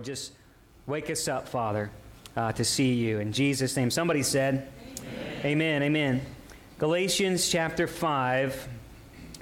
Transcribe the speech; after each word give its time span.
Lord, 0.00 0.06
just 0.06 0.32
wake 0.86 1.10
us 1.10 1.28
up, 1.28 1.46
Father, 1.46 1.90
uh, 2.34 2.52
to 2.52 2.64
see 2.64 2.94
you. 2.94 3.18
In 3.18 3.34
Jesus' 3.34 3.76
name. 3.76 3.90
Somebody 3.90 4.22
said, 4.22 4.66
Amen. 5.44 5.44
Amen. 5.44 5.82
Amen. 5.82 6.20
Galatians 6.78 7.46
chapter 7.50 7.86
5, 7.86 8.66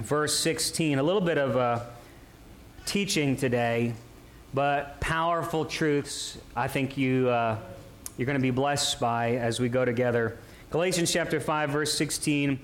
verse 0.00 0.36
16. 0.36 0.98
A 0.98 1.02
little 1.04 1.20
bit 1.20 1.38
of 1.38 1.56
uh, 1.56 1.84
teaching 2.86 3.36
today, 3.36 3.94
but 4.52 4.98
powerful 4.98 5.64
truths 5.64 6.38
I 6.56 6.66
think 6.66 6.98
you, 6.98 7.28
uh, 7.28 7.56
you're 8.16 8.26
going 8.26 8.34
to 8.34 8.42
be 8.42 8.50
blessed 8.50 8.98
by 8.98 9.36
as 9.36 9.60
we 9.60 9.68
go 9.68 9.84
together. 9.84 10.38
Galatians 10.70 11.12
chapter 11.12 11.38
5, 11.38 11.70
verse 11.70 11.94
16. 11.94 12.58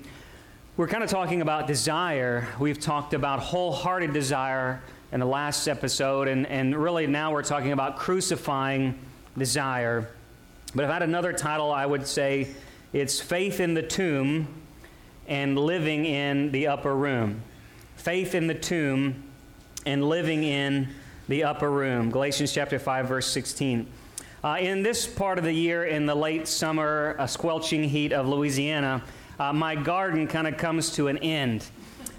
We're 0.75 0.89
kind 0.89 1.01
of 1.01 1.09
talking 1.09 1.41
about 1.41 1.65
desire. 1.65 2.45
We've 2.59 2.77
talked 2.77 3.13
about 3.13 3.39
wholehearted 3.39 4.11
desire 4.11 4.81
in 5.15 5.21
the 5.21 5.25
last 5.25 5.69
episode, 5.69 6.27
and, 6.27 6.45
and 6.47 6.75
really 6.75 7.07
now 7.07 7.31
we're 7.31 7.41
talking 7.41 7.71
about 7.71 7.95
crucifying 7.97 8.99
desire. 9.37 10.09
But 10.75 10.83
if 10.83 10.89
I 10.89 10.93
had 10.95 11.03
another 11.03 11.31
title, 11.31 11.71
I 11.71 11.85
would 11.85 12.05
say 12.05 12.49
it's 12.91 13.21
Faith 13.21 13.61
in 13.61 13.75
the 13.75 13.81
Tomb 13.81 14.45
and 15.25 15.57
Living 15.57 16.03
in 16.03 16.51
the 16.51 16.67
Upper 16.67 16.93
Room. 16.93 17.41
Faith 17.95 18.35
in 18.35 18.47
the 18.47 18.55
Tomb 18.55 19.23
and 19.85 20.03
Living 20.03 20.43
in 20.43 20.89
the 21.29 21.45
Upper 21.45 21.71
Room. 21.71 22.11
Galatians 22.11 22.51
chapter 22.51 22.77
5, 22.77 23.07
verse 23.07 23.27
16. 23.27 23.87
Uh, 24.43 24.57
in 24.59 24.83
this 24.83 25.07
part 25.07 25.37
of 25.37 25.45
the 25.45 25.53
year, 25.53 25.85
in 25.85 26.05
the 26.05 26.15
late 26.15 26.45
summer, 26.45 27.15
uh, 27.19 27.25
squelching 27.25 27.85
heat 27.85 28.11
of 28.11 28.27
Louisiana, 28.27 29.01
uh, 29.39 29.53
my 29.53 29.75
garden 29.75 30.27
kind 30.27 30.45
of 30.45 30.57
comes 30.57 30.91
to 30.91 31.07
an 31.07 31.17
end. 31.19 31.65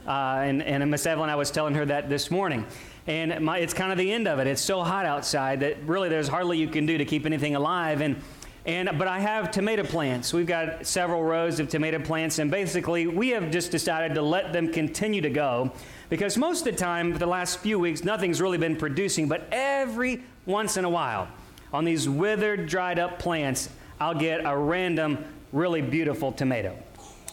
Uh, 0.06 0.40
and, 0.44 0.62
and 0.62 0.88
Miss 0.90 1.04
Evelyn, 1.04 1.30
I 1.30 1.36
was 1.36 1.50
telling 1.50 1.74
her 1.74 1.84
that 1.86 2.08
this 2.08 2.30
morning. 2.30 2.64
And 3.06 3.44
my, 3.44 3.58
it's 3.58 3.74
kind 3.74 3.92
of 3.92 3.98
the 3.98 4.12
end 4.12 4.28
of 4.28 4.38
it. 4.38 4.46
It's 4.46 4.62
so 4.62 4.82
hot 4.82 5.06
outside 5.06 5.60
that 5.60 5.82
really 5.84 6.08
there's 6.08 6.28
hardly 6.28 6.58
you 6.58 6.68
can 6.68 6.86
do 6.86 6.98
to 6.98 7.04
keep 7.04 7.26
anything 7.26 7.56
alive. 7.56 8.00
And, 8.00 8.16
and, 8.64 8.90
but 8.98 9.08
I 9.08 9.20
have 9.20 9.50
tomato 9.50 9.84
plants. 9.84 10.32
We've 10.32 10.46
got 10.46 10.86
several 10.86 11.22
rows 11.22 11.60
of 11.60 11.68
tomato 11.68 12.00
plants, 12.00 12.40
and 12.40 12.50
basically 12.50 13.06
we 13.06 13.28
have 13.30 13.50
just 13.50 13.70
decided 13.70 14.14
to 14.14 14.22
let 14.22 14.52
them 14.52 14.72
continue 14.72 15.20
to 15.20 15.30
go 15.30 15.72
because 16.08 16.36
most 16.36 16.66
of 16.66 16.72
the 16.72 16.78
time, 16.78 17.14
the 17.14 17.26
last 17.26 17.58
few 17.58 17.78
weeks, 17.78 18.04
nothing's 18.04 18.40
really 18.40 18.58
been 18.58 18.76
producing. 18.76 19.28
But 19.28 19.48
every 19.50 20.22
once 20.44 20.76
in 20.76 20.84
a 20.84 20.90
while, 20.90 21.28
on 21.72 21.84
these 21.84 22.08
withered, 22.08 22.68
dried 22.68 22.98
up 22.98 23.18
plants, 23.18 23.68
I'll 24.00 24.14
get 24.14 24.44
a 24.44 24.56
random, 24.56 25.24
really 25.52 25.82
beautiful 25.82 26.32
tomato. 26.32 26.76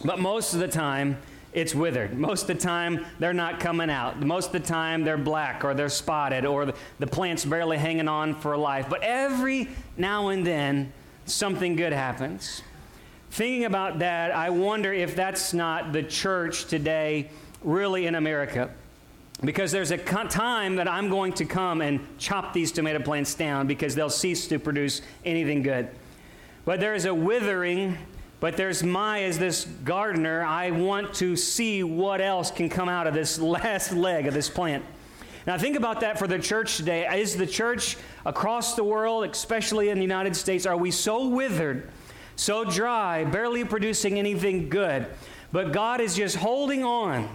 But 0.04 0.18
most 0.18 0.54
of 0.54 0.60
the 0.60 0.68
time, 0.68 1.18
it's 1.54 1.72
withered. 1.74 2.18
Most 2.18 2.42
of 2.42 2.48
the 2.48 2.54
time, 2.62 3.06
they're 3.20 3.32
not 3.32 3.60
coming 3.60 3.88
out. 3.88 4.20
Most 4.20 4.46
of 4.46 4.52
the 4.52 4.60
time, 4.60 5.04
they're 5.04 5.16
black 5.16 5.64
or 5.64 5.72
they're 5.72 5.88
spotted 5.88 6.44
or 6.44 6.66
the, 6.66 6.74
the 6.98 7.06
plant's 7.06 7.44
barely 7.44 7.78
hanging 7.78 8.08
on 8.08 8.34
for 8.34 8.56
life. 8.56 8.88
But 8.90 9.02
every 9.04 9.68
now 9.96 10.28
and 10.28 10.44
then, 10.44 10.92
something 11.26 11.76
good 11.76 11.92
happens. 11.92 12.62
Thinking 13.30 13.64
about 13.64 14.00
that, 14.00 14.32
I 14.32 14.50
wonder 14.50 14.92
if 14.92 15.14
that's 15.14 15.54
not 15.54 15.92
the 15.92 16.02
church 16.02 16.66
today, 16.66 17.30
really 17.62 18.06
in 18.06 18.16
America. 18.16 18.70
Because 19.44 19.70
there's 19.70 19.92
a 19.92 19.98
time 19.98 20.76
that 20.76 20.88
I'm 20.88 21.08
going 21.08 21.32
to 21.34 21.44
come 21.44 21.82
and 21.82 22.00
chop 22.18 22.52
these 22.52 22.72
tomato 22.72 23.00
plants 23.00 23.34
down 23.34 23.66
because 23.66 23.94
they'll 23.94 24.10
cease 24.10 24.48
to 24.48 24.58
produce 24.58 25.02
anything 25.24 25.62
good. 25.62 25.88
But 26.64 26.80
there 26.80 26.94
is 26.94 27.04
a 27.04 27.14
withering 27.14 27.98
but 28.44 28.58
there's 28.58 28.82
my, 28.84 29.22
as 29.22 29.38
this 29.38 29.64
gardener, 29.84 30.44
I 30.44 30.70
want 30.70 31.14
to 31.14 31.34
see 31.34 31.82
what 31.82 32.20
else 32.20 32.50
can 32.50 32.68
come 32.68 32.90
out 32.90 33.06
of 33.06 33.14
this 33.14 33.38
last 33.56 33.90
leg 33.90 34.26
of 34.26 34.34
this 34.34 34.50
plant. 34.50 34.84
Now, 35.46 35.56
think 35.56 35.78
about 35.78 36.00
that 36.00 36.18
for 36.18 36.26
the 36.26 36.38
church 36.38 36.76
today. 36.76 37.08
Is 37.18 37.38
the 37.38 37.46
church 37.46 37.96
across 38.26 38.74
the 38.74 38.84
world, 38.84 39.24
especially 39.24 39.88
in 39.88 39.96
the 39.96 40.02
United 40.02 40.36
States, 40.36 40.66
are 40.66 40.76
we 40.76 40.90
so 40.90 41.26
withered, 41.26 41.88
so 42.36 42.66
dry, 42.66 43.24
barely 43.24 43.64
producing 43.64 44.18
anything 44.18 44.68
good? 44.68 45.06
But 45.50 45.72
God 45.72 46.02
is 46.02 46.14
just 46.14 46.36
holding 46.36 46.84
on 46.84 47.26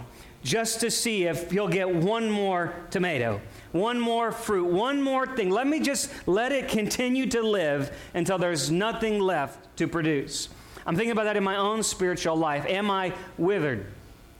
just 0.44 0.78
to 0.78 0.92
see 0.92 1.24
if 1.24 1.50
He'll 1.50 1.66
get 1.66 1.92
one 1.92 2.30
more 2.30 2.72
tomato, 2.92 3.40
one 3.72 3.98
more 3.98 4.30
fruit, 4.30 4.66
one 4.66 5.02
more 5.02 5.26
thing. 5.26 5.50
Let 5.50 5.66
me 5.66 5.80
just 5.80 6.12
let 6.28 6.52
it 6.52 6.68
continue 6.68 7.26
to 7.30 7.42
live 7.42 7.90
until 8.14 8.38
there's 8.38 8.70
nothing 8.70 9.18
left 9.18 9.76
to 9.78 9.88
produce. 9.88 10.50
I'm 10.90 10.96
thinking 10.96 11.12
about 11.12 11.26
that 11.26 11.36
in 11.36 11.44
my 11.44 11.54
own 11.54 11.84
spiritual 11.84 12.34
life. 12.34 12.66
Am 12.66 12.90
I 12.90 13.12
withered? 13.38 13.86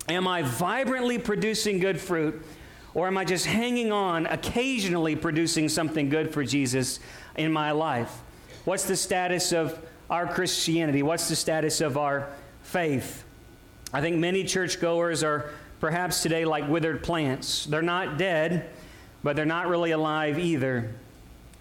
Am 0.09 0.27
I 0.27 0.43
vibrantly 0.43 1.17
producing 1.17 1.79
good 1.79 2.01
fruit? 2.01 2.45
Or 2.93 3.07
am 3.07 3.17
I 3.17 3.25
just 3.25 3.47
hanging 3.47 3.93
on, 3.93 4.27
occasionally 4.27 5.15
producing 5.15 5.69
something 5.69 6.09
good 6.09 6.35
for 6.35 6.43
Jesus 6.43 6.99
in 7.37 7.53
my 7.53 7.71
life? 7.71 8.11
What's 8.65 8.83
the 8.83 8.97
status 8.97 9.53
of 9.53 9.79
our 10.11 10.27
Christianity? 10.27 11.05
What's 11.05 11.29
the 11.29 11.37
status 11.37 11.81
of 11.81 11.97
our 11.97 12.31
faith? 12.63 13.23
I 13.93 14.01
think 14.01 14.17
many 14.17 14.43
churchgoers 14.43 15.23
are 15.23 15.51
perhaps 15.79 16.21
today 16.21 16.45
like 16.45 16.69
withered 16.69 17.05
plants. 17.05 17.65
They're 17.67 17.81
not 17.81 18.19
dead, 18.19 18.71
but 19.23 19.37
they're 19.37 19.47
not 19.47 19.69
really 19.69 19.93
alive 19.93 20.37
either. 20.37 20.93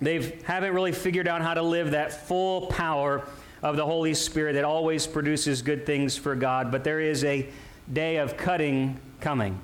They 0.01 0.39
haven't 0.45 0.73
really 0.73 0.93
figured 0.93 1.27
out 1.27 1.43
how 1.43 1.53
to 1.53 1.61
live 1.61 1.91
that 1.91 2.27
full 2.27 2.65
power 2.67 3.27
of 3.61 3.75
the 3.75 3.85
Holy 3.85 4.13
Spirit 4.13 4.53
that 4.53 4.63
always 4.63 5.05
produces 5.05 5.61
good 5.61 5.85
things 5.85 6.15
for 6.17 6.35
God, 6.35 6.71
but 6.71 6.83
there 6.83 6.99
is 6.99 7.23
a 7.23 7.47
day 7.91 8.17
of 8.17 8.37
cutting 8.37 8.99
coming. 9.19 9.59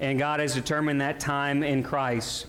And 0.00 0.18
God 0.18 0.40
has 0.40 0.54
determined 0.54 1.00
that 1.00 1.20
time 1.20 1.62
in 1.62 1.82
Christ. 1.82 2.46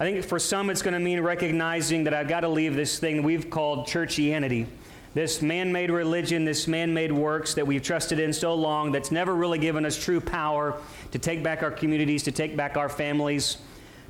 I 0.00 0.04
think 0.04 0.24
for 0.24 0.38
some 0.38 0.70
it's 0.70 0.82
going 0.82 0.94
to 0.94 1.00
mean 1.00 1.20
recognizing 1.20 2.04
that 2.04 2.14
I've 2.14 2.28
got 2.28 2.40
to 2.40 2.48
leave 2.48 2.74
this 2.74 2.98
thing 2.98 3.22
we've 3.22 3.50
called 3.50 3.86
churchianity. 3.86 4.66
This 5.12 5.42
man 5.42 5.72
made 5.72 5.90
religion, 5.90 6.44
this 6.44 6.68
man 6.68 6.94
made 6.94 7.10
works 7.12 7.54
that 7.54 7.66
we've 7.66 7.82
trusted 7.82 8.18
in 8.20 8.32
so 8.32 8.54
long 8.54 8.92
that's 8.92 9.10
never 9.10 9.34
really 9.34 9.58
given 9.58 9.84
us 9.84 10.02
true 10.02 10.20
power 10.20 10.80
to 11.10 11.18
take 11.18 11.42
back 11.42 11.62
our 11.62 11.70
communities, 11.70 12.22
to 12.24 12.32
take 12.32 12.56
back 12.56 12.76
our 12.76 12.88
families, 12.88 13.58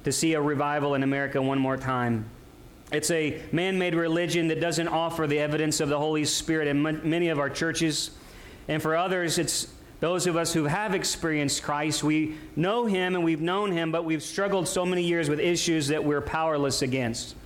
to 0.04 0.12
see 0.12 0.34
a 0.34 0.40
revival 0.40 0.94
in 0.94 1.02
America 1.02 1.40
one 1.40 1.58
more 1.58 1.76
time. 1.76 2.26
It's 2.92 3.10
a 3.10 3.40
man 3.52 3.78
made 3.78 3.94
religion 3.94 4.48
that 4.48 4.60
doesn't 4.60 4.88
offer 4.88 5.26
the 5.26 5.38
evidence 5.38 5.80
of 5.80 5.88
the 5.88 5.98
Holy 5.98 6.24
Spirit 6.24 6.68
in 6.68 6.84
m- 6.84 7.08
many 7.08 7.28
of 7.28 7.38
our 7.38 7.50
churches. 7.50 8.10
And 8.68 8.82
for 8.82 8.96
others, 8.96 9.38
it's 9.38 9.68
those 10.00 10.26
of 10.26 10.36
us 10.36 10.52
who 10.52 10.64
have 10.64 10.94
experienced 10.94 11.62
Christ. 11.62 12.02
We 12.02 12.36
know 12.56 12.86
Him 12.86 13.14
and 13.14 13.22
we've 13.22 13.40
known 13.40 13.70
Him, 13.70 13.92
but 13.92 14.04
we've 14.04 14.22
struggled 14.22 14.66
so 14.66 14.84
many 14.84 15.02
years 15.02 15.28
with 15.28 15.38
issues 15.38 15.88
that 15.88 16.02
we're 16.02 16.20
powerless 16.20 16.82
against. 16.82 17.36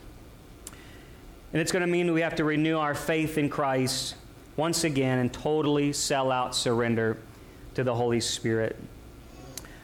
And 1.52 1.60
it's 1.60 1.72
going 1.72 1.82
to 1.82 1.86
mean 1.86 2.12
we 2.12 2.22
have 2.22 2.36
to 2.36 2.44
renew 2.44 2.78
our 2.78 2.94
faith 2.94 3.38
in 3.38 3.48
Christ 3.48 4.14
once 4.56 4.84
again 4.84 5.18
and 5.18 5.32
totally 5.32 5.92
sell 5.92 6.30
out 6.30 6.54
surrender 6.54 7.18
to 7.74 7.84
the 7.84 7.94
Holy 7.94 8.20
Spirit. 8.20 8.76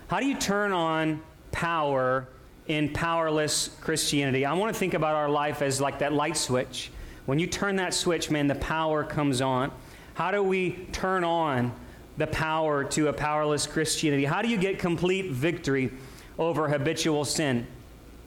How 0.08 0.20
do 0.20 0.26
you 0.26 0.36
turn 0.36 0.72
on 0.72 1.20
power? 1.52 2.26
In 2.66 2.92
powerless 2.92 3.68
Christianity. 3.80 4.44
I 4.44 4.52
want 4.52 4.72
to 4.72 4.78
think 4.78 4.94
about 4.94 5.14
our 5.14 5.28
life 5.28 5.62
as 5.62 5.80
like 5.80 5.98
that 6.00 6.12
light 6.12 6.36
switch. 6.36 6.90
When 7.26 7.38
you 7.38 7.46
turn 7.46 7.76
that 7.76 7.94
switch, 7.94 8.30
man, 8.30 8.46
the 8.46 8.54
power 8.56 9.04
comes 9.04 9.40
on. 9.40 9.72
How 10.14 10.30
do 10.30 10.42
we 10.42 10.72
turn 10.92 11.24
on 11.24 11.72
the 12.16 12.26
power 12.26 12.84
to 12.84 13.08
a 13.08 13.12
powerless 13.12 13.66
Christianity? 13.66 14.24
How 14.24 14.42
do 14.42 14.48
you 14.48 14.58
get 14.58 14.78
complete 14.78 15.30
victory 15.30 15.92
over 16.38 16.68
habitual 16.68 17.24
sin? 17.24 17.66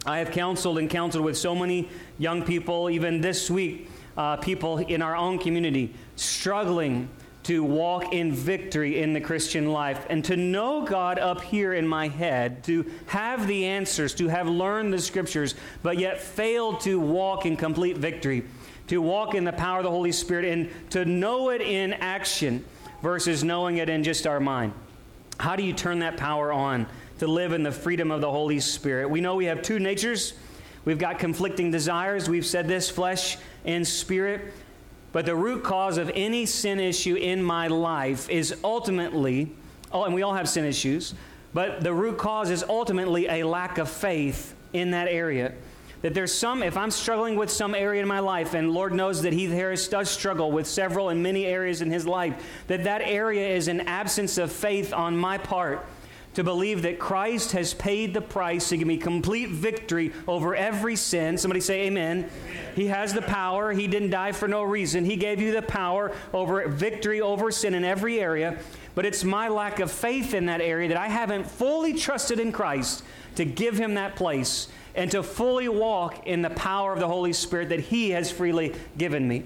I 0.06 0.18
have 0.18 0.32
counseled 0.32 0.80
and 0.80 0.90
counseled 0.90 1.24
with 1.24 1.38
so 1.38 1.56
many 1.56 1.88
young 2.18 2.44
people, 2.44 2.90
even 2.90 3.22
this 3.22 3.50
week, 3.50 3.90
uh, 4.18 4.38
people 4.38 4.80
in 4.80 5.02
our 5.02 5.16
own 5.16 5.40
community 5.40 5.94
struggling 6.16 7.10
to 7.44 7.64
walk 7.64 8.14
in 8.14 8.32
victory 8.32 9.02
in 9.02 9.14
the 9.14 9.20
Christian 9.20 9.72
life 9.72 10.06
and 10.10 10.24
to 10.26 10.38
know 10.38 10.86
God 10.86 11.20
up 11.20 11.42
here 11.42 11.74
in 11.74 11.86
my 11.86 12.08
head, 12.08 12.64
to 12.64 12.90
have 13.08 13.48
the 13.48 13.66
answers, 13.66 14.14
to 14.16 14.30
have 14.30 14.48
learned 14.48 14.94
the 14.94 15.00
scriptures, 15.00 15.56
but 15.82 15.98
yet 15.98 16.22
fail 16.22 16.78
to 16.78 17.00
walk 17.00 17.46
in 17.46 17.58
complete 17.58 17.98
victory, 17.98 18.46
to 18.88 19.02
walk 19.02 19.36
in 19.36 19.44
the 19.44 19.54
power 19.54 19.80
of 19.80 19.84
the 19.84 19.92
Holy 19.92 20.12
Spirit 20.12 20.46
and 20.46 20.70
to 20.92 21.04
know 21.04 21.50
it 21.50 21.62
in 21.62 21.94
action 21.94 22.64
versus 23.02 23.44
knowing 23.44 23.78
it 23.78 23.90
in 23.90 24.04
just 24.04 24.26
our 24.26 24.40
mind. 24.40 24.74
How 25.40 25.56
do 25.56 25.64
you 25.64 25.74
turn 25.74 26.00
that 26.00 26.16
power 26.16 26.54
on 26.54 26.88
to 27.20 27.28
live 27.28 27.52
in 27.52 27.64
the 27.64 27.72
freedom 27.72 28.12
of 28.12 28.22
the 28.22 28.32
Holy 28.32 28.62
Spirit? 28.62 29.10
We 29.10 29.20
know 29.20 29.36
we 29.36 29.46
have 29.46 29.62
two 29.62 29.80
natures. 29.80 30.34
We've 30.86 31.00
got 31.00 31.20
conflicting 31.20 31.72
desires. 31.72 32.30
We've 32.30 32.46
said 32.46 32.68
this 32.68 32.90
flesh 32.90 33.38
and 33.66 33.86
spirit. 33.86 34.54
But 35.14 35.28
the 35.28 35.36
root 35.36 35.64
cause 35.64 35.98
of 35.98 36.12
any 36.14 36.46
sin 36.46 36.80
issue 36.80 37.16
in 37.16 37.42
my 37.42 37.68
life 37.68 38.30
is 38.30 38.56
ultimately, 38.64 39.52
oh, 39.92 40.04
and 40.04 40.14
we 40.14 40.24
all 40.24 40.34
have 40.34 40.50
sin 40.50 40.66
issues, 40.66 41.14
but 41.54 41.82
the 41.82 41.94
root 41.94 42.18
cause 42.18 42.50
is 42.50 42.64
ultimately 42.68 43.28
a 43.28 43.44
lack 43.44 43.78
of 43.78 43.88
faith 43.88 44.56
in 44.74 44.92
that 44.92 45.08
area. 45.08 45.54
That 46.02 46.16
there's 46.16 46.34
some, 46.34 46.64
if 46.64 46.76
I'm 46.76 46.90
struggling 46.90 47.36
with 47.36 47.52
some 47.52 47.76
area 47.76 48.02
in 48.02 48.08
my 48.08 48.20
life, 48.20 48.56
and 48.56 48.72
Lord 48.72 48.92
knows 48.92 49.22
that 49.22 49.34
Heath 49.34 49.52
Harris 49.52 49.88
does 49.88 50.10
struggle 50.10 50.52
with 50.52 50.68
several 50.68 51.10
and 51.10 51.22
many 51.22 51.46
areas 51.46 51.82
in 51.82 51.92
his 51.92 52.08
life, 52.08 52.44
that 52.68 52.84
that 52.86 53.02
area 53.04 53.56
is 53.56 53.68
an 53.68 53.82
absence 53.82 54.40
of 54.40 54.52
faith 54.52 54.94
on 54.94 55.16
my 55.16 55.38
part 55.38 55.86
to 56.34 56.44
believe 56.44 56.82
that 56.82 57.00
Christ 57.00 57.52
has 57.52 57.74
paid 57.74 58.14
the 58.14 58.22
price 58.22 58.70
to 58.70 58.78
give 58.78 58.88
me 58.88 58.98
complete 58.98 59.50
victory 59.50 60.12
over 60.28 60.56
every 60.56 60.96
sin. 60.96 61.38
Somebody 61.38 61.62
say 61.62 61.88
amen. 61.88 62.20
amen. 62.20 62.30
He 62.76 62.88
has 62.88 63.14
the 63.14 63.22
power. 63.22 63.72
He 63.72 63.88
didn't 63.88 64.10
die 64.10 64.32
for 64.32 64.48
no 64.48 64.64
reason. 64.64 65.06
He 65.06 65.16
gave 65.16 65.40
you 65.40 65.52
the 65.52 65.62
power 65.62 66.12
over 66.34 66.68
victory 66.68 67.22
over 67.22 67.52
sin 67.52 67.74
in 67.74 67.84
every 67.84 68.20
area. 68.20 68.58
But 68.96 69.06
it's 69.06 69.24
my 69.24 69.48
lack 69.48 69.80
of 69.80 69.92
faith 69.92 70.34
in 70.34 70.48
that 70.48 70.62
area 70.62 70.88
that 70.90 70.98
I 70.98 71.08
haven't 71.08 71.46
fully 71.46 71.94
trusted 71.94 72.40
in 72.40 72.52
Christ 72.52 73.04
to 73.36 73.46
give 73.46 73.78
him 73.78 73.96
that 73.96 74.16
place 74.16 74.68
and 74.96 75.10
to 75.12 75.24
fully 75.24 75.68
walk 75.68 76.28
in 76.28 76.42
the 76.42 76.52
power 76.52 76.94
of 76.94 77.00
the 77.00 77.08
Holy 77.08 77.34
Spirit 77.34 77.70
that 77.70 77.80
he 77.80 78.12
has 78.12 78.32
freely 78.32 78.76
given 78.98 79.28
me. 79.28 79.44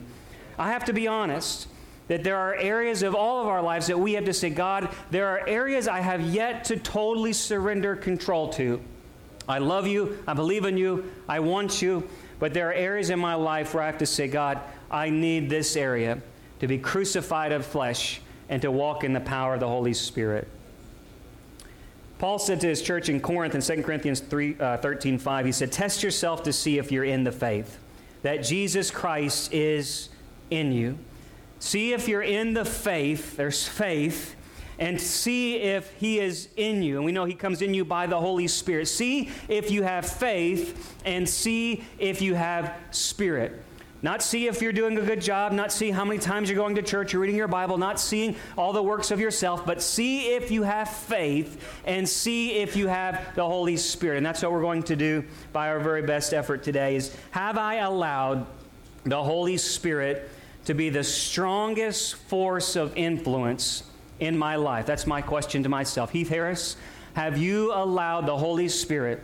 I 0.57 0.71
have 0.71 0.85
to 0.85 0.93
be 0.93 1.07
honest 1.07 1.67
that 2.07 2.23
there 2.23 2.37
are 2.37 2.55
areas 2.55 3.03
of 3.03 3.15
all 3.15 3.41
of 3.41 3.47
our 3.47 3.61
lives 3.61 3.87
that 3.87 3.99
we 3.99 4.13
have 4.13 4.25
to 4.25 4.33
say, 4.33 4.49
God, 4.49 4.89
there 5.11 5.27
are 5.27 5.47
areas 5.47 5.87
I 5.87 5.99
have 5.99 6.21
yet 6.21 6.63
to 6.65 6.77
totally 6.77 7.33
surrender 7.33 7.95
control 7.95 8.49
to. 8.53 8.81
I 9.47 9.59
love 9.59 9.87
you, 9.87 10.17
I 10.27 10.33
believe 10.33 10.65
in 10.65 10.77
you, 10.77 11.11
I 11.27 11.39
want 11.39 11.81
you, 11.81 12.09
but 12.39 12.53
there 12.53 12.69
are 12.69 12.73
areas 12.73 13.09
in 13.09 13.19
my 13.19 13.35
life 13.35 13.73
where 13.73 13.83
I 13.83 13.85
have 13.87 13.97
to 13.99 14.05
say, 14.05 14.27
God, 14.27 14.59
I 14.91 15.09
need 15.09 15.49
this 15.49 15.75
area 15.75 16.21
to 16.59 16.67
be 16.67 16.77
crucified 16.77 17.51
of 17.51 17.65
flesh 17.65 18.21
and 18.49 18.61
to 18.61 18.71
walk 18.71 19.03
in 19.03 19.13
the 19.13 19.19
power 19.19 19.53
of 19.53 19.59
the 19.59 19.67
Holy 19.67 19.93
Spirit. 19.93 20.47
Paul 22.19 22.39
said 22.39 22.59
to 22.61 22.67
his 22.67 22.81
church 22.81 23.09
in 23.09 23.21
Corinth 23.21 23.53
in 23.53 23.61
2 23.61 23.83
Corinthians 23.83 24.21
3, 24.21 24.59
uh, 24.59 24.77
13 24.77 25.19
5, 25.19 25.45
he 25.45 25.51
said, 25.51 25.71
Test 25.71 26.01
yourself 26.01 26.43
to 26.43 26.53
see 26.53 26.79
if 26.79 26.91
you're 26.91 27.03
in 27.03 27.23
the 27.23 27.31
faith, 27.31 27.77
that 28.23 28.37
Jesus 28.37 28.89
Christ 28.89 29.53
is 29.53 30.09
in 30.49 30.71
you. 30.71 30.97
See 31.59 31.93
if 31.93 32.07
you're 32.07 32.21
in 32.21 32.53
the 32.53 32.65
faith, 32.65 33.35
there's 33.35 33.67
faith, 33.67 34.35
and 34.79 35.01
see 35.01 35.57
if 35.57 35.91
He 35.93 36.19
is 36.19 36.49
in 36.55 36.83
you. 36.83 36.97
And 36.97 37.05
we 37.05 37.11
know 37.11 37.25
He 37.25 37.33
comes 37.33 37.61
in 37.61 37.73
you 37.73 37.83
by 37.83 38.05
the 38.07 38.19
Holy 38.19 38.47
Spirit. 38.47 38.87
See 38.87 39.29
if 39.47 39.71
you 39.71 39.83
have 39.83 40.07
faith, 40.07 40.95
and 41.05 41.27
see 41.27 41.83
if 41.97 42.21
you 42.21 42.35
have 42.35 42.75
spirit. 42.91 43.63
Not 44.03 44.21
see 44.21 44.47
if 44.47 44.61
you're 44.61 44.73
doing 44.73 44.95
a 44.99 45.01
good 45.01 45.21
job, 45.21 45.53
not 45.53 45.71
see 45.71 45.89
how 45.89 46.05
many 46.05 46.19
times 46.19 46.49
you're 46.49 46.55
going 46.55 46.75
to 46.75 46.83
church 46.83 47.13
you're 47.13 47.21
reading 47.21 47.35
your 47.35 47.47
Bible, 47.47 47.79
not 47.79 47.99
seeing 47.99 48.35
all 48.55 48.71
the 48.71 48.83
works 48.83 49.09
of 49.09 49.19
yourself, 49.19 49.65
but 49.65 49.81
see 49.81 50.35
if 50.35 50.51
you 50.51 50.61
have 50.61 50.87
faith 50.87 51.59
and 51.83 52.07
see 52.07 52.57
if 52.57 52.75
you 52.75 52.87
have 52.87 53.33
the 53.33 53.43
Holy 53.43 53.75
Spirit. 53.75 54.17
And 54.17 54.25
that's 54.25 54.43
what 54.43 54.51
we're 54.51 54.61
going 54.61 54.83
to 54.83 54.95
do 54.95 55.23
by 55.51 55.69
our 55.69 55.79
very 55.79 56.03
best 56.03 56.31
effort 56.31 56.61
today 56.61 56.95
is 56.95 57.15
have 57.31 57.57
I 57.57 57.75
allowed 57.75 58.45
the 59.03 59.23
Holy 59.23 59.57
Spirit 59.57 60.29
to 60.67 60.73
be 60.73 60.89
the 60.89 61.03
strongest 61.03 62.15
force 62.15 62.75
of 62.75 62.95
influence 62.97 63.83
in 64.19 64.37
my 64.37 64.57
life? 64.57 64.85
That's 64.85 65.07
my 65.07 65.21
question 65.21 65.63
to 65.63 65.69
myself. 65.69 66.11
Heath 66.11 66.27
Harris, 66.27 66.75
have 67.13 67.37
you 67.37 67.73
allowed 67.73 68.25
the 68.25 68.35
Holy 68.35 68.67
Spirit 68.67 69.23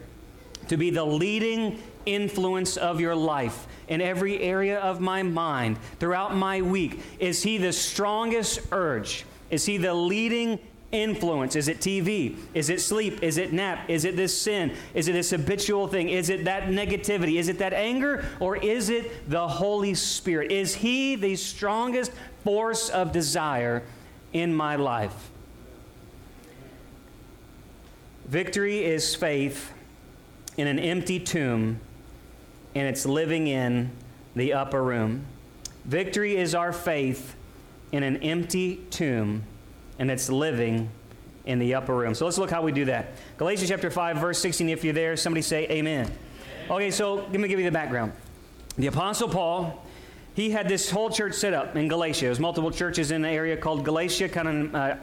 to 0.70 0.78
be 0.78 0.90
the 0.90 1.04
leading 1.04 1.84
influence 2.06 2.78
of 2.78 3.02
your 3.02 3.14
life 3.14 3.68
in 3.90 4.00
every 4.00 4.40
area 4.40 4.80
of 4.80 5.02
my 5.02 5.22
mind 5.22 5.80
throughout 6.00 6.34
my 6.34 6.62
week? 6.62 7.02
Is 7.20 7.44
He 7.44 7.58
the 7.58 7.74
strongest 7.74 8.62
urge? 8.72 9.26
Is 9.50 9.66
He 9.66 9.76
the 9.76 9.94
leading 9.94 10.60
influence? 10.94 11.56
Is 11.56 11.68
it 11.68 11.80
TV? 11.80 12.38
Is 12.54 12.70
it 12.70 12.80
sleep? 12.80 13.22
Is 13.22 13.38
it 13.38 13.52
nap? 13.52 13.90
Is 13.90 14.06
it 14.06 14.16
this 14.16 14.40
sin? 14.40 14.74
Is 14.94 15.10
it 15.10 15.14
this 15.14 15.32
habitual 15.32 15.88
thing? 15.88 16.08
Is 16.08 16.30
it 16.30 16.46
that 16.46 16.66
negativity? 16.66 17.40
Is 17.40 17.50
it 17.50 17.58
that 17.58 17.74
anger? 17.74 18.26
Or 18.40 18.56
is 18.56 18.90
it 18.90 19.30
the 19.30 19.46
Holy 19.46 19.96
Spirit? 19.96 20.52
Is 20.52 20.76
He 20.76 21.16
the 21.16 21.36
strongest 21.36 22.12
force 22.44 22.90
of 22.90 23.12
desire 23.12 23.84
in 24.32 24.54
my 24.54 24.76
life? 24.76 25.32
Victory 28.26 28.86
is 28.86 29.16
faith 29.16 29.74
in 30.56 30.68
an 30.68 30.80
empty 30.80 31.20
tomb, 31.20 31.80
and 32.74 32.88
it's 32.88 33.06
living 33.06 33.48
in 33.48 33.92
the 34.36 34.54
upper 34.54 34.82
room. 34.82 35.26
Victory 35.86 36.38
is 36.38 36.56
our 36.56 36.72
faith 36.72 37.36
in 37.92 38.04
an 38.04 38.18
empty 38.18 38.78
tomb 38.90 39.44
and 40.00 40.10
it's 40.12 40.30
living 40.30 40.90
in 41.46 41.60
the 41.60 41.76
upper 41.76 41.96
room. 41.96 42.14
So 42.14 42.26
let's 42.26 42.38
look 42.38 42.50
how 42.50 42.62
we 42.62 42.72
do 42.72 42.86
that. 42.86 43.14
Galatians 43.38 43.70
chapter 43.70 43.90
5, 43.90 44.18
verse 44.18 44.40
16. 44.40 44.70
If 44.70 44.84
you're 44.84 44.94
there, 44.94 45.18
somebody 45.18 45.42
say 45.42 45.68
amen. 45.70 46.12
Okay, 46.70 46.92
so 46.92 47.16
let 47.16 47.40
me 47.40 47.48
give 47.48 47.60
you 47.60 47.66
the 47.66 47.72
background. 47.72 48.14
The 48.78 48.88
Apostle 48.88 49.30
Paul, 49.30 49.86
he 50.34 50.50
had 50.50 50.68
this 50.70 50.90
whole 50.90 51.10
church 51.10 51.34
set 51.36 51.54
up 51.54 51.76
in 51.76 51.88
Galatia. 51.88 52.26
There's 52.26 52.40
multiple 52.40 52.72
churches 52.72 53.12
in 53.12 53.22
the 53.22 53.30
area 53.30 53.58
called 53.58 53.84
Galatia, 53.84 54.30
kind 54.30 54.48
of 54.48 54.76
uh, 54.76 54.96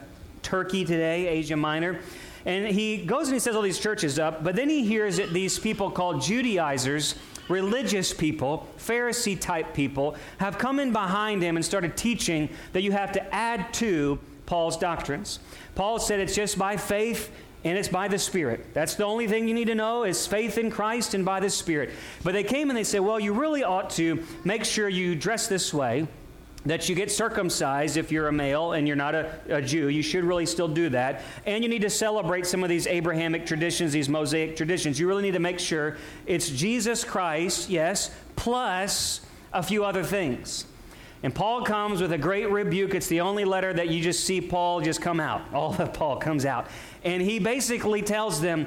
Turkey 0.42 0.84
today, 0.84 1.28
Asia 1.28 1.56
Minor. 1.56 2.00
And 2.46 2.66
he 2.66 3.04
goes 3.04 3.26
and 3.26 3.34
he 3.34 3.40
sets 3.40 3.54
all 3.54 3.62
these 3.62 3.78
churches 3.78 4.18
up, 4.18 4.42
but 4.42 4.56
then 4.56 4.70
he 4.70 4.84
hears 4.86 5.18
that 5.18 5.32
these 5.32 5.58
people 5.58 5.90
called 5.90 6.22
Judaizers, 6.22 7.14
religious 7.48 8.14
people, 8.14 8.66
Pharisee 8.78 9.38
type 9.38 9.74
people, 9.74 10.16
have 10.38 10.56
come 10.56 10.80
in 10.80 10.90
behind 10.92 11.42
him 11.42 11.56
and 11.56 11.64
started 11.64 11.98
teaching 11.98 12.48
that 12.72 12.80
you 12.82 12.92
have 12.92 13.12
to 13.12 13.34
add 13.34 13.74
to 13.74 14.18
Paul's 14.50 14.76
doctrines. 14.76 15.38
Paul 15.76 16.00
said 16.00 16.18
it's 16.18 16.34
just 16.34 16.58
by 16.58 16.76
faith 16.76 17.30
and 17.62 17.78
it's 17.78 17.86
by 17.86 18.08
the 18.08 18.18
Spirit. 18.18 18.74
That's 18.74 18.96
the 18.96 19.04
only 19.04 19.28
thing 19.28 19.46
you 19.46 19.54
need 19.54 19.68
to 19.68 19.76
know 19.76 20.02
is 20.02 20.26
faith 20.26 20.58
in 20.58 20.72
Christ 20.72 21.14
and 21.14 21.24
by 21.24 21.38
the 21.38 21.48
Spirit. 21.48 21.90
But 22.24 22.32
they 22.32 22.42
came 22.42 22.68
and 22.68 22.76
they 22.76 22.82
said, 22.82 22.98
well, 22.98 23.20
you 23.20 23.32
really 23.32 23.62
ought 23.62 23.90
to 23.90 24.26
make 24.42 24.64
sure 24.64 24.88
you 24.88 25.14
dress 25.14 25.46
this 25.46 25.72
way 25.72 26.08
that 26.66 26.88
you 26.88 26.96
get 26.96 27.12
circumcised 27.12 27.96
if 27.96 28.10
you're 28.10 28.26
a 28.26 28.32
male 28.32 28.72
and 28.72 28.88
you're 28.88 28.96
not 28.96 29.14
a, 29.14 29.38
a, 29.48 29.62
Jew. 29.62 29.88
You 29.88 30.02
should 30.02 30.24
really 30.24 30.46
still 30.46 30.66
do 30.66 30.88
that. 30.88 31.22
And 31.46 31.62
you 31.62 31.70
need 31.70 31.82
to 31.82 31.90
celebrate 31.90 32.44
some 32.44 32.64
of 32.64 32.68
these 32.68 32.88
Abrahamic 32.88 33.46
traditions, 33.46 33.92
these 33.92 34.08
Mosaic 34.08 34.56
traditions. 34.56 34.98
You 34.98 35.06
really 35.06 35.22
need 35.22 35.34
to 35.34 35.38
make 35.38 35.60
sure 35.60 35.96
it's 36.26 36.50
Jesus 36.50 37.04
Christ, 37.04 37.70
yes, 37.70 38.10
plus 38.34 39.20
a 39.52 39.62
few 39.62 39.84
other 39.84 40.02
things. 40.02 40.64
And 41.22 41.34
Paul 41.34 41.64
comes 41.64 42.00
with 42.00 42.12
a 42.12 42.18
great 42.18 42.50
rebuke. 42.50 42.94
It's 42.94 43.08
the 43.08 43.20
only 43.20 43.44
letter 43.44 43.72
that 43.74 43.88
you 43.88 44.02
just 44.02 44.24
see 44.24 44.40
Paul 44.40 44.80
just 44.80 45.02
come 45.02 45.20
out. 45.20 45.42
All 45.54 45.74
of 45.80 45.92
Paul 45.92 46.16
comes 46.16 46.46
out. 46.46 46.66
And 47.04 47.20
he 47.20 47.38
basically 47.38 48.02
tells 48.02 48.40
them, 48.40 48.66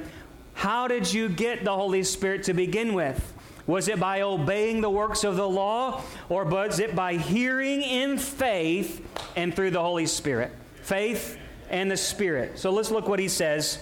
How 0.54 0.86
did 0.86 1.12
you 1.12 1.28
get 1.28 1.64
the 1.64 1.74
Holy 1.74 2.02
Spirit 2.04 2.44
to 2.44 2.54
begin 2.54 2.94
with? 2.94 3.32
Was 3.66 3.88
it 3.88 3.98
by 3.98 4.20
obeying 4.20 4.82
the 4.82 4.90
works 4.90 5.24
of 5.24 5.36
the 5.36 5.48
law, 5.48 6.02
or 6.28 6.44
was 6.44 6.80
it 6.80 6.94
by 6.94 7.14
hearing 7.14 7.80
in 7.80 8.18
faith 8.18 9.06
and 9.36 9.56
through 9.56 9.70
the 9.70 9.80
Holy 9.80 10.04
Spirit? 10.04 10.52
Faith 10.82 11.38
and 11.70 11.90
the 11.90 11.96
Spirit. 11.96 12.58
So 12.58 12.70
let's 12.70 12.90
look 12.90 13.08
what 13.08 13.18
he 13.18 13.28
says 13.28 13.78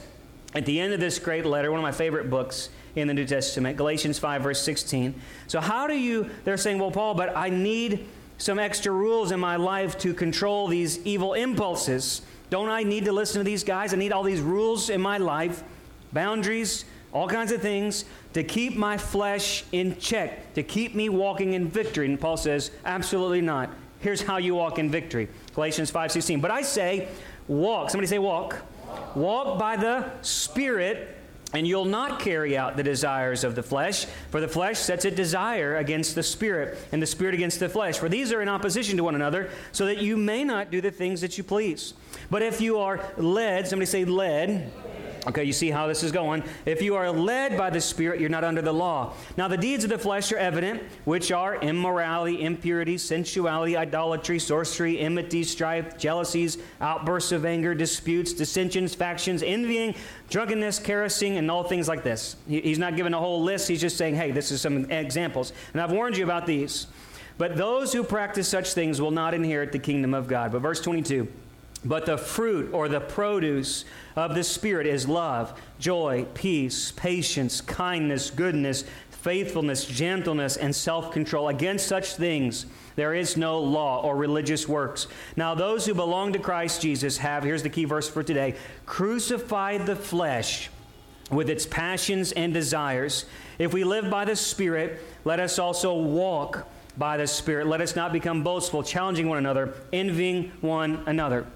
at 0.55 0.67
the 0.67 0.79
end 0.79 0.93
of 0.93 1.01
this 1.01 1.19
great 1.19 1.45
letter, 1.45 1.71
one 1.71 1.81
of 1.81 1.83
my 1.83 1.93
favorite 1.93 2.31
books 2.31 2.69
in 2.95 3.09
the 3.09 3.15
New 3.15 3.25
Testament, 3.25 3.77
Galatians 3.77 4.19
5, 4.19 4.43
verse 4.43 4.61
16. 4.63 5.15
So, 5.47 5.61
how 5.61 5.87
do 5.87 5.95
you, 5.95 6.29
they're 6.45 6.57
saying, 6.57 6.79
well, 6.79 6.91
Paul, 6.91 7.15
but 7.15 7.37
I 7.37 7.49
need 7.49 8.07
some 8.43 8.59
extra 8.59 8.91
rules 8.91 9.31
in 9.31 9.39
my 9.39 9.55
life 9.55 9.97
to 9.97 10.13
control 10.13 10.67
these 10.67 10.99
evil 11.07 11.35
impulses. 11.35 12.23
Don't 12.51 12.69
I 12.69 12.83
need 12.83 13.05
to 13.05 13.13
listen 13.13 13.39
to 13.39 13.45
these 13.45 13.63
guys? 13.63 13.95
I 13.95 13.97
need 13.97 14.11
all 14.11 14.25
these 14.25 14.41
rules 14.41 14.91
in 14.91 15.01
my 15.01 15.17
life, 15.19 15.63
boundaries, 16.13 16.85
all 17.13 17.29
kinds 17.29 17.53
of 17.53 17.63
things 17.63 18.05
to 18.33 18.43
keep 18.43 18.75
my 18.75 18.99
flesh 18.99 19.63
in 19.71 19.97
check, 19.99 20.55
to 20.55 20.65
keep 20.65 20.93
me 20.97 21.09
walking 21.09 21.53
in 21.53 21.69
victory. 21.69 22.07
And 22.07 22.19
Paul 22.19 22.37
says, 22.37 22.73
absolutely 22.85 23.43
not. 23.43 23.71
Here's 24.01 24.23
how 24.23 24.39
you 24.39 24.57
walk 24.57 24.81
in 24.81 24.91
victory. 24.91 25.29
Galatians 25.55 25.93
5:16. 25.93 26.43
But 26.43 26.51
I 26.51 26.63
say, 26.63 27.07
walk. 27.47 27.91
Somebody 27.91 28.09
say 28.09 28.19
walk. 28.19 28.61
Walk, 28.89 29.17
walk 29.17 29.59
by 29.61 29.77
the 29.77 30.11
Spirit 30.23 31.17
and 31.53 31.67
you'll 31.67 31.85
not 31.85 32.21
carry 32.21 32.57
out 32.57 32.77
the 32.77 32.83
desires 32.83 33.45
of 33.45 33.55
the 33.55 33.63
flesh, 33.63 34.07
for 34.31 34.41
the 34.41 34.49
flesh 34.49 34.79
sets 34.79 35.05
a 35.05 35.11
desire 35.11 35.77
against 35.77 36.15
the 36.15 36.23
spirit, 36.23 36.79
and 36.93 37.03
the 37.03 37.07
spirit 37.07 37.35
against 37.35 37.61
the 37.61 37.69
flesh. 37.69 37.99
For 37.99 38.09
these 38.09 38.33
are 38.33 38.43
in 38.43 38.49
opposition 38.49 38.97
to 38.97 39.05
one 39.05 39.15
another, 39.15 39.51
so 39.73 39.87
that 39.87 39.99
you 39.99 40.17
may 40.17 40.45
not 40.45 40.71
do 40.71 40.81
the 40.81 40.91
things 40.91 41.21
that 41.21 41.37
you 41.39 41.45
please. 41.45 41.95
But 42.31 42.43
if 42.43 42.61
you 42.61 42.79
are 42.79 43.01
led, 43.17 43.67
somebody 43.69 43.87
say 43.87 44.05
led 44.05 44.71
Okay, 45.25 45.45
you 45.45 45.53
see 45.53 45.71
how 45.71 45.87
this 45.87 46.03
is 46.03 46.11
going. 46.11 46.43
If 46.67 46.83
you 46.83 46.97
are 46.97 47.09
led 47.09 47.57
by 47.57 47.71
the 47.71 47.81
Spirit, 47.81 48.19
you're 48.19 48.29
not 48.29 48.43
under 48.43 48.61
the 48.61 48.73
law. 48.73 49.13
Now, 49.37 49.47
the 49.47 49.57
deeds 49.57 49.85
of 49.85 49.91
the 49.91 49.99
flesh 49.99 50.33
are 50.33 50.37
evident, 50.37 50.83
which 51.05 51.31
are 51.31 51.57
immorality, 51.57 52.43
impurity, 52.43 52.99
sensuality, 52.99 53.77
idolatry, 53.77 54.41
sorcery, 54.41 54.99
enmity, 54.99 55.45
strife, 55.45 55.97
jealousies, 55.97 56.59
outbursts 56.81 57.31
of 57.31 57.45
anger, 57.45 57.73
disputes, 57.73 58.33
dissensions, 58.33 58.97
factions, 58.97 59.45
envying, 59.45 59.95
drunkenness, 60.29 60.81
carousing, 60.81 61.37
and 61.37 61.49
all 61.53 61.63
things 61.63 61.87
like 61.87 62.03
this. 62.03 62.35
He's 62.49 62.81
not 62.81 62.97
giving 62.97 63.15
a 63.15 63.19
whole 63.19 63.43
list, 63.45 63.69
he's 63.69 63.81
just 63.81 63.97
saying, 63.97 64.17
hey, 64.17 64.33
this 64.33 64.51
is 64.51 64.61
some 64.61 64.91
examples. 64.91 65.53
And 65.73 65.81
I've 65.81 65.93
warned 65.93 66.17
you 66.17 66.25
about 66.25 66.47
these. 66.47 66.89
But 67.39 67.57
those 67.57 67.93
who 67.93 68.03
practice 68.03 68.49
such 68.49 68.75
things 68.75 69.01
will 69.01 69.13
not 69.13 69.35
inherit 69.35 69.71
the 69.71 69.79
kingdom 69.79 70.15
of 70.15 70.27
God. 70.27 70.51
But 70.51 70.63
verse 70.63 70.81
22. 70.81 71.29
But 71.85 72.07
the 72.07 72.17
fruit 72.17 72.73
or 72.73 72.89
the 72.89 73.01
produce 73.01 73.85
of 74.15 74.35
the 74.35 74.45
Spirit 74.45 74.87
is 74.87 75.09
love, 75.09 75.61
joy, 75.81 76.27
peace, 76.35 76.93
patience, 76.93 77.61
kindness, 77.61 78.31
goodness, 78.31 78.85
faithfulness, 79.11 79.85
gentleness, 79.85 80.57
and 80.57 80.75
self 80.75 81.13
control. 81.13 81.49
Against 81.49 81.87
such 81.87 82.15
things 82.15 82.67
there 82.95 83.15
is 83.15 83.37
no 83.37 83.59
law 83.59 84.03
or 84.03 84.17
religious 84.17 84.69
works. 84.69 85.07
Now, 85.37 85.55
those 85.55 85.87
who 85.87 85.95
belong 85.95 86.33
to 86.35 86.39
Christ 86.39 86.83
Jesus 86.83 87.19
have, 87.19 87.43
here's 87.43 87.63
the 87.63 87.71
key 87.71 87.85
verse 87.85 88.09
for 88.09 88.23
today 88.23 88.55
crucified 88.87 89.87
the 89.87 89.97
flesh 89.97 90.71
with 91.31 91.49
its 91.49 91.67
passions 91.67 92.33
and 92.33 92.53
desires. 92.53 93.25
If 93.59 93.73
we 93.73 93.85
live 93.85 94.11
by 94.11 94.25
the 94.25 94.37
Spirit, 94.37 95.01
let 95.25 95.41
us 95.41 95.59
also 95.59 95.95
walk 95.97 96.69
by 96.99 97.17
the 97.17 97.27
Spirit. 97.27 97.67
Let 97.67 97.81
us 97.81 97.97
not 97.97 98.13
become 98.13 98.43
boastful, 98.43 98.83
challenging 98.83 99.29
one 99.29 99.39
another, 99.39 99.75
envying 99.93 100.53
one 100.61 101.03
another. 101.07 101.47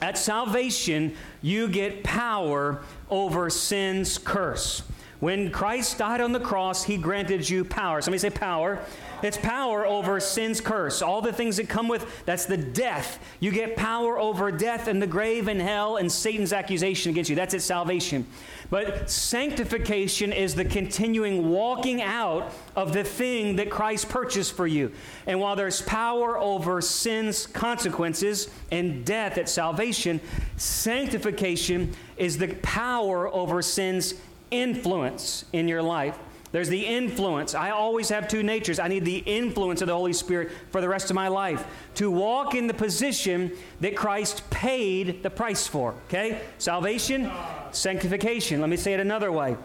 At 0.00 0.18
salvation, 0.18 1.14
you 1.42 1.68
get 1.68 2.04
power 2.04 2.82
over 3.10 3.50
sin's 3.50 4.18
curse. 4.18 4.82
When 5.20 5.50
Christ 5.50 5.98
died 5.98 6.20
on 6.20 6.30
the 6.30 6.38
cross, 6.38 6.84
he 6.84 6.96
granted 6.96 7.48
you 7.48 7.64
power. 7.64 8.00
Somebody 8.00 8.20
say 8.20 8.30
power. 8.30 8.78
It's 9.20 9.36
power 9.36 9.84
over 9.84 10.20
sin's 10.20 10.60
curse. 10.60 11.02
All 11.02 11.20
the 11.20 11.32
things 11.32 11.56
that 11.56 11.68
come 11.68 11.88
with 11.88 12.24
that's 12.24 12.46
the 12.46 12.56
death. 12.56 13.18
You 13.40 13.50
get 13.50 13.74
power 13.74 14.16
over 14.16 14.52
death 14.52 14.86
and 14.86 15.02
the 15.02 15.08
grave 15.08 15.48
and 15.48 15.60
hell 15.60 15.96
and 15.96 16.10
Satan's 16.10 16.52
accusation 16.52 17.10
against 17.10 17.30
you. 17.30 17.34
That's 17.34 17.52
its 17.52 17.64
salvation. 17.64 18.26
But 18.70 19.08
sanctification 19.08 20.32
is 20.32 20.54
the 20.54 20.64
continuing 20.64 21.48
walking 21.48 22.02
out 22.02 22.52
of 22.76 22.92
the 22.92 23.02
thing 23.02 23.56
that 23.56 23.70
Christ 23.70 24.08
purchased 24.10 24.52
for 24.52 24.66
you. 24.66 24.92
And 25.26 25.40
while 25.40 25.56
there's 25.56 25.80
power 25.82 26.38
over 26.38 26.82
sin's 26.82 27.46
consequences 27.46 28.50
and 28.70 29.06
death 29.06 29.38
at 29.38 29.48
salvation, 29.48 30.20
sanctification 30.56 31.94
is 32.18 32.36
the 32.36 32.48
power 32.62 33.32
over 33.32 33.62
sin's 33.62 34.14
influence 34.50 35.46
in 35.52 35.66
your 35.66 35.82
life. 35.82 36.18
There's 36.50 36.68
the 36.68 36.86
influence. 36.86 37.54
I 37.54 37.70
always 37.70 38.08
have 38.08 38.26
two 38.26 38.42
natures. 38.42 38.78
I 38.78 38.88
need 38.88 39.04
the 39.04 39.18
influence 39.18 39.82
of 39.82 39.86
the 39.86 39.94
Holy 39.94 40.14
Spirit 40.14 40.50
for 40.70 40.80
the 40.80 40.88
rest 40.88 41.10
of 41.10 41.14
my 41.14 41.28
life 41.28 41.66
to 41.96 42.10
walk 42.10 42.54
in 42.54 42.66
the 42.66 42.74
position 42.74 43.52
that 43.80 43.94
Christ 43.94 44.48
paid 44.48 45.22
the 45.22 45.28
price 45.28 45.66
for. 45.66 45.94
Okay? 46.06 46.40
Salvation, 46.56 47.30
sanctification. 47.76 48.60
Let 48.60 48.70
me 48.70 48.76
say 48.76 48.94
it 48.94 49.00
another 49.00 49.32
way. 49.32 49.56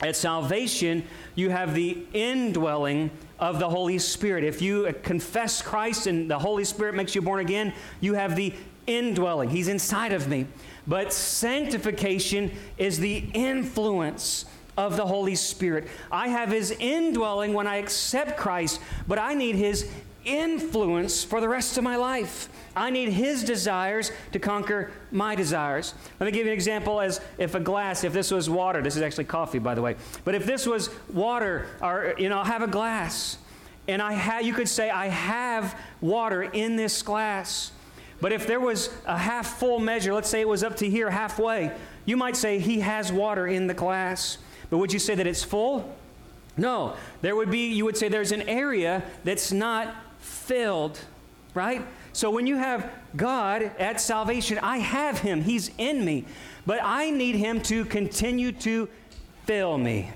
At 0.00 0.14
salvation, 0.14 1.04
you 1.34 1.50
have 1.50 1.74
the 1.74 1.98
indwelling 2.12 3.10
of 3.38 3.58
the 3.58 3.68
Holy 3.68 3.98
Spirit. 3.98 4.44
If 4.44 4.62
you 4.62 4.94
confess 5.02 5.60
Christ 5.60 6.06
and 6.06 6.30
the 6.30 6.38
Holy 6.38 6.64
Spirit 6.64 6.94
makes 6.94 7.14
you 7.14 7.22
born 7.22 7.40
again, 7.40 7.72
you 8.00 8.14
have 8.14 8.36
the 8.36 8.52
indwelling. 8.86 9.50
He's 9.50 9.68
inside 9.68 10.12
of 10.12 10.28
me. 10.28 10.46
But 10.86 11.12
sanctification 11.12 12.52
is 12.78 12.98
the 12.98 13.24
influence 13.34 14.44
of 14.76 14.96
the 14.96 15.04
Holy 15.04 15.34
Spirit. 15.34 15.88
I 16.10 16.28
have 16.28 16.50
His 16.50 16.70
indwelling 16.70 17.52
when 17.52 17.66
I 17.66 17.76
accept 17.76 18.36
Christ, 18.36 18.80
but 19.06 19.18
I 19.18 19.34
need 19.34 19.56
His 19.56 19.90
influence 20.28 21.24
for 21.24 21.40
the 21.40 21.48
rest 21.48 21.78
of 21.78 21.84
my 21.84 21.96
life. 21.96 22.48
I 22.76 22.90
need 22.90 23.08
His 23.08 23.42
desires 23.42 24.12
to 24.32 24.38
conquer 24.38 24.90
my 25.10 25.34
desires. 25.34 25.94
Let 26.20 26.26
me 26.26 26.32
give 26.32 26.46
you 26.46 26.52
an 26.52 26.54
example 26.54 27.00
as 27.00 27.20
if 27.38 27.54
a 27.54 27.60
glass, 27.60 28.04
if 28.04 28.12
this 28.12 28.30
was 28.30 28.48
water, 28.48 28.82
this 28.82 28.96
is 28.96 29.02
actually 29.02 29.24
coffee, 29.24 29.58
by 29.58 29.74
the 29.74 29.82
way, 29.82 29.96
but 30.24 30.34
if 30.34 30.46
this 30.46 30.66
was 30.66 30.90
water, 31.12 31.66
or, 31.80 32.14
you 32.18 32.28
know, 32.28 32.42
have 32.44 32.62
a 32.62 32.68
glass, 32.68 33.38
and 33.88 34.02
I 34.02 34.12
ha- 34.12 34.40
you 34.40 34.52
could 34.52 34.68
say, 34.68 34.90
I 34.90 35.06
have 35.06 35.74
water 36.00 36.42
in 36.42 36.76
this 36.76 37.00
glass. 37.02 37.72
But 38.20 38.32
if 38.32 38.46
there 38.46 38.60
was 38.60 38.90
a 39.06 39.16
half 39.16 39.58
full 39.58 39.78
measure, 39.78 40.12
let's 40.12 40.28
say 40.28 40.40
it 40.40 40.48
was 40.48 40.62
up 40.62 40.76
to 40.78 40.90
here 40.90 41.08
halfway, 41.08 41.72
you 42.04 42.16
might 42.16 42.36
say 42.36 42.58
he 42.58 42.80
has 42.80 43.12
water 43.12 43.46
in 43.46 43.66
the 43.66 43.74
glass. 43.74 44.38
But 44.70 44.78
would 44.78 44.92
you 44.92 44.98
say 44.98 45.14
that 45.14 45.26
it's 45.26 45.42
full? 45.42 45.96
No. 46.56 46.96
There 47.22 47.36
would 47.36 47.50
be, 47.50 47.68
you 47.68 47.84
would 47.84 47.96
say 47.96 48.08
there's 48.08 48.32
an 48.32 48.42
area 48.42 49.02
that's 49.24 49.52
not 49.52 49.94
filled, 50.48 50.98
right? 51.54 51.86
So 52.12 52.30
when 52.30 52.46
you 52.46 52.56
have 52.56 52.90
God 53.14 53.62
at 53.78 54.00
salvation, 54.00 54.58
I 54.58 54.78
have 54.78 55.20
him, 55.20 55.42
he's 55.42 55.70
in 55.78 56.04
me. 56.04 56.24
But 56.66 56.80
I 56.82 57.10
need 57.10 57.36
him 57.36 57.60
to 57.62 57.84
continue 57.84 58.50
to 58.52 58.88
fill 59.44 59.78
me. 59.78 60.10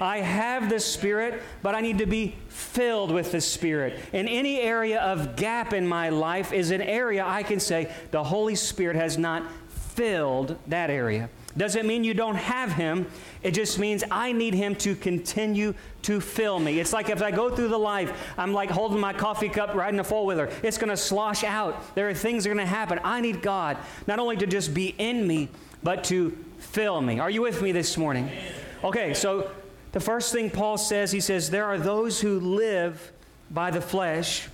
I 0.00 0.18
have 0.18 0.68
the 0.68 0.80
Spirit, 0.80 1.42
but 1.62 1.74
I 1.74 1.80
need 1.80 1.98
to 1.98 2.06
be 2.06 2.34
filled 2.48 3.10
with 3.10 3.32
the 3.32 3.40
Spirit. 3.40 3.98
And 4.12 4.28
any 4.28 4.60
area 4.60 5.00
of 5.00 5.36
gap 5.36 5.72
in 5.72 5.86
my 5.86 6.08
life 6.08 6.52
is 6.52 6.70
an 6.70 6.82
area 6.82 7.24
I 7.24 7.42
can 7.42 7.60
say 7.60 7.92
the 8.10 8.24
Holy 8.24 8.54
Spirit 8.54 8.96
has 8.96 9.16
not 9.16 9.44
filled 9.68 10.58
that 10.66 10.90
area. 10.90 11.30
Doesn't 11.56 11.86
mean 11.86 12.04
you 12.04 12.12
don't 12.12 12.36
have 12.36 12.72
Him. 12.72 13.06
It 13.42 13.52
just 13.52 13.78
means 13.78 14.04
I 14.10 14.32
need 14.32 14.52
Him 14.52 14.74
to 14.76 14.94
continue 14.94 15.74
to 16.02 16.20
fill 16.20 16.58
me. 16.58 16.80
It's 16.80 16.92
like 16.92 17.08
if 17.08 17.22
I 17.22 17.30
go 17.30 17.48
through 17.48 17.68
the 17.68 17.78
life, 17.78 18.12
I'm 18.36 18.52
like 18.52 18.70
holding 18.70 19.00
my 19.00 19.12
coffee 19.12 19.48
cup, 19.48 19.74
riding 19.74 19.98
a 19.98 20.04
four 20.04 20.26
wheeler. 20.26 20.50
It's 20.62 20.76
going 20.76 20.90
to 20.90 20.96
slosh 20.96 21.44
out. 21.44 21.94
There 21.94 22.08
are 22.08 22.14
things 22.14 22.44
that 22.44 22.50
are 22.50 22.54
going 22.54 22.66
to 22.66 22.70
happen. 22.70 23.00
I 23.02 23.20
need 23.20 23.40
God 23.40 23.78
not 24.06 24.18
only 24.18 24.36
to 24.36 24.46
just 24.46 24.74
be 24.74 24.94
in 24.98 25.26
me, 25.26 25.48
but 25.82 26.04
to 26.04 26.36
fill 26.58 27.00
me. 27.00 27.20
Are 27.20 27.30
you 27.30 27.42
with 27.42 27.62
me 27.62 27.72
this 27.72 27.96
morning? 27.96 28.30
Okay, 28.84 29.14
so 29.14 29.50
the 29.92 30.00
first 30.00 30.32
thing 30.32 30.50
Paul 30.50 30.76
says, 30.76 31.10
he 31.10 31.20
says, 31.20 31.48
there 31.48 31.64
are 31.64 31.78
those 31.78 32.20
who 32.20 32.38
live 32.38 33.12
by 33.50 33.70
the 33.70 33.80
flesh. 33.80 34.48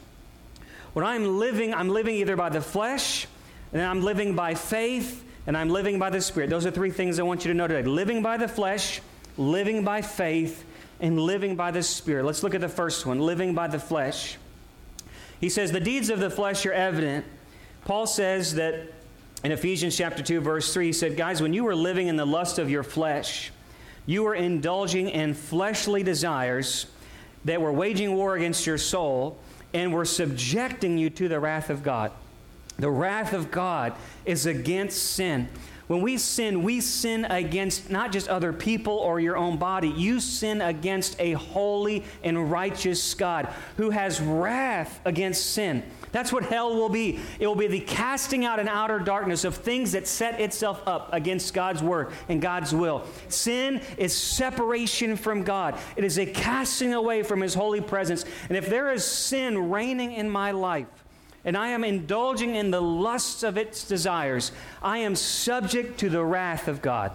When 0.92 1.04
I'm 1.04 1.38
living, 1.38 1.74
I'm 1.74 1.88
living 1.88 2.16
either 2.16 2.36
by 2.36 2.50
the 2.50 2.60
flesh, 2.60 3.26
and 3.72 3.82
I'm 3.82 4.02
living 4.02 4.34
by 4.36 4.54
faith, 4.54 5.24
and 5.46 5.56
I'm 5.56 5.70
living 5.70 5.98
by 5.98 6.10
the 6.10 6.20
Spirit. 6.20 6.50
Those 6.50 6.66
are 6.66 6.70
three 6.70 6.90
things 6.90 7.18
I 7.18 7.22
want 7.22 7.44
you 7.44 7.52
to 7.52 7.56
know 7.56 7.66
today 7.66 7.88
living 7.88 8.22
by 8.22 8.36
the 8.36 8.48
flesh, 8.48 9.00
living 9.36 9.84
by 9.84 10.02
faith, 10.02 10.64
and 11.00 11.18
living 11.18 11.56
by 11.56 11.70
the 11.70 11.82
Spirit. 11.82 12.24
Let's 12.24 12.42
look 12.42 12.54
at 12.54 12.60
the 12.60 12.68
first 12.68 13.06
one 13.06 13.18
living 13.18 13.54
by 13.54 13.66
the 13.66 13.78
flesh. 13.78 14.38
He 15.40 15.48
says, 15.48 15.72
The 15.72 15.80
deeds 15.80 16.10
of 16.10 16.20
the 16.20 16.30
flesh 16.30 16.64
are 16.66 16.72
evident. 16.72 17.24
Paul 17.84 18.06
says 18.06 18.54
that 18.54 18.92
in 19.42 19.50
Ephesians 19.50 19.96
chapter 19.96 20.22
2, 20.22 20.40
verse 20.40 20.72
3, 20.72 20.86
he 20.86 20.92
said, 20.92 21.16
Guys, 21.16 21.42
when 21.42 21.52
you 21.52 21.64
were 21.64 21.74
living 21.74 22.06
in 22.06 22.16
the 22.16 22.24
lust 22.24 22.60
of 22.60 22.70
your 22.70 22.84
flesh, 22.84 23.50
you 24.06 24.22
were 24.22 24.36
indulging 24.36 25.08
in 25.08 25.34
fleshly 25.34 26.04
desires 26.04 26.86
that 27.44 27.60
were 27.60 27.72
waging 27.72 28.14
war 28.14 28.36
against 28.36 28.66
your 28.66 28.78
soul 28.78 29.38
and 29.74 29.92
were 29.92 30.04
subjecting 30.04 30.98
you 30.98 31.10
to 31.10 31.28
the 31.28 31.40
wrath 31.40 31.70
of 31.70 31.82
God. 31.82 32.12
The 32.82 32.90
wrath 32.90 33.32
of 33.32 33.52
God 33.52 33.94
is 34.24 34.44
against 34.44 35.00
sin. 35.00 35.48
When 35.86 36.00
we 36.00 36.18
sin, 36.18 36.64
we 36.64 36.80
sin 36.80 37.24
against 37.26 37.90
not 37.90 38.10
just 38.10 38.26
other 38.26 38.52
people 38.52 38.94
or 38.94 39.20
your 39.20 39.36
own 39.36 39.56
body. 39.56 39.88
You 39.88 40.18
sin 40.18 40.60
against 40.60 41.14
a 41.20 41.34
holy 41.34 42.02
and 42.24 42.50
righteous 42.50 43.14
God 43.14 43.48
who 43.76 43.90
has 43.90 44.20
wrath 44.20 45.00
against 45.04 45.50
sin. 45.50 45.84
That's 46.10 46.32
what 46.32 46.42
hell 46.42 46.74
will 46.74 46.88
be. 46.88 47.20
It 47.38 47.46
will 47.46 47.54
be 47.54 47.68
the 47.68 47.78
casting 47.78 48.44
out 48.44 48.58
in 48.58 48.66
outer 48.66 48.98
darkness 48.98 49.44
of 49.44 49.54
things 49.54 49.92
that 49.92 50.08
set 50.08 50.40
itself 50.40 50.82
up 50.84 51.08
against 51.12 51.54
God's 51.54 51.84
word 51.84 52.10
and 52.28 52.42
God's 52.42 52.74
will. 52.74 53.04
Sin 53.28 53.80
is 53.96 54.12
separation 54.12 55.14
from 55.14 55.44
God, 55.44 55.78
it 55.94 56.02
is 56.02 56.18
a 56.18 56.26
casting 56.26 56.94
away 56.94 57.22
from 57.22 57.42
His 57.42 57.54
holy 57.54 57.80
presence. 57.80 58.24
And 58.48 58.58
if 58.58 58.68
there 58.68 58.90
is 58.90 59.04
sin 59.04 59.70
reigning 59.70 60.14
in 60.14 60.28
my 60.28 60.50
life, 60.50 61.01
and 61.44 61.56
I 61.56 61.68
am 61.68 61.84
indulging 61.84 62.54
in 62.54 62.70
the 62.70 62.80
lusts 62.80 63.42
of 63.42 63.56
its 63.56 63.84
desires, 63.84 64.52
I 64.82 64.98
am 64.98 65.16
subject 65.16 65.98
to 66.00 66.08
the 66.08 66.24
wrath 66.24 66.68
of 66.68 66.82
God. 66.82 67.12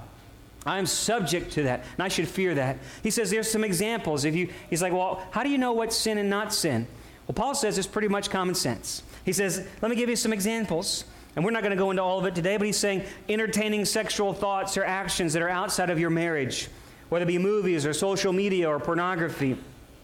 I 0.66 0.80
am 0.80 0.86
subject 0.86 1.54
to 1.54 1.64
that, 1.64 1.86
and 1.94 2.04
I 2.04 2.10
should 2.10 2.28
fear 2.28 2.54
that. 2.56 2.78
He 3.02 3.10
says 3.10 3.30
there's 3.30 3.50
some 3.50 3.64
examples. 3.64 4.26
If 4.26 4.36
you, 4.36 4.50
he's 4.70 4.82
like, 4.82 4.92
well, 4.92 5.26
how 5.32 5.44
do 5.44 5.50
you 5.50 5.58
know 5.58 5.72
what's 5.72 5.96
sin 5.96 6.18
and 6.18 6.30
not 6.30 6.54
sin? 6.54 6.88
Well, 7.26 7.36
Paul 7.36 7.56
says 7.56 7.78
it's 7.78 7.88
pretty 7.88 8.10
much 8.10 8.30
common 8.30 8.54
sense. 8.54 9.02
He 9.24 9.32
says, 9.32 9.66
let 9.82 9.90
me 9.90 9.96
give 9.96 10.10
you 10.10 10.16
some 10.18 10.34
examples. 10.34 11.06
And 11.36 11.46
we're 11.46 11.52
not 11.52 11.62
going 11.62 11.72
to 11.72 11.78
go 11.78 11.92
into 11.92 12.02
all 12.02 12.18
of 12.18 12.26
it 12.26 12.34
today, 12.34 12.58
but 12.58 12.66
he's 12.66 12.78
saying 12.78 13.04
entertaining 13.30 13.86
sexual 13.86 14.34
thoughts 14.34 14.76
or 14.76 14.84
actions 14.84 15.34
that 15.34 15.42
are 15.42 15.50
outside 15.50 15.90
of 15.90 16.00
your 16.00 16.10
marriage, 16.10 16.68
whether 17.10 17.24
it 17.24 17.28
be 17.28 17.38
movies 17.38 17.86
or 17.86 17.94
social 17.94 18.34
media 18.34 18.68
or 18.68 18.80
pornography. 18.80 19.56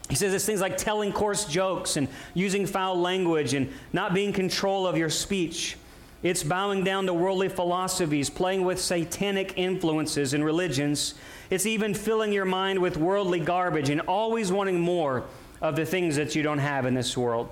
He 0.09 0.15
says 0.15 0.33
it's 0.33 0.45
things 0.45 0.61
like 0.61 0.77
telling 0.77 1.11
coarse 1.11 1.45
jokes 1.45 1.97
and 1.97 2.07
using 2.33 2.65
foul 2.65 2.99
language 2.99 3.53
and 3.53 3.71
not 3.93 4.13
being 4.13 4.33
control 4.33 4.85
of 4.85 4.97
your 4.97 5.09
speech. 5.09 5.77
It's 6.23 6.43
bowing 6.43 6.83
down 6.83 7.05
to 7.07 7.13
worldly 7.13 7.49
philosophies, 7.49 8.29
playing 8.29 8.63
with 8.63 8.79
satanic 8.79 9.57
influences 9.57 10.33
and 10.33 10.43
religions. 10.43 11.15
It's 11.49 11.65
even 11.65 11.93
filling 11.93 12.31
your 12.31 12.45
mind 12.45 12.79
with 12.79 12.95
worldly 12.95 13.41
garbage 13.41 13.89
and 13.89 14.01
always 14.01 14.51
wanting 14.51 14.79
more 14.79 15.25
of 15.61 15.75
the 15.75 15.85
things 15.85 16.15
that 16.15 16.35
you 16.35 16.43
don't 16.43 16.59
have 16.59 16.85
in 16.85 16.93
this 16.93 17.17
world. 17.17 17.49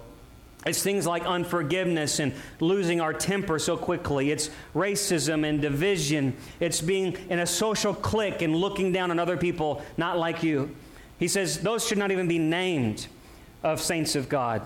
It's 0.65 0.83
things 0.83 1.07
like 1.07 1.25
unforgiveness 1.25 2.19
and 2.19 2.33
losing 2.59 3.01
our 3.01 3.13
temper 3.13 3.57
so 3.57 3.75
quickly. 3.75 4.31
It's 4.31 4.51
racism 4.75 5.47
and 5.47 5.59
division. 5.59 6.35
It's 6.59 6.81
being 6.81 7.17
in 7.29 7.39
a 7.39 7.47
social 7.47 7.93
clique 7.93 8.41
and 8.41 8.55
looking 8.55 8.91
down 8.91 9.09
on 9.09 9.19
other 9.19 9.37
people 9.37 9.81
not 9.97 10.19
like 10.19 10.43
you. 10.43 10.73
He 11.21 11.27
says 11.27 11.59
those 11.59 11.87
should 11.87 11.99
not 11.99 12.09
even 12.09 12.27
be 12.27 12.39
named 12.39 13.05
of 13.61 13.79
saints 13.79 14.15
of 14.15 14.27
God. 14.27 14.63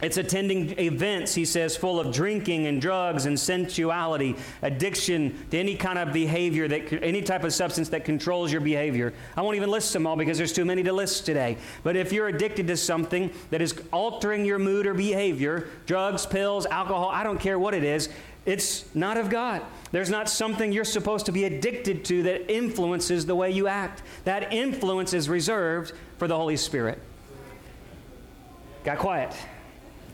It's 0.00 0.16
attending 0.16 0.78
events, 0.78 1.34
he 1.34 1.44
says, 1.44 1.76
full 1.76 1.98
of 1.98 2.14
drinking 2.14 2.68
and 2.68 2.80
drugs 2.80 3.26
and 3.26 3.38
sensuality, 3.38 4.36
addiction 4.62 5.36
to 5.50 5.58
any 5.58 5.74
kind 5.74 5.98
of 5.98 6.12
behavior, 6.12 6.68
that 6.68 7.02
any 7.02 7.20
type 7.20 7.42
of 7.42 7.52
substance 7.52 7.88
that 7.88 8.04
controls 8.04 8.52
your 8.52 8.60
behavior. 8.60 9.12
I 9.36 9.42
won't 9.42 9.56
even 9.56 9.72
list 9.72 9.92
them 9.92 10.06
all 10.06 10.14
because 10.14 10.38
there's 10.38 10.52
too 10.52 10.64
many 10.64 10.84
to 10.84 10.92
list 10.92 11.26
today. 11.26 11.56
But 11.82 11.96
if 11.96 12.12
you're 12.12 12.28
addicted 12.28 12.68
to 12.68 12.76
something 12.76 13.32
that 13.50 13.60
is 13.60 13.74
altering 13.92 14.44
your 14.44 14.60
mood 14.60 14.86
or 14.86 14.94
behavior, 14.94 15.66
drugs, 15.86 16.26
pills, 16.26 16.64
alcohol, 16.66 17.10
I 17.12 17.24
don't 17.24 17.40
care 17.40 17.58
what 17.58 17.74
it 17.74 17.82
is, 17.82 18.08
it's 18.48 18.86
not 18.94 19.18
of 19.18 19.28
God. 19.28 19.62
There's 19.92 20.08
not 20.08 20.26
something 20.26 20.72
you're 20.72 20.84
supposed 20.84 21.26
to 21.26 21.32
be 21.32 21.44
addicted 21.44 22.02
to 22.06 22.22
that 22.22 22.50
influences 22.50 23.26
the 23.26 23.34
way 23.34 23.50
you 23.50 23.68
act. 23.68 24.02
That 24.24 24.54
influence 24.54 25.12
is 25.12 25.28
reserved 25.28 25.92
for 26.16 26.26
the 26.26 26.34
Holy 26.34 26.56
Spirit. 26.56 26.98
Got 28.84 28.98
quiet. 28.98 29.36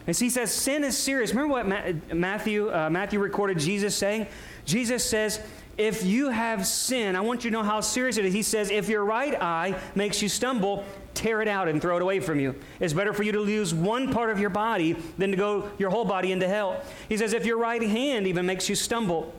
And 0.08 0.16
he 0.16 0.28
says 0.30 0.52
sin 0.52 0.82
is 0.82 0.98
serious. 0.98 1.30
Remember 1.30 1.52
what 1.52 2.12
Matthew, 2.12 2.74
uh, 2.74 2.90
Matthew 2.90 3.20
recorded 3.20 3.60
Jesus 3.60 3.94
saying? 3.94 4.26
Jesus 4.64 5.08
says, 5.08 5.40
if 5.76 6.04
you 6.04 6.30
have 6.30 6.66
sin, 6.66 7.16
I 7.16 7.20
want 7.20 7.44
you 7.44 7.50
to 7.50 7.56
know 7.56 7.62
how 7.62 7.80
serious 7.80 8.16
it 8.16 8.24
is. 8.24 8.32
He 8.32 8.42
says, 8.42 8.70
if 8.70 8.88
your 8.88 9.04
right 9.04 9.40
eye 9.40 9.80
makes 9.94 10.22
you 10.22 10.28
stumble, 10.28 10.84
tear 11.14 11.42
it 11.42 11.48
out 11.48 11.68
and 11.68 11.80
throw 11.80 11.96
it 11.96 12.02
away 12.02 12.20
from 12.20 12.40
you. 12.40 12.54
It's 12.80 12.92
better 12.92 13.12
for 13.12 13.22
you 13.22 13.32
to 13.32 13.40
lose 13.40 13.72
one 13.72 14.12
part 14.12 14.30
of 14.30 14.38
your 14.38 14.50
body 14.50 14.96
than 15.18 15.30
to 15.30 15.36
go 15.36 15.70
your 15.78 15.90
whole 15.90 16.04
body 16.04 16.32
into 16.32 16.48
hell. 16.48 16.82
He 17.08 17.16
says, 17.16 17.32
if 17.32 17.46
your 17.46 17.58
right 17.58 17.82
hand 17.82 18.26
even 18.26 18.46
makes 18.46 18.68
you 18.68 18.74
stumble, 18.74 19.32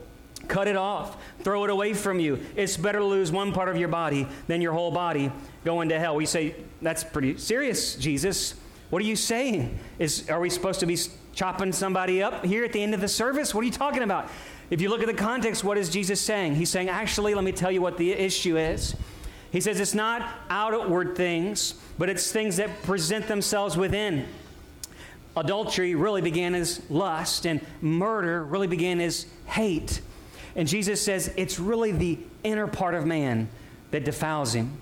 cut 0.48 0.68
it 0.68 0.76
off, 0.76 1.16
throw 1.40 1.64
it 1.64 1.70
away 1.70 1.92
from 1.92 2.20
you. 2.20 2.38
It's 2.54 2.76
better 2.76 2.98
to 2.98 3.04
lose 3.04 3.32
one 3.32 3.52
part 3.52 3.68
of 3.68 3.76
your 3.76 3.88
body 3.88 4.26
than 4.46 4.60
your 4.60 4.72
whole 4.72 4.90
body 4.90 5.32
going 5.64 5.88
to 5.88 5.98
hell. 5.98 6.16
We 6.16 6.26
say, 6.26 6.54
that's 6.82 7.04
pretty 7.04 7.38
serious, 7.38 7.96
Jesus. 7.96 8.54
What 8.90 9.02
are 9.02 9.06
you 9.06 9.16
saying? 9.16 9.78
Is, 9.98 10.30
are 10.30 10.40
we 10.40 10.50
supposed 10.50 10.80
to 10.80 10.86
be 10.86 10.96
chopping 11.34 11.72
somebody 11.72 12.22
up 12.22 12.44
here 12.44 12.64
at 12.64 12.72
the 12.72 12.82
end 12.82 12.94
of 12.94 13.00
the 13.00 13.08
service? 13.08 13.54
What 13.54 13.62
are 13.62 13.64
you 13.64 13.72
talking 13.72 14.02
about? 14.02 14.30
If 14.68 14.80
you 14.80 14.88
look 14.88 15.00
at 15.00 15.06
the 15.06 15.14
context, 15.14 15.62
what 15.62 15.78
is 15.78 15.88
Jesus 15.88 16.20
saying? 16.20 16.56
He's 16.56 16.70
saying, 16.70 16.88
actually, 16.88 17.34
let 17.34 17.44
me 17.44 17.52
tell 17.52 17.70
you 17.70 17.80
what 17.80 17.98
the 17.98 18.12
issue 18.12 18.56
is. 18.56 18.96
He 19.52 19.60
says 19.60 19.78
it's 19.78 19.94
not 19.94 20.28
outward 20.50 21.16
things, 21.16 21.74
but 21.98 22.08
it's 22.08 22.32
things 22.32 22.56
that 22.56 22.82
present 22.82 23.28
themselves 23.28 23.76
within. 23.76 24.26
Adultery 25.36 25.94
really 25.94 26.22
began 26.22 26.54
as 26.54 26.80
lust, 26.90 27.46
and 27.46 27.60
murder 27.80 28.44
really 28.44 28.66
began 28.66 29.00
as 29.00 29.26
hate. 29.46 30.00
And 30.56 30.66
Jesus 30.66 31.00
says 31.00 31.32
it's 31.36 31.60
really 31.60 31.92
the 31.92 32.18
inner 32.42 32.66
part 32.66 32.94
of 32.94 33.06
man 33.06 33.48
that 33.92 34.04
defiles 34.04 34.54
him. 34.54 34.78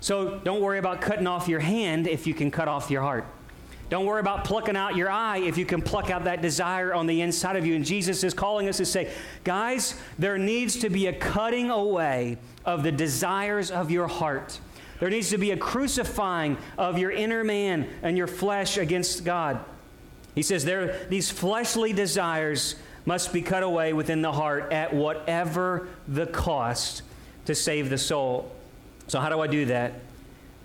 So 0.00 0.38
don't 0.44 0.60
worry 0.60 0.78
about 0.78 1.00
cutting 1.00 1.26
off 1.26 1.48
your 1.48 1.60
hand 1.60 2.06
if 2.06 2.26
you 2.26 2.34
can 2.34 2.50
cut 2.50 2.68
off 2.68 2.90
your 2.90 3.02
heart. 3.02 3.24
Don't 3.88 4.04
worry 4.04 4.20
about 4.20 4.44
plucking 4.44 4.76
out 4.76 4.96
your 4.96 5.10
eye 5.10 5.38
if 5.38 5.56
you 5.56 5.64
can 5.64 5.80
pluck 5.80 6.10
out 6.10 6.24
that 6.24 6.42
desire 6.42 6.92
on 6.92 7.06
the 7.06 7.20
inside 7.20 7.54
of 7.56 7.64
you. 7.64 7.76
And 7.76 7.84
Jesus 7.84 8.24
is 8.24 8.34
calling 8.34 8.68
us 8.68 8.78
to 8.78 8.86
say, 8.86 9.12
guys, 9.44 9.94
there 10.18 10.38
needs 10.38 10.76
to 10.80 10.90
be 10.90 11.06
a 11.06 11.12
cutting 11.12 11.70
away 11.70 12.38
of 12.64 12.82
the 12.82 12.90
desires 12.90 13.70
of 13.70 13.90
your 13.90 14.08
heart. 14.08 14.58
There 14.98 15.10
needs 15.10 15.30
to 15.30 15.38
be 15.38 15.52
a 15.52 15.56
crucifying 15.56 16.56
of 16.76 16.98
your 16.98 17.12
inner 17.12 17.44
man 17.44 17.88
and 18.02 18.16
your 18.16 18.26
flesh 18.26 18.76
against 18.76 19.24
God. 19.24 19.64
He 20.34 20.42
says 20.42 20.64
there 20.64 21.06
these 21.08 21.30
fleshly 21.30 21.92
desires 21.92 22.74
must 23.04 23.32
be 23.32 23.40
cut 23.40 23.62
away 23.62 23.92
within 23.92 24.20
the 24.20 24.32
heart 24.32 24.72
at 24.72 24.92
whatever 24.92 25.88
the 26.08 26.26
cost 26.26 27.02
to 27.44 27.54
save 27.54 27.88
the 27.88 27.98
soul. 27.98 28.50
So 29.06 29.20
how 29.20 29.28
do 29.28 29.40
I 29.40 29.46
do 29.46 29.66
that? 29.66 29.94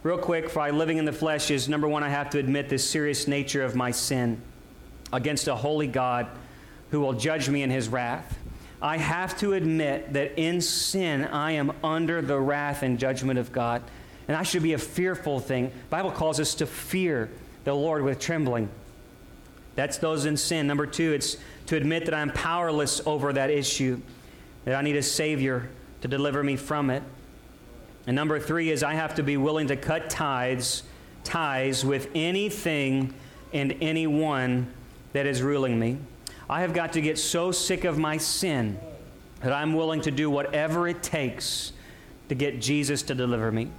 Real 0.03 0.17
quick, 0.17 0.49
for 0.49 0.61
I 0.61 0.71
living 0.71 0.97
in 0.97 1.05
the 1.05 1.13
flesh 1.13 1.51
is 1.51 1.69
number 1.69 1.87
one, 1.87 2.03
I 2.03 2.09
have 2.09 2.31
to 2.31 2.39
admit 2.39 2.69
the 2.69 2.79
serious 2.79 3.27
nature 3.27 3.63
of 3.63 3.75
my 3.75 3.91
sin 3.91 4.41
against 5.13 5.47
a 5.47 5.55
holy 5.55 5.85
God 5.85 6.27
who 6.89 6.99
will 6.99 7.13
judge 7.13 7.49
me 7.49 7.61
in 7.61 7.69
his 7.69 7.87
wrath. 7.87 8.39
I 8.81 8.97
have 8.97 9.37
to 9.39 9.53
admit 9.53 10.13
that 10.13 10.39
in 10.39 10.59
sin 10.59 11.25
I 11.25 11.51
am 11.51 11.71
under 11.83 12.19
the 12.21 12.39
wrath 12.39 12.81
and 12.81 12.97
judgment 12.97 13.37
of 13.37 13.51
God. 13.51 13.83
And 14.27 14.35
that 14.35 14.47
should 14.47 14.63
be 14.63 14.73
a 14.73 14.79
fearful 14.79 15.39
thing. 15.39 15.67
The 15.67 15.89
Bible 15.91 16.11
calls 16.11 16.39
us 16.39 16.55
to 16.55 16.65
fear 16.65 17.29
the 17.63 17.75
Lord 17.75 18.01
with 18.01 18.19
trembling. 18.19 18.69
That's 19.75 19.97
those 19.97 20.25
in 20.25 20.35
sin. 20.35 20.65
Number 20.65 20.87
two, 20.87 21.13
it's 21.13 21.37
to 21.67 21.75
admit 21.75 22.05
that 22.05 22.15
I'm 22.15 22.31
powerless 22.31 23.01
over 23.05 23.31
that 23.33 23.51
issue, 23.51 24.01
that 24.65 24.75
I 24.75 24.81
need 24.81 24.95
a 24.95 25.03
Savior 25.03 25.69
to 26.01 26.07
deliver 26.07 26.43
me 26.43 26.55
from 26.55 26.89
it. 26.89 27.03
And 28.07 28.15
number 28.15 28.39
three 28.39 28.71
is 28.71 28.83
I 28.83 28.93
have 28.95 29.15
to 29.15 29.23
be 29.23 29.37
willing 29.37 29.67
to 29.67 29.75
cut 29.75 30.09
ties, 30.09 30.83
ties 31.23 31.85
with 31.85 32.09
anything 32.15 33.13
and 33.53 33.75
anyone 33.81 34.71
that 35.13 35.25
is 35.25 35.41
ruling 35.41 35.79
me. 35.79 35.97
I 36.49 36.61
have 36.61 36.73
got 36.73 36.93
to 36.93 37.01
get 37.01 37.17
so 37.17 37.51
sick 37.51 37.83
of 37.83 37.97
my 37.97 38.17
sin 38.17 38.79
that 39.41 39.53
I'm 39.53 39.73
willing 39.73 40.01
to 40.01 40.11
do 40.11 40.29
whatever 40.29 40.87
it 40.87 41.03
takes 41.03 41.73
to 42.29 42.35
get 42.35 42.61
Jesus 42.61 43.03
to 43.03 43.15
deliver 43.15 43.51
me. 43.51 43.69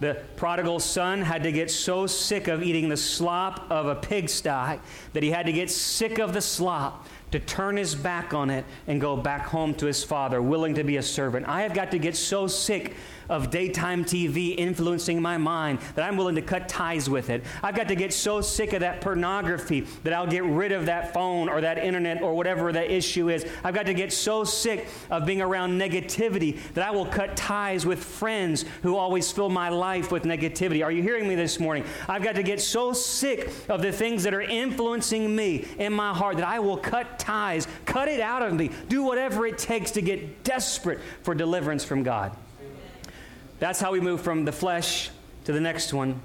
The 0.00 0.22
prodigal 0.36 0.78
son 0.78 1.22
had 1.22 1.42
to 1.42 1.50
get 1.50 1.70
so 1.70 2.06
sick 2.06 2.46
of 2.46 2.62
eating 2.62 2.88
the 2.88 2.96
slop 2.96 3.68
of 3.68 3.86
a 3.86 3.96
pigsty 3.96 4.78
that 5.12 5.22
he 5.22 5.30
had 5.30 5.46
to 5.46 5.52
get 5.52 5.70
sick 5.70 6.20
of 6.20 6.32
the 6.32 6.40
slop 6.40 7.08
to 7.32 7.40
turn 7.40 7.76
his 7.76 7.94
back 7.96 8.32
on 8.32 8.48
it 8.48 8.64
and 8.86 9.00
go 9.00 9.16
back 9.16 9.46
home 9.46 9.74
to 9.74 9.86
his 9.86 10.04
father, 10.04 10.40
willing 10.40 10.74
to 10.76 10.84
be 10.84 10.98
a 10.98 11.02
servant. 11.02 11.48
I 11.48 11.62
have 11.62 11.74
got 11.74 11.90
to 11.90 11.98
get 11.98 12.16
so 12.16 12.46
sick 12.46 12.94
of 13.28 13.50
daytime 13.50 14.04
TV 14.04 14.54
influencing 14.56 15.20
my 15.20 15.36
mind 15.36 15.80
that 15.94 16.04
I'm 16.04 16.16
willing 16.16 16.34
to 16.36 16.42
cut 16.42 16.68
ties 16.68 17.08
with 17.10 17.30
it. 17.30 17.44
I've 17.62 17.74
got 17.74 17.88
to 17.88 17.94
get 17.94 18.12
so 18.12 18.40
sick 18.40 18.72
of 18.72 18.80
that 18.80 19.00
pornography 19.00 19.86
that 20.04 20.12
I'll 20.12 20.26
get 20.26 20.44
rid 20.44 20.72
of 20.72 20.86
that 20.86 21.12
phone 21.12 21.48
or 21.48 21.60
that 21.60 21.78
internet 21.78 22.22
or 22.22 22.34
whatever 22.34 22.72
that 22.72 22.90
issue 22.90 23.28
is. 23.28 23.46
I've 23.64 23.74
got 23.74 23.86
to 23.86 23.94
get 23.94 24.12
so 24.12 24.44
sick 24.44 24.88
of 25.10 25.26
being 25.26 25.40
around 25.40 25.78
negativity 25.78 26.58
that 26.74 26.86
I 26.86 26.90
will 26.90 27.06
cut 27.06 27.36
ties 27.36 27.84
with 27.84 28.02
friends 28.02 28.64
who 28.82 28.96
always 28.96 29.30
fill 29.30 29.48
my 29.48 29.68
life 29.68 30.10
with 30.10 30.24
negativity. 30.24 30.84
Are 30.84 30.92
you 30.92 31.02
hearing 31.02 31.28
me 31.28 31.34
this 31.34 31.60
morning? 31.60 31.84
I've 32.08 32.22
got 32.22 32.34
to 32.36 32.42
get 32.42 32.60
so 32.60 32.92
sick 32.92 33.50
of 33.68 33.82
the 33.82 33.92
things 33.92 34.22
that 34.24 34.34
are 34.34 34.40
influencing 34.40 35.34
me 35.34 35.66
in 35.78 35.92
my 35.92 36.14
heart 36.14 36.36
that 36.36 36.46
I 36.46 36.58
will 36.58 36.76
cut 36.76 37.18
ties, 37.18 37.66
cut 37.84 38.08
it 38.08 38.20
out 38.20 38.42
of 38.42 38.54
me, 38.54 38.70
do 38.88 39.02
whatever 39.02 39.46
it 39.46 39.58
takes 39.58 39.90
to 39.92 40.02
get 40.02 40.44
desperate 40.44 41.00
for 41.22 41.34
deliverance 41.34 41.84
from 41.84 42.02
God. 42.02 42.36
That's 43.58 43.80
how 43.80 43.92
we 43.92 44.00
move 44.00 44.20
from 44.20 44.44
the 44.44 44.52
flesh 44.52 45.10
to 45.44 45.52
the 45.52 45.60
next 45.60 45.92
one. 45.92 46.20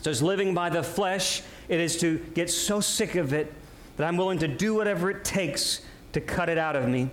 So 0.00 0.10
it's 0.10 0.22
living 0.22 0.54
by 0.54 0.70
the 0.70 0.82
flesh. 0.82 1.42
It 1.68 1.80
is 1.80 1.96
to 1.98 2.18
get 2.34 2.50
so 2.50 2.80
sick 2.80 3.14
of 3.14 3.32
it 3.32 3.52
that 3.96 4.06
I'm 4.06 4.16
willing 4.16 4.38
to 4.38 4.48
do 4.48 4.74
whatever 4.74 5.10
it 5.10 5.24
takes 5.24 5.80
to 6.12 6.20
cut 6.20 6.48
it 6.48 6.58
out 6.58 6.76
of 6.76 6.88
me. 6.88 7.10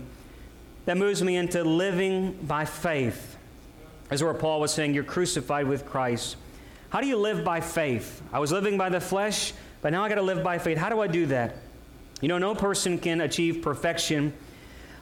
That 0.86 0.98
moves 0.98 1.24
me 1.24 1.36
into 1.36 1.64
living 1.64 2.34
by 2.44 2.66
faith. 2.66 3.38
As 4.12 4.24
where 4.24 4.34
Paul 4.34 4.60
was 4.60 4.72
saying, 4.72 4.94
you're 4.94 5.04
crucified 5.04 5.68
with 5.68 5.86
Christ. 5.86 6.38
How 6.90 7.02
do 7.02 7.08
you 7.08 7.18
live 7.18 7.44
by 7.44 7.60
faith? 7.60 8.22
I 8.32 8.40
was 8.40 8.52
living 8.52 8.78
by 8.78 8.90
the 8.90 9.02
flesh, 9.02 9.54
but 9.82 9.92
now 9.92 10.04
I 10.04 10.10
got 10.10 10.16
to 10.16 10.22
live 10.22 10.44
by 10.44 10.60
faith. 10.60 10.78
How 10.78 10.90
do 10.90 11.02
I 11.02 11.08
do 11.08 11.26
that? 11.28 11.58
You 12.22 12.28
know, 12.28 12.38
no 12.38 12.54
person 12.54 13.00
can 13.00 13.22
achieve 13.22 13.62
perfection 13.62 14.32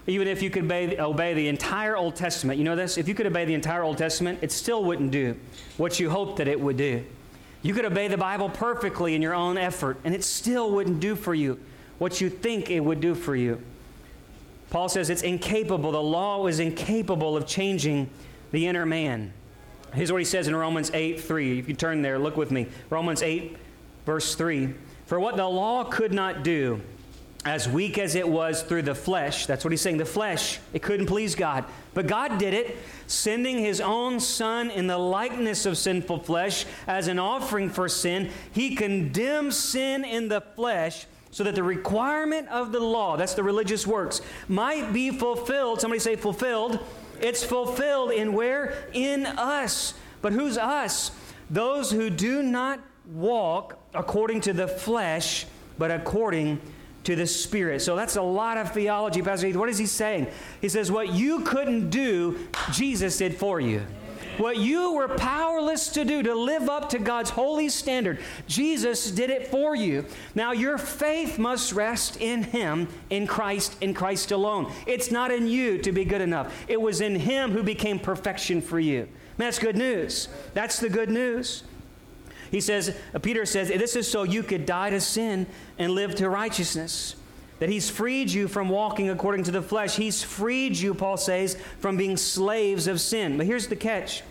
even 0.06 0.28
if 0.28 0.42
you 0.42 0.50
could 0.50 0.66
obey, 0.66 0.98
obey, 0.98 1.34
the 1.34 1.48
entire 1.48 1.96
Old 1.96 2.16
Testament, 2.16 2.58
you 2.58 2.66
know 2.66 2.76
this? 2.76 2.98
If 2.98 3.08
you 3.08 3.16
could 3.16 3.26
obey 3.26 3.46
the 3.46 3.54
entire 3.54 3.84
Old 3.84 3.98
Testament, 3.98 4.40
it 4.42 4.52
still 4.52 4.84
wouldn't 4.84 5.12
do 5.12 5.38
what 5.78 6.00
you 6.00 6.10
hoped 6.10 6.38
that 6.38 6.48
it 6.48 6.60
would 6.60 6.78
do. 6.78 7.06
You 7.62 7.74
could 7.74 7.86
obey 7.86 8.10
the 8.10 8.18
Bible 8.18 8.50
perfectly 8.50 9.16
in 9.16 9.22
your 9.22 9.34
own 9.34 9.58
effort, 9.58 9.98
and 10.04 10.14
it 10.14 10.24
still 10.24 10.72
wouldn't 10.72 11.00
do 11.00 11.16
for 11.16 11.34
you 11.34 11.60
what 11.98 12.20
you 12.20 12.30
think 12.30 12.70
it 12.70 12.82
would 12.82 13.00
do 13.00 13.16
for 13.16 13.36
you. 13.36 13.62
Paul 14.70 14.90
says 14.90 15.10
it's 15.10 15.22
incapable, 15.22 15.92
the 15.92 16.02
law 16.02 16.48
is 16.48 16.60
incapable 16.60 17.38
of 17.38 17.48
changing 17.48 18.10
the 18.52 18.68
inner 18.68 18.86
man. 18.86 19.32
Here's 19.94 20.12
what 20.12 20.18
he 20.18 20.26
says 20.26 20.48
in 20.48 20.56
Romans 20.56 20.92
8 20.94 21.22
3. 21.22 21.60
If 21.60 21.70
you 21.70 21.76
turn 21.76 22.02
there, 22.02 22.18
look 22.18 22.36
with 22.36 22.52
me. 22.52 22.68
Romans 22.90 23.22
8, 23.22 23.56
verse 24.06 24.36
3. 24.36 24.74
For 25.06 25.20
what 25.20 25.38
the 25.38 25.48
law 25.48 25.84
could 25.84 26.12
not 26.12 26.44
do, 26.44 26.82
as 27.46 27.68
weak 27.68 27.98
as 27.98 28.16
it 28.16 28.28
was 28.28 28.64
through 28.64 28.84
the 28.84 28.96
flesh. 28.96 29.46
That's 29.46 29.66
what 29.66 29.72
he's 29.72 29.82
saying. 29.82 29.98
The 29.98 30.06
flesh, 30.06 30.60
it 30.72 30.82
couldn't 30.82 31.08
please 31.08 31.36
God. 31.36 31.66
But 31.94 32.08
God 32.08 32.38
did 32.38 32.54
it, 32.54 32.78
sending 33.08 33.60
his 33.60 33.82
own 33.82 34.20
Son 34.20 34.72
in 34.72 34.88
the 34.88 34.98
likeness 34.98 35.66
of 35.66 35.78
sinful 35.78 36.20
flesh 36.20 36.66
as 36.88 37.08
an 37.08 37.20
offering 37.20 37.70
for 37.70 37.90
sin. 37.90 38.30
He 38.54 38.76
condemned 38.76 39.54
sin 39.54 40.06
in 40.06 40.30
the 40.30 40.42
flesh 40.42 41.06
so 41.32 41.44
that 41.44 41.56
the 41.56 41.64
requirement 41.64 42.48
of 42.50 42.72
the 42.72 42.80
law, 42.80 43.18
that's 43.18 43.34
the 43.34 43.44
religious 43.44 43.86
works, 43.86 44.22
might 44.48 44.94
be 44.94 45.10
fulfilled. 45.10 45.82
Somebody 45.82 46.00
say 46.00 46.16
fulfilled. 46.16 46.80
It's 47.20 47.44
fulfilled 47.44 48.12
in 48.12 48.34
where? 48.34 48.88
In 48.94 49.26
us. 49.26 49.96
But 50.22 50.32
who's 50.32 50.58
us? 50.58 51.12
Those 51.50 51.92
who 51.92 52.10
do 52.10 52.42
not 52.42 52.80
walk 53.06 53.78
according 53.94 54.42
to 54.42 54.54
the 54.54 54.68
flesh, 54.68 55.46
but 55.78 55.92
according 55.92 56.62
to 57.04 57.16
the 57.16 57.28
Spirit. 57.28 57.82
So 57.82 57.96
that's 57.96 58.16
a 58.16 58.22
lot 58.22 58.58
of 58.58 58.72
theology, 58.72 59.22
Pastor 59.22 59.48
Heath. 59.48 59.56
What 59.56 59.70
is 59.70 59.78
he 59.78 59.86
saying? 59.86 60.28
He 60.62 60.70
says, 60.70 60.92
What 60.92 61.14
you 61.14 61.42
couldn't 61.42 61.90
do, 61.90 62.48
Jesus 62.72 63.18
did 63.18 63.36
for 63.36 63.60
you. 63.60 63.86
What 64.38 64.58
you 64.58 64.94
were 64.94 65.10
powerless 65.10 65.90
to 65.90 66.04
do, 66.04 66.24
to 66.24 66.34
live 66.34 66.68
up 66.68 66.90
to 66.90 67.00
God's 67.00 67.30
holy 67.30 67.70
standard, 67.70 68.20
Jesus 68.48 69.12
did 69.12 69.30
it 69.30 69.48
for 69.50 69.76
you. 69.76 70.06
Now, 70.34 70.54
your 70.54 70.80
faith 70.80 71.38
must 71.38 71.72
rest 71.74 72.18
in 72.20 72.42
Him, 72.44 72.88
in 73.12 73.28
Christ, 73.28 73.78
in 73.80 73.94
Christ 73.94 74.32
alone. 74.32 74.72
It's 74.88 75.12
not 75.12 75.32
in 75.32 75.48
you 75.48 75.78
to 75.80 75.92
be 75.92 76.04
good 76.04 76.22
enough, 76.22 76.66
it 76.68 76.82
was 76.82 77.02
in 77.02 77.16
Him 77.16 77.52
who 77.52 77.62
became 77.62 78.00
perfection 78.00 78.62
for 78.62 78.80
you. 78.80 79.08
Man, 79.38 79.48
that's 79.48 79.60
good 79.60 79.78
news. 79.78 80.30
That's 80.54 80.80
the 80.80 80.90
good 80.90 81.10
news. 81.10 81.64
He 82.54 82.62
says, 82.62 82.96
uh, 83.16 83.18
Peter 83.18 83.48
says, 83.48 83.70
this 83.70 83.96
is 83.96 84.10
so 84.10 84.22
you 84.22 84.44
could 84.44 84.68
die 84.68 84.92
to 84.92 85.02
sin 85.02 85.48
and 85.80 85.92
live 85.92 86.14
to 86.16 86.30
righteousness. 86.30 87.16
That 87.58 87.70
he's 87.70 87.90
freed 87.90 88.30
you 88.30 88.48
from 88.48 88.70
walking 88.70 89.10
according 89.10 89.46
to 89.46 89.52
the 89.52 89.64
flesh. 89.64 89.96
He's 89.96 90.22
freed 90.22 90.78
you, 90.78 90.94
Paul 90.94 91.18
says, 91.18 91.58
from 91.80 91.98
being 91.98 92.16
slaves 92.16 92.86
of 92.86 93.02
sin. 93.02 93.38
But 93.38 93.48
here's 93.48 93.66
the 93.68 93.76
catch. 93.76 94.22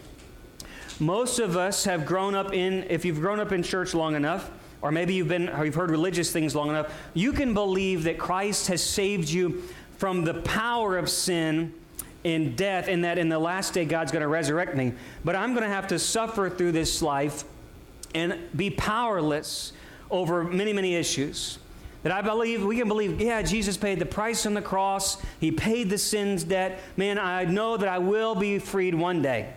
Most 1.00 1.40
of 1.40 1.56
us 1.56 1.84
have 1.84 2.06
grown 2.06 2.36
up 2.36 2.54
in, 2.54 2.84
if 2.88 3.04
you've 3.04 3.18
grown 3.18 3.40
up 3.40 3.50
in 3.50 3.64
church 3.64 3.92
long 3.92 4.14
enough, 4.14 4.52
or 4.82 4.92
maybe 4.92 5.14
you've 5.14 5.26
been, 5.26 5.48
or 5.48 5.64
you've 5.64 5.74
heard 5.74 5.90
religious 5.90 6.30
things 6.30 6.54
long 6.54 6.68
enough, 6.68 6.94
you 7.14 7.32
can 7.32 7.54
believe 7.54 8.04
that 8.04 8.18
Christ 8.18 8.68
has 8.68 8.84
saved 8.84 9.28
you 9.28 9.64
from 9.98 10.22
the 10.22 10.34
power 10.34 10.96
of 10.96 11.08
sin 11.08 11.74
and 12.24 12.56
death, 12.56 12.86
and 12.86 13.04
that 13.04 13.18
in 13.18 13.28
the 13.28 13.38
last 13.40 13.74
day 13.74 13.84
God's 13.84 14.12
going 14.12 14.22
to 14.22 14.28
resurrect 14.28 14.76
me. 14.76 14.92
But 15.24 15.34
I'm 15.34 15.54
going 15.54 15.64
to 15.64 15.74
have 15.74 15.88
to 15.88 15.98
suffer 15.98 16.48
through 16.48 16.70
this 16.70 17.02
life 17.02 17.42
and 18.14 18.38
be 18.56 18.70
powerless 18.70 19.72
over 20.10 20.44
many, 20.44 20.72
many 20.72 20.94
issues. 20.94 21.58
That 22.02 22.12
I 22.12 22.20
believe, 22.20 22.64
we 22.64 22.76
can 22.76 22.88
believe, 22.88 23.20
yeah, 23.20 23.42
Jesus 23.42 23.76
paid 23.76 23.98
the 24.00 24.06
price 24.06 24.44
on 24.44 24.54
the 24.54 24.62
cross. 24.62 25.22
He 25.40 25.52
paid 25.52 25.88
the 25.88 25.98
sin's 25.98 26.42
debt. 26.42 26.80
Man, 26.96 27.18
I 27.18 27.44
know 27.44 27.76
that 27.76 27.88
I 27.88 27.98
will 27.98 28.34
be 28.34 28.58
freed 28.58 28.94
one 28.94 29.22
day. 29.22 29.52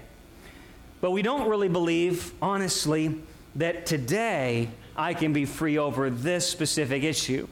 But 1.01 1.11
we 1.11 1.23
don't 1.23 1.49
really 1.49 1.69
believe, 1.69 2.33
honestly, 2.41 3.15
that 3.55 3.85
today 3.85 4.69
I 4.95 5.13
can 5.13 5.33
be 5.33 5.45
free 5.45 5.77
over 5.77 6.09
this 6.09 6.47
specific 6.47 7.03
issue. 7.03 7.47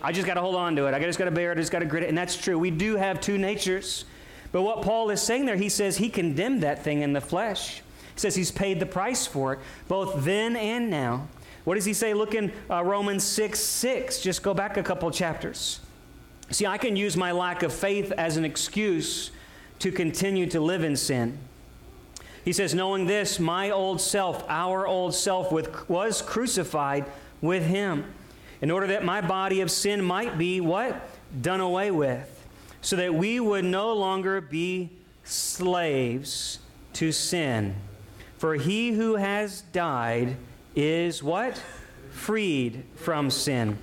I 0.00 0.12
just 0.12 0.26
got 0.26 0.34
to 0.34 0.40
hold 0.40 0.54
on 0.54 0.76
to 0.76 0.86
it. 0.86 0.94
I 0.94 1.00
just 1.00 1.18
got 1.18 1.26
to 1.26 1.30
bear 1.30 1.52
it. 1.52 1.58
I 1.58 1.60
just 1.60 1.72
got 1.72 1.80
to 1.80 1.86
grit 1.86 2.04
it. 2.04 2.08
And 2.08 2.16
that's 2.16 2.36
true. 2.36 2.58
We 2.58 2.70
do 2.70 2.96
have 2.96 3.20
two 3.20 3.36
natures. 3.36 4.04
But 4.50 4.62
what 4.62 4.82
Paul 4.82 5.10
is 5.10 5.20
saying 5.20 5.44
there, 5.44 5.56
he 5.56 5.68
says 5.68 5.98
he 5.98 6.08
condemned 6.08 6.62
that 6.62 6.82
thing 6.82 7.02
in 7.02 7.12
the 7.12 7.20
flesh 7.20 7.82
says 8.20 8.34
he's 8.34 8.50
paid 8.50 8.80
the 8.80 8.86
price 8.86 9.26
for 9.26 9.54
it, 9.54 9.60
both 9.86 10.24
then 10.24 10.56
and 10.56 10.90
now. 10.90 11.28
What 11.64 11.74
does 11.74 11.84
he 11.84 11.92
say? 11.92 12.14
Look 12.14 12.34
in 12.34 12.52
uh, 12.70 12.82
Romans 12.82 13.24
6 13.24 13.58
6. 13.58 14.20
Just 14.20 14.42
go 14.42 14.54
back 14.54 14.76
a 14.76 14.82
couple 14.82 15.10
chapters. 15.10 15.80
See, 16.50 16.66
I 16.66 16.78
can 16.78 16.96
use 16.96 17.16
my 17.16 17.32
lack 17.32 17.62
of 17.62 17.72
faith 17.72 18.10
as 18.12 18.36
an 18.36 18.44
excuse 18.44 19.30
to 19.80 19.92
continue 19.92 20.46
to 20.46 20.60
live 20.60 20.82
in 20.82 20.96
sin. 20.96 21.38
He 22.44 22.52
says, 22.54 22.74
knowing 22.74 23.06
this, 23.06 23.38
my 23.38 23.70
old 23.70 24.00
self, 24.00 24.44
our 24.48 24.86
old 24.86 25.14
self, 25.14 25.52
with, 25.52 25.88
was 25.88 26.22
crucified 26.22 27.04
with 27.42 27.66
him, 27.66 28.06
in 28.62 28.70
order 28.70 28.86
that 28.86 29.04
my 29.04 29.20
body 29.20 29.60
of 29.60 29.70
sin 29.70 30.02
might 30.02 30.38
be 30.38 30.60
what? 30.60 31.08
Done 31.42 31.60
away 31.60 31.90
with, 31.90 32.46
so 32.80 32.96
that 32.96 33.14
we 33.14 33.38
would 33.38 33.66
no 33.66 33.92
longer 33.92 34.40
be 34.40 34.90
slaves 35.24 36.58
to 36.94 37.12
sin. 37.12 37.74
For 38.38 38.54
he 38.54 38.92
who 38.92 39.16
has 39.16 39.62
died 39.72 40.36
is 40.74 41.22
what? 41.22 41.62
Freed 42.10 42.84
from 42.94 43.30
sin. 43.30 43.78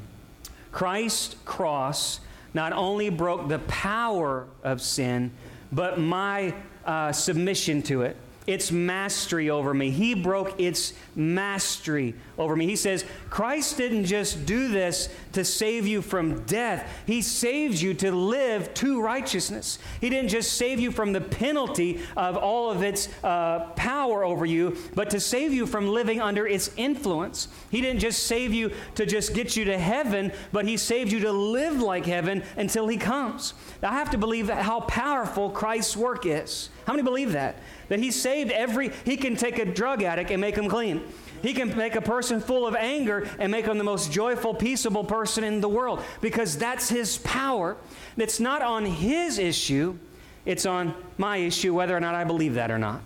Christ's 0.72 1.36
cross 1.46 2.20
not 2.54 2.74
only 2.74 3.10
broke 3.10 3.48
the 3.48 3.60
power 3.60 4.48
of 4.64 4.82
sin, 4.82 5.32
but 5.72 6.00
my 6.00 6.54
uh, 6.86 7.12
submission 7.12 7.82
to 7.84 8.02
it 8.04 8.18
its 8.48 8.72
mastery 8.72 9.50
over 9.50 9.74
me. 9.74 9.90
He 9.90 10.14
broke 10.14 10.60
its 10.60 10.94
mastery 11.16 12.14
over 12.38 12.56
me. 12.56 12.66
He 12.66 12.76
says, 12.76 13.06
Christ 13.30 13.78
didn't 13.78 14.06
just 14.06 14.46
do 14.46 14.68
this 14.68 15.10
to 15.34 15.44
save 15.44 15.88
you 15.88 16.02
from 16.02 16.44
death, 16.46 16.90
He 17.06 17.22
saved 17.22 17.80
you 17.80 17.94
to 17.96 18.12
live 18.12 18.74
to 18.76 19.02
righteousness. 19.02 19.80
He 20.02 20.10
didn't 20.10 20.30
just 20.30 20.54
save 20.54 20.80
you 20.80 20.92
from 20.92 21.14
the 21.14 21.22
penalty 21.22 22.02
of 22.16 22.38
all 22.38 22.72
of 22.72 22.84
its 22.84 23.10
uh, 23.24 23.72
power 23.76 24.24
over 24.24 24.46
you, 24.46 24.78
but 24.94 25.10
to 25.12 25.20
save 25.20 25.54
you 25.54 25.66
from 25.66 25.88
living 25.88 26.22
under 26.22 26.48
its 26.48 26.72
influence. 26.78 27.48
He 27.70 27.82
didn't 27.82 28.00
just 28.00 28.24
save 28.24 28.54
you 28.54 28.72
to 28.96 29.06
just 29.06 29.34
get 29.34 29.56
you 29.56 29.66
to 29.66 29.78
heaven, 29.78 30.32
but 30.52 30.66
He 30.66 30.78
saved 30.78 31.12
you 31.12 31.20
to 31.22 31.32
live 31.32 31.82
like 31.82 32.06
heaven 32.06 32.44
until 32.58 32.88
He 32.88 32.98
comes. 32.98 33.54
I 33.84 33.94
have 33.94 34.12
to 34.12 34.18
believe 34.18 34.50
how 34.50 34.82
powerful 34.82 35.50
Christ's 35.50 35.98
work 35.98 36.26
is. 36.26 36.70
How 36.86 36.94
many 36.94 37.04
believe 37.04 37.32
that? 37.32 37.58
That 37.90 38.00
he 38.00 38.12
saved 38.12 38.52
every, 38.52 38.92
he 39.06 39.18
can 39.18 39.36
take 39.36 39.60
a 39.60 39.66
drug 39.66 40.04
addict 40.04 40.32
and 40.32 40.40
make 40.40 40.56
him 40.56 40.70
clean. 40.70 41.02
He 41.42 41.54
can 41.54 41.76
make 41.76 41.96
a 41.96 42.02
person 42.02 42.40
full 42.40 42.66
of 42.66 42.76
anger 42.76 43.30
and 43.40 43.52
make 43.52 43.66
them 43.66 43.78
the 43.78 43.84
most 43.84 44.12
joyful, 44.12 44.54
peaceable 44.54 45.04
person 45.04 45.44
in 45.44 45.62
the 45.62 45.70
world 45.70 46.02
because 46.22 46.58
that's 46.58 46.90
his 46.90 47.18
power. 47.20 47.78
It's 48.18 48.40
not 48.40 48.62
on 48.62 48.86
his 48.86 49.38
issue, 49.38 49.98
it's 50.46 50.66
on 50.66 50.94
my 51.18 51.38
issue 51.38 51.74
whether 51.74 51.96
or 51.96 52.00
not 52.00 52.16
I 52.16 52.24
believe 52.24 52.56
that 52.56 52.72
or 52.72 52.80
not. 52.80 53.02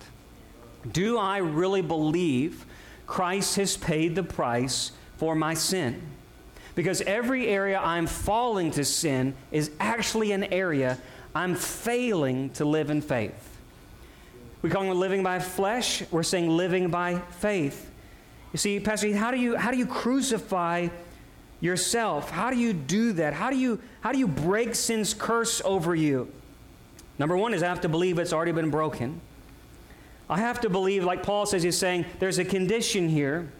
Do 0.92 1.18
I 1.18 1.38
really 1.38 1.82
believe 1.82 2.66
Christ 3.08 3.56
has 3.58 3.76
paid 3.76 4.16
the 4.16 4.24
price 4.24 4.92
for 5.18 5.36
my 5.36 5.54
sin? 5.54 6.02
Because 6.76 7.02
every 7.02 7.48
area 7.48 7.80
I'm 7.80 8.08
falling 8.08 8.72
to 8.72 8.86
sin 8.86 9.34
is 9.52 9.72
actually 9.80 10.32
an 10.32 10.46
area 10.46 10.98
I'm 11.36 11.56
failing 11.56 12.50
to 12.52 12.66
live 12.66 12.90
in 12.90 13.02
faith. 13.02 13.58
We 14.62 14.70
call 14.70 14.84
it 14.84 14.94
living 14.94 15.24
by 15.24 15.40
flesh. 15.40 16.04
We're 16.12 16.24
saying 16.24 16.50
living 16.50 16.90
by 16.90 17.20
faith. 17.40 17.89
You 18.54 18.58
see, 18.58 18.80
Pastor, 18.80 19.16
how 19.16 19.32
do 19.32 19.38
you 19.38 19.56
how 19.56 19.72
do 19.72 19.78
you 19.78 19.86
crucify 19.86 20.88
yourself? 21.62 22.30
How 22.30 22.50
do 22.50 22.58
you 22.58 22.74
do 22.74 23.14
that? 23.14 23.34
How 23.34 23.50
do 23.50 23.58
you 23.58 23.80
how 24.02 24.12
do 24.12 24.18
you 24.18 24.28
break 24.28 24.76
sin's 24.76 25.14
curse 25.14 25.62
over 25.64 25.94
you? 25.96 26.32
Number 27.18 27.36
one 27.36 27.54
is 27.54 27.62
I 27.62 27.68
have 27.68 27.82
to 27.82 27.90
believe 27.90 28.18
it's 28.18 28.34
already 28.34 28.54
been 28.54 28.70
broken. 28.70 29.22
I 30.30 30.40
have 30.40 30.62
to 30.62 30.70
believe, 30.70 31.04
like 31.04 31.24
Paul 31.24 31.46
says, 31.46 31.64
he's 31.64 31.78
saying, 31.78 32.06
there's 32.20 32.38
a 32.38 32.46
condition 32.46 33.10
here 33.10 33.52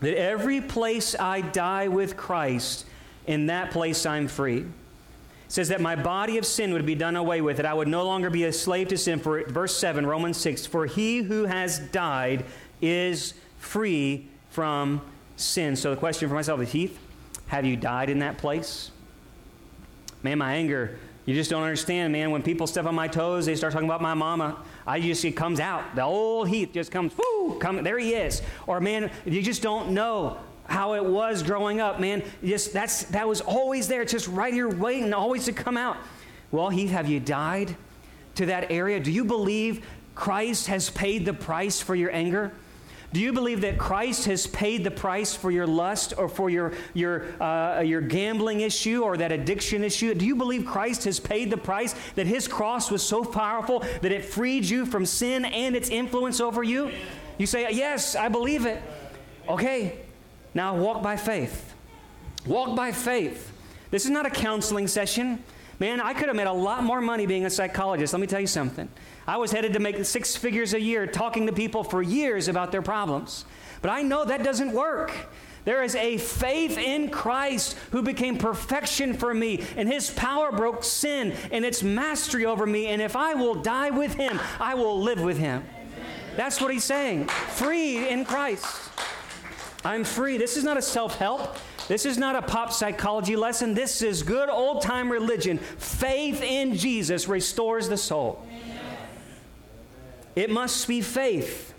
that 0.00 0.18
every 0.18 0.60
place 0.60 1.14
I 1.18 1.42
die 1.42 1.88
with 1.88 2.16
Christ, 2.16 2.86
in 3.26 3.46
that 3.46 3.70
place 3.70 4.04
I'm 4.06 4.28
free 4.28 4.60
It 4.60 4.66
says 5.48 5.68
that 5.68 5.80
my 5.80 5.96
body 5.96 6.38
of 6.38 6.46
sin 6.46 6.72
would 6.72 6.86
be 6.86 6.94
done 6.94 7.16
away 7.16 7.40
with, 7.40 7.58
that 7.58 7.66
I 7.66 7.74
would 7.74 7.88
no 7.88 8.04
longer 8.04 8.30
be 8.30 8.44
a 8.44 8.52
slave 8.52 8.88
to 8.88 8.98
sin. 8.98 9.18
For 9.18 9.44
verse 9.44 9.76
7, 9.76 10.06
Romans 10.06 10.36
6, 10.38 10.66
for 10.66 10.86
he 10.86 11.18
who 11.18 11.44
has 11.44 11.78
died 11.78 12.44
is 12.80 13.34
free 13.58 14.28
from 14.54 15.00
sin. 15.34 15.74
So 15.74 15.90
the 15.90 15.96
question 15.96 16.28
for 16.28 16.34
myself 16.36 16.60
is, 16.60 16.70
Heath, 16.70 16.96
have 17.48 17.66
you 17.66 17.76
died 17.76 18.08
in 18.08 18.20
that 18.20 18.38
place? 18.38 18.92
Man, 20.22 20.38
my 20.38 20.54
anger, 20.54 20.96
you 21.26 21.34
just 21.34 21.50
don't 21.50 21.64
understand, 21.64 22.12
man. 22.12 22.30
When 22.30 22.40
people 22.40 22.68
step 22.68 22.86
on 22.86 22.94
my 22.94 23.08
toes, 23.08 23.46
they 23.46 23.56
start 23.56 23.72
talking 23.72 23.88
about 23.88 24.00
my 24.00 24.14
mama. 24.14 24.62
I 24.86 25.00
just, 25.00 25.24
it 25.24 25.32
comes 25.32 25.58
out. 25.58 25.96
The 25.96 26.04
old 26.04 26.48
Heath 26.48 26.70
just 26.72 26.92
comes, 26.92 27.12
whoo, 27.16 27.58
come, 27.58 27.82
there 27.82 27.98
he 27.98 28.14
is. 28.14 28.42
Or, 28.68 28.80
man, 28.80 29.10
you 29.24 29.42
just 29.42 29.60
don't 29.60 29.90
know 29.90 30.38
how 30.66 30.94
it 30.94 31.04
was 31.04 31.42
growing 31.42 31.80
up, 31.80 31.98
man. 31.98 32.22
Just 32.44 32.72
that's 32.72 33.04
that 33.06 33.26
was 33.26 33.40
always 33.40 33.88
there, 33.88 34.02
It's 34.02 34.12
just 34.12 34.28
right 34.28 34.54
here 34.54 34.68
waiting, 34.68 35.12
always 35.12 35.46
to 35.46 35.52
come 35.52 35.76
out. 35.76 35.96
Well, 36.52 36.70
Heath, 36.70 36.90
have 36.90 37.08
you 37.08 37.18
died 37.18 37.74
to 38.36 38.46
that 38.46 38.70
area? 38.70 39.00
Do 39.00 39.10
you 39.10 39.24
believe 39.24 39.84
Christ 40.14 40.68
has 40.68 40.90
paid 40.90 41.26
the 41.26 41.34
price 41.34 41.80
for 41.80 41.96
your 41.96 42.12
anger? 42.12 42.52
Do 43.14 43.20
you 43.20 43.32
believe 43.32 43.60
that 43.60 43.78
Christ 43.78 44.24
has 44.24 44.48
paid 44.48 44.82
the 44.82 44.90
price 44.90 45.36
for 45.36 45.52
your 45.52 45.68
lust 45.68 46.14
or 46.18 46.28
for 46.28 46.50
your, 46.50 46.72
your, 46.94 47.40
uh, 47.40 47.80
your 47.80 48.00
gambling 48.00 48.62
issue 48.62 49.04
or 49.04 49.16
that 49.16 49.30
addiction 49.30 49.84
issue? 49.84 50.12
Do 50.14 50.26
you 50.26 50.34
believe 50.34 50.66
Christ 50.66 51.04
has 51.04 51.20
paid 51.20 51.48
the 51.48 51.56
price, 51.56 51.94
that 52.16 52.26
his 52.26 52.48
cross 52.48 52.90
was 52.90 53.04
so 53.04 53.24
powerful 53.24 53.84
that 54.02 54.10
it 54.10 54.24
freed 54.24 54.64
you 54.64 54.84
from 54.84 55.06
sin 55.06 55.44
and 55.44 55.76
its 55.76 55.90
influence 55.90 56.40
over 56.40 56.64
you? 56.64 56.90
You 57.38 57.46
say, 57.46 57.68
Yes, 57.70 58.16
I 58.16 58.28
believe 58.28 58.66
it. 58.66 58.82
Okay, 59.48 60.00
now 60.52 60.76
walk 60.76 61.00
by 61.00 61.16
faith. 61.16 61.72
Walk 62.46 62.74
by 62.74 62.90
faith. 62.90 63.52
This 63.92 64.06
is 64.06 64.10
not 64.10 64.26
a 64.26 64.30
counseling 64.30 64.88
session. 64.88 65.44
Man, 65.78 66.00
I 66.00 66.14
could 66.14 66.26
have 66.26 66.36
made 66.36 66.48
a 66.48 66.52
lot 66.52 66.82
more 66.82 67.00
money 67.00 67.26
being 67.26 67.44
a 67.44 67.50
psychologist. 67.50 68.12
Let 68.12 68.18
me 68.18 68.26
tell 68.26 68.40
you 68.40 68.48
something. 68.48 68.88
I 69.26 69.36
was 69.36 69.52
headed 69.52 69.72
to 69.72 69.80
make 69.80 70.04
six 70.04 70.36
figures 70.36 70.74
a 70.74 70.80
year 70.80 71.06
talking 71.06 71.46
to 71.46 71.52
people 71.52 71.84
for 71.84 72.02
years 72.02 72.48
about 72.48 72.72
their 72.72 72.82
problems. 72.82 73.44
But 73.82 73.90
I 73.90 74.02
know 74.02 74.24
that 74.24 74.42
doesn't 74.42 74.72
work. 74.72 75.12
There 75.64 75.82
is 75.82 75.94
a 75.94 76.18
faith 76.18 76.76
in 76.76 77.08
Christ 77.08 77.76
who 77.90 78.02
became 78.02 78.36
perfection 78.36 79.14
for 79.14 79.32
me, 79.32 79.64
and 79.76 79.90
his 79.90 80.10
power 80.10 80.52
broke 80.52 80.84
sin 80.84 81.32
and 81.50 81.64
its 81.64 81.82
mastery 81.82 82.44
over 82.44 82.66
me. 82.66 82.86
And 82.88 83.00
if 83.00 83.16
I 83.16 83.34
will 83.34 83.54
die 83.54 83.90
with 83.90 84.14
him, 84.14 84.38
I 84.60 84.74
will 84.74 85.00
live 85.00 85.22
with 85.22 85.38
him. 85.38 85.64
That's 86.36 86.60
what 86.60 86.70
he's 86.70 86.84
saying. 86.84 87.28
Free 87.28 88.08
in 88.08 88.24
Christ. 88.24 88.66
I'm 89.84 90.04
free. 90.04 90.36
This 90.36 90.56
is 90.56 90.64
not 90.64 90.76
a 90.76 90.82
self 90.82 91.16
help. 91.16 91.56
This 91.88 92.06
is 92.06 92.16
not 92.16 92.34
a 92.34 92.42
pop 92.42 92.72
psychology 92.72 93.36
lesson. 93.36 93.74
This 93.74 94.00
is 94.00 94.22
good 94.22 94.48
old 94.48 94.82
time 94.82 95.12
religion. 95.12 95.58
Faith 95.58 96.42
in 96.42 96.74
Jesus 96.74 97.28
restores 97.28 97.88
the 97.88 97.96
soul. 97.96 98.44
It 100.34 100.50
must 100.50 100.88
be 100.88 101.00
faith. 101.00 101.74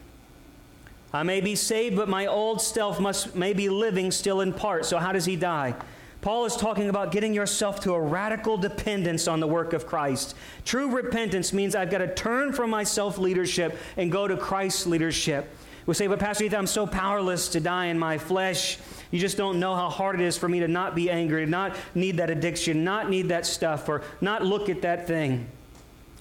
I 1.13 1.23
may 1.23 1.41
be 1.41 1.55
saved, 1.55 1.95
but 1.95 2.09
my 2.09 2.25
old 2.25 2.61
self 2.61 2.99
must 2.99 3.35
may 3.35 3.53
be 3.53 3.69
living 3.69 4.11
still 4.11 4.41
in 4.41 4.53
part. 4.53 4.85
So 4.85 4.97
how 4.97 5.11
does 5.11 5.25
he 5.25 5.35
die? 5.35 5.75
Paul 6.21 6.45
is 6.45 6.55
talking 6.55 6.89
about 6.89 7.11
getting 7.11 7.33
yourself 7.33 7.81
to 7.81 7.93
a 7.93 8.01
radical 8.01 8.57
dependence 8.57 9.27
on 9.27 9.39
the 9.39 9.47
work 9.47 9.73
of 9.73 9.85
Christ. 9.85 10.35
True 10.65 10.89
repentance 10.89 11.53
means 11.53 11.75
I've 11.75 11.91
got 11.91 11.99
to 11.99 12.13
turn 12.13 12.51
from 12.51 12.71
my 12.71 12.83
self 12.83 13.17
leadership 13.17 13.77
and 13.95 14.11
go 14.11 14.27
to 14.27 14.35
Christ's 14.35 14.87
leadership. 14.87 15.47
We 15.85 15.93
say, 15.93 16.07
but 16.07 16.17
Pastor 16.17 16.45
Ethan, 16.45 16.57
I'm 16.57 16.67
so 16.67 16.87
powerless 16.87 17.49
to 17.49 17.59
die 17.59 17.85
in 17.85 17.99
my 17.99 18.17
flesh. 18.17 18.79
You 19.11 19.19
just 19.19 19.37
don't 19.37 19.59
know 19.59 19.75
how 19.75 19.89
hard 19.89 20.19
it 20.19 20.23
is 20.23 20.35
for 20.35 20.49
me 20.49 20.61
to 20.61 20.67
not 20.67 20.95
be 20.95 21.11
angry, 21.11 21.45
not 21.45 21.75
need 21.93 22.17
that 22.17 22.31
addiction, 22.31 22.83
not 22.83 23.07
need 23.07 23.29
that 23.29 23.45
stuff, 23.45 23.87
or 23.87 24.01
not 24.19 24.43
look 24.43 24.67
at 24.67 24.81
that 24.81 25.05
thing. 25.05 25.47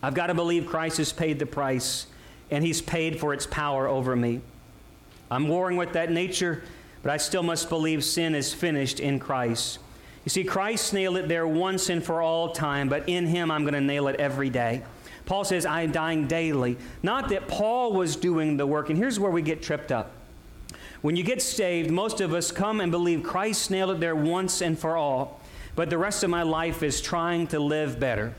I've 0.03 0.13
got 0.13 0.27
to 0.27 0.35
believe 0.35 0.67
Christ 0.67 0.99
has 0.99 1.13
paid 1.15 1.39
the 1.39 1.47
price, 1.47 2.07
and 2.51 2.65
He's 2.65 2.81
paid 2.81 3.19
for 3.19 3.33
its 3.33 3.47
power 3.47 3.87
over 3.89 4.15
me. 4.15 4.41
I'm 5.31 5.49
warring 5.49 5.77
with 5.77 5.93
that 5.95 6.11
nature, 6.11 6.63
but 7.03 7.11
I 7.11 7.17
still 7.17 7.43
must 7.43 7.69
believe 7.69 8.05
sin 8.05 8.35
is 8.35 8.53
finished 8.53 9.01
in 9.01 9.19
Christ. 9.19 9.79
You 10.25 10.31
see, 10.31 10.45
Christ 10.45 10.95
nailed 10.95 11.17
it 11.17 11.29
there 11.29 11.47
once 11.47 11.91
and 11.91 12.03
for 12.03 12.23
all 12.23 12.53
time, 12.53 12.89
but 12.89 13.09
in 13.09 13.27
Him 13.27 13.51
I'm 13.51 13.63
going 13.63 13.75
to 13.75 13.81
nail 13.81 14.09
it 14.09 14.17
every 14.17 14.51
day. 14.51 14.83
Paul 15.27 15.45
says, 15.45 15.65
I 15.67 15.83
am 15.83 15.93
dying 15.93 16.27
daily. 16.27 16.77
Not 17.03 17.29
that 17.31 17.49
Paul 17.49 17.93
was 17.93 18.17
doing 18.17 18.57
the 18.57 18.67
work, 18.67 18.91
and 18.91 18.99
here's 18.99 19.19
where 19.19 19.31
we 19.31 19.43
get 19.43 19.63
tripped 19.63 19.93
up. 19.93 20.13
When 21.03 21.17
you 21.17 21.23
get 21.23 21.43
saved, 21.43 21.91
most 21.91 22.21
of 22.21 22.33
us 22.33 22.51
come 22.51 22.81
and 22.81 22.91
believe 22.91 23.23
Christ 23.23 23.71
nailed 23.71 23.91
it 23.91 24.01
there 24.01 24.17
once 24.17 24.63
and 24.63 24.79
for 24.79 24.97
all, 24.97 25.41
but 25.77 25.91
the 25.91 25.99
rest 25.99 26.25
of 26.25 26.31
my 26.31 26.43
life 26.43 26.83
is 26.83 27.01
trying 27.01 27.47
to 27.49 27.59
live 27.59 28.01
better. 28.01 28.35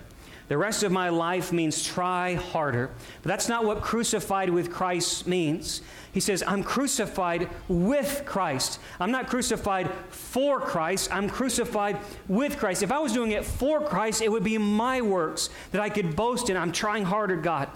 The 0.47 0.57
rest 0.57 0.83
of 0.83 0.91
my 0.91 1.09
life 1.09 1.51
means 1.51 1.83
try 1.83 2.35
harder. 2.35 2.91
But 3.23 3.29
that's 3.29 3.49
not 3.49 3.65
what 3.65 3.81
crucified 3.81 4.49
with 4.49 4.71
Christ 4.71 5.25
means. 5.25 5.81
He 6.11 6.19
says, 6.19 6.43
I'm 6.45 6.63
crucified 6.63 7.49
with 7.67 8.23
Christ. 8.25 8.79
I'm 8.99 9.11
not 9.11 9.27
crucified 9.27 9.89
for 10.11 10.59
Christ, 10.59 11.11
I'm 11.11 11.29
crucified 11.29 11.97
with 12.27 12.57
Christ. 12.57 12.83
If 12.83 12.91
I 12.91 12.99
was 12.99 13.11
doing 13.11 13.31
it 13.31 13.43
for 13.43 13.81
Christ, 13.81 14.21
it 14.21 14.31
would 14.31 14.43
be 14.43 14.57
my 14.57 15.01
works 15.01 15.49
that 15.71 15.81
I 15.81 15.89
could 15.89 16.15
boast 16.15 16.49
in. 16.49 16.57
I'm 16.57 16.71
trying 16.71 17.05
harder, 17.05 17.35
God. 17.35 17.69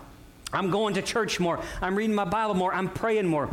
I'm 0.53 0.69
going 0.69 0.93
to 0.95 1.01
church 1.01 1.39
more. 1.39 1.59
I'm 1.81 1.95
reading 1.95 2.15
my 2.15 2.25
Bible 2.25 2.53
more. 2.53 2.73
I'm 2.73 2.89
praying 2.89 3.27
more. 3.27 3.49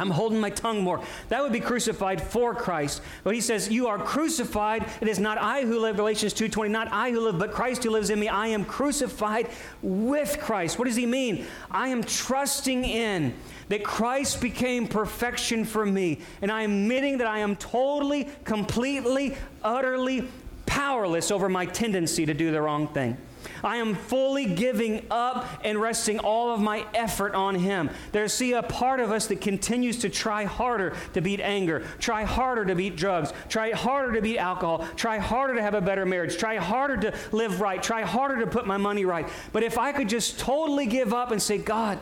I'm 0.00 0.10
holding 0.10 0.40
my 0.40 0.48
tongue 0.48 0.82
more. 0.82 1.02
That 1.28 1.42
would 1.42 1.52
be 1.52 1.60
crucified 1.60 2.22
for 2.22 2.54
Christ. 2.54 3.02
But 3.22 3.34
he 3.34 3.42
says, 3.42 3.70
You 3.70 3.88
are 3.88 3.98
crucified. 3.98 4.86
It 5.02 5.08
is 5.08 5.18
not 5.18 5.36
I 5.36 5.62
who 5.62 5.78
live, 5.78 5.96
Galatians 5.96 6.32
2.20, 6.32 6.70
not 6.70 6.88
I 6.90 7.10
who 7.10 7.20
live, 7.20 7.38
but 7.38 7.52
Christ 7.52 7.84
who 7.84 7.90
lives 7.90 8.08
in 8.08 8.18
me. 8.18 8.26
I 8.26 8.46
am 8.48 8.64
crucified 8.64 9.50
with 9.82 10.40
Christ. 10.40 10.78
What 10.78 10.86
does 10.86 10.96
he 10.96 11.04
mean? 11.04 11.44
I 11.70 11.88
am 11.88 12.02
trusting 12.02 12.84
in 12.84 13.34
that 13.68 13.84
Christ 13.84 14.40
became 14.40 14.88
perfection 14.88 15.66
for 15.66 15.84
me. 15.84 16.20
And 16.40 16.50
I 16.50 16.62
am 16.62 16.72
admitting 16.72 17.18
that 17.18 17.26
I 17.26 17.40
am 17.40 17.56
totally, 17.56 18.28
completely, 18.44 19.36
utterly 19.62 20.28
powerless 20.64 21.30
over 21.30 21.50
my 21.50 21.66
tendency 21.66 22.24
to 22.24 22.32
do 22.32 22.50
the 22.50 22.62
wrong 22.62 22.88
thing. 22.88 23.18
I 23.62 23.76
am 23.76 23.94
fully 23.94 24.46
giving 24.46 25.06
up 25.10 25.46
and 25.64 25.80
resting 25.80 26.18
all 26.18 26.52
of 26.52 26.60
my 26.60 26.86
effort 26.94 27.34
on 27.34 27.54
Him. 27.54 27.90
There's, 28.12 28.32
see, 28.32 28.52
a 28.52 28.62
part 28.62 29.00
of 29.00 29.10
us 29.10 29.26
that 29.26 29.40
continues 29.40 29.98
to 29.98 30.08
try 30.08 30.44
harder 30.44 30.94
to 31.14 31.20
beat 31.20 31.40
anger, 31.40 31.84
try 31.98 32.24
harder 32.24 32.64
to 32.64 32.74
beat 32.74 32.96
drugs, 32.96 33.32
try 33.48 33.72
harder 33.72 34.12
to 34.12 34.22
beat 34.22 34.38
alcohol, 34.38 34.86
try 34.96 35.18
harder 35.18 35.54
to 35.54 35.62
have 35.62 35.74
a 35.74 35.80
better 35.80 36.06
marriage, 36.06 36.36
try 36.36 36.56
harder 36.56 36.96
to 37.10 37.18
live 37.32 37.60
right, 37.60 37.82
try 37.82 38.02
harder 38.02 38.40
to 38.40 38.46
put 38.46 38.66
my 38.66 38.76
money 38.76 39.04
right. 39.04 39.28
But 39.52 39.62
if 39.62 39.78
I 39.78 39.92
could 39.92 40.08
just 40.08 40.38
totally 40.38 40.86
give 40.86 41.12
up 41.12 41.30
and 41.30 41.40
say, 41.40 41.58
God, 41.58 41.98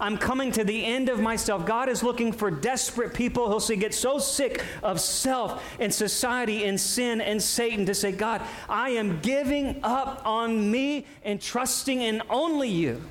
I'm 0.00 0.16
coming 0.16 0.50
to 0.52 0.64
the 0.64 0.84
end 0.84 1.08
of 1.08 1.20
myself. 1.20 1.66
God 1.66 1.88
is 1.88 2.02
looking 2.02 2.32
for 2.32 2.50
desperate 2.50 3.12
people 3.14 3.48
who'll 3.48 3.60
say, 3.60 3.76
get 3.76 3.94
so 3.94 4.18
sick 4.18 4.64
of 4.82 5.00
self 5.00 5.62
and 5.78 5.92
society 5.92 6.64
and 6.64 6.80
sin 6.80 7.20
and 7.20 7.42
Satan 7.42 7.84
to 7.86 7.94
say, 7.94 8.10
God, 8.10 8.42
I 8.68 8.90
am 8.90 9.20
giving 9.20 9.80
up 9.82 10.22
on 10.24 10.70
me 10.70 11.06
and 11.22 11.40
trusting 11.40 12.00
in 12.00 12.22
only 12.30 12.68
you 12.68 13.02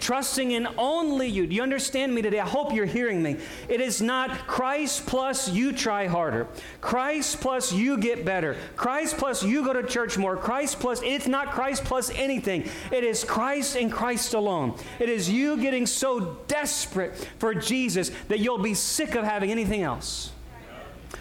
trusting 0.00 0.52
in 0.52 0.66
only 0.76 1.28
you. 1.28 1.46
Do 1.46 1.54
you 1.54 1.62
understand 1.62 2.14
me 2.14 2.22
today? 2.22 2.40
I 2.40 2.46
hope 2.46 2.72
you're 2.74 2.86
hearing 2.86 3.22
me. 3.22 3.36
It 3.68 3.80
is 3.80 4.00
not 4.00 4.46
Christ 4.46 5.06
plus 5.06 5.48
you 5.48 5.72
try 5.72 6.06
harder, 6.06 6.46
Christ 6.80 7.40
plus 7.40 7.72
you 7.72 7.98
get 7.98 8.24
better, 8.24 8.56
Christ 8.76 9.18
plus 9.18 9.42
you 9.42 9.64
go 9.64 9.72
to 9.72 9.82
church 9.82 10.18
more, 10.18 10.36
Christ 10.36 10.80
plus, 10.80 11.00
it's 11.02 11.26
not 11.26 11.52
Christ 11.52 11.84
plus 11.84 12.10
anything. 12.10 12.68
It 12.90 13.04
is 13.04 13.24
Christ 13.24 13.76
and 13.76 13.92
Christ 13.92 14.34
alone. 14.34 14.76
It 14.98 15.08
is 15.08 15.28
you 15.28 15.56
getting 15.56 15.86
so 15.86 16.38
desperate 16.48 17.16
for 17.38 17.54
Jesus 17.54 18.10
that 18.28 18.40
you'll 18.40 18.58
be 18.58 18.74
sick 18.74 19.14
of 19.14 19.24
having 19.24 19.50
anything 19.50 19.82
else 19.82 20.32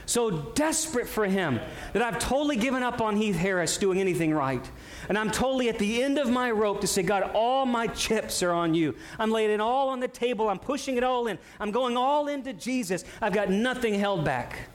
so 0.06 0.32
desperate 0.32 1.08
for 1.08 1.25
him 1.25 1.60
that 1.93 2.02
I've 2.02 2.19
totally 2.19 2.56
given 2.56 2.84
up 2.84 3.02
on 3.02 3.15
Heath 3.15 3.36
Harris 3.36 3.78
doing 3.78 3.99
anything 3.99 4.34
right. 4.34 4.69
And 5.08 5.17
I'm 5.17 5.32
totally 5.32 5.69
at 5.69 5.80
the 5.80 6.04
end 6.04 6.17
of 6.17 6.30
my 6.30 6.52
rope 6.52 6.82
to 6.82 6.88
say, 6.88 7.04
God, 7.04 7.32
all 7.34 7.65
my 7.65 7.88
chips 7.88 8.43
are 8.43 8.52
on 8.52 8.73
you. 8.73 8.95
I'm 9.17 9.32
laying 9.32 9.52
it 9.52 9.62
all 9.62 9.89
on 9.89 9.99
the 9.99 10.08
table. 10.08 10.49
I'm 10.49 10.60
pushing 10.60 10.97
it 10.97 11.04
all 11.04 11.28
in. 11.28 11.39
I'm 11.60 11.71
going 11.71 11.97
all 11.97 12.28
into 12.28 12.54
Jesus. 12.54 13.04
I've 13.21 13.34
got 13.34 13.49
nothing 13.49 13.93
held 13.93 14.23
back. 14.23 14.69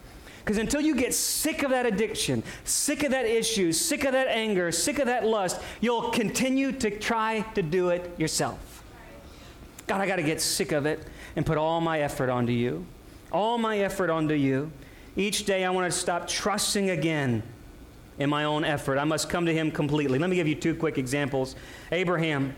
Because 0.44 0.58
until 0.58 0.82
you 0.82 0.94
get 0.94 1.14
sick 1.14 1.62
of 1.62 1.70
that 1.70 1.86
addiction, 1.86 2.42
sick 2.64 3.02
of 3.02 3.12
that 3.12 3.24
issue, 3.24 3.72
sick 3.72 4.04
of 4.04 4.12
that 4.12 4.28
anger, 4.28 4.70
sick 4.72 4.98
of 4.98 5.06
that 5.06 5.24
lust, 5.24 5.58
you'll 5.80 6.10
continue 6.10 6.70
to 6.72 6.90
try 6.90 7.40
to 7.54 7.62
do 7.62 7.88
it 7.88 8.10
yourself. 8.18 8.84
God, 9.86 10.00
I 10.00 10.06
got 10.06 10.16
to 10.16 10.22
get 10.22 10.42
sick 10.42 10.72
of 10.72 10.84
it 10.84 11.02
and 11.34 11.46
put 11.46 11.56
all 11.56 11.80
my 11.80 12.00
effort 12.00 12.28
onto 12.28 12.52
you. 12.52 12.84
All 13.32 13.56
my 13.56 13.78
effort 13.78 14.10
onto 14.10 14.34
you. 14.34 14.70
Each 15.16 15.44
day 15.44 15.64
I 15.64 15.70
want 15.70 15.92
to 15.92 15.98
stop 15.98 16.26
trusting 16.26 16.90
again 16.90 17.42
in 18.18 18.30
my 18.30 18.44
own 18.44 18.64
effort. 18.64 18.98
I 18.98 19.04
must 19.04 19.28
come 19.28 19.46
to 19.46 19.54
him 19.54 19.70
completely. 19.70 20.18
Let 20.18 20.30
me 20.30 20.36
give 20.36 20.48
you 20.48 20.54
two 20.54 20.74
quick 20.74 20.98
examples. 20.98 21.56
Abraham. 21.92 22.54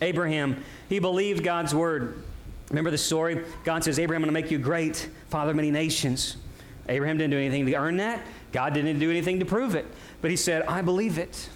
Abraham, 0.00 0.62
he 0.88 0.98
believed 0.98 1.44
God's 1.44 1.74
word. 1.74 2.22
Remember 2.70 2.90
the 2.90 2.98
story? 2.98 3.44
God 3.64 3.84
says, 3.84 3.98
Abraham, 3.98 4.24
I'm 4.24 4.30
going 4.30 4.34
to 4.34 4.40
make 4.42 4.50
you 4.50 4.58
great, 4.58 5.08
father 5.28 5.50
of 5.50 5.56
many 5.56 5.70
nations. 5.70 6.36
Abraham 6.88 7.18
didn't 7.18 7.30
do 7.30 7.38
anything 7.38 7.66
to 7.66 7.74
earn 7.74 7.98
that. 7.98 8.24
God 8.50 8.74
didn't 8.74 8.98
do 8.98 9.10
anything 9.10 9.38
to 9.38 9.44
prove 9.44 9.74
it. 9.74 9.86
But 10.20 10.30
he 10.30 10.36
said, 10.36 10.62
I 10.62 10.82
believe 10.82 11.18
it. 11.18 11.48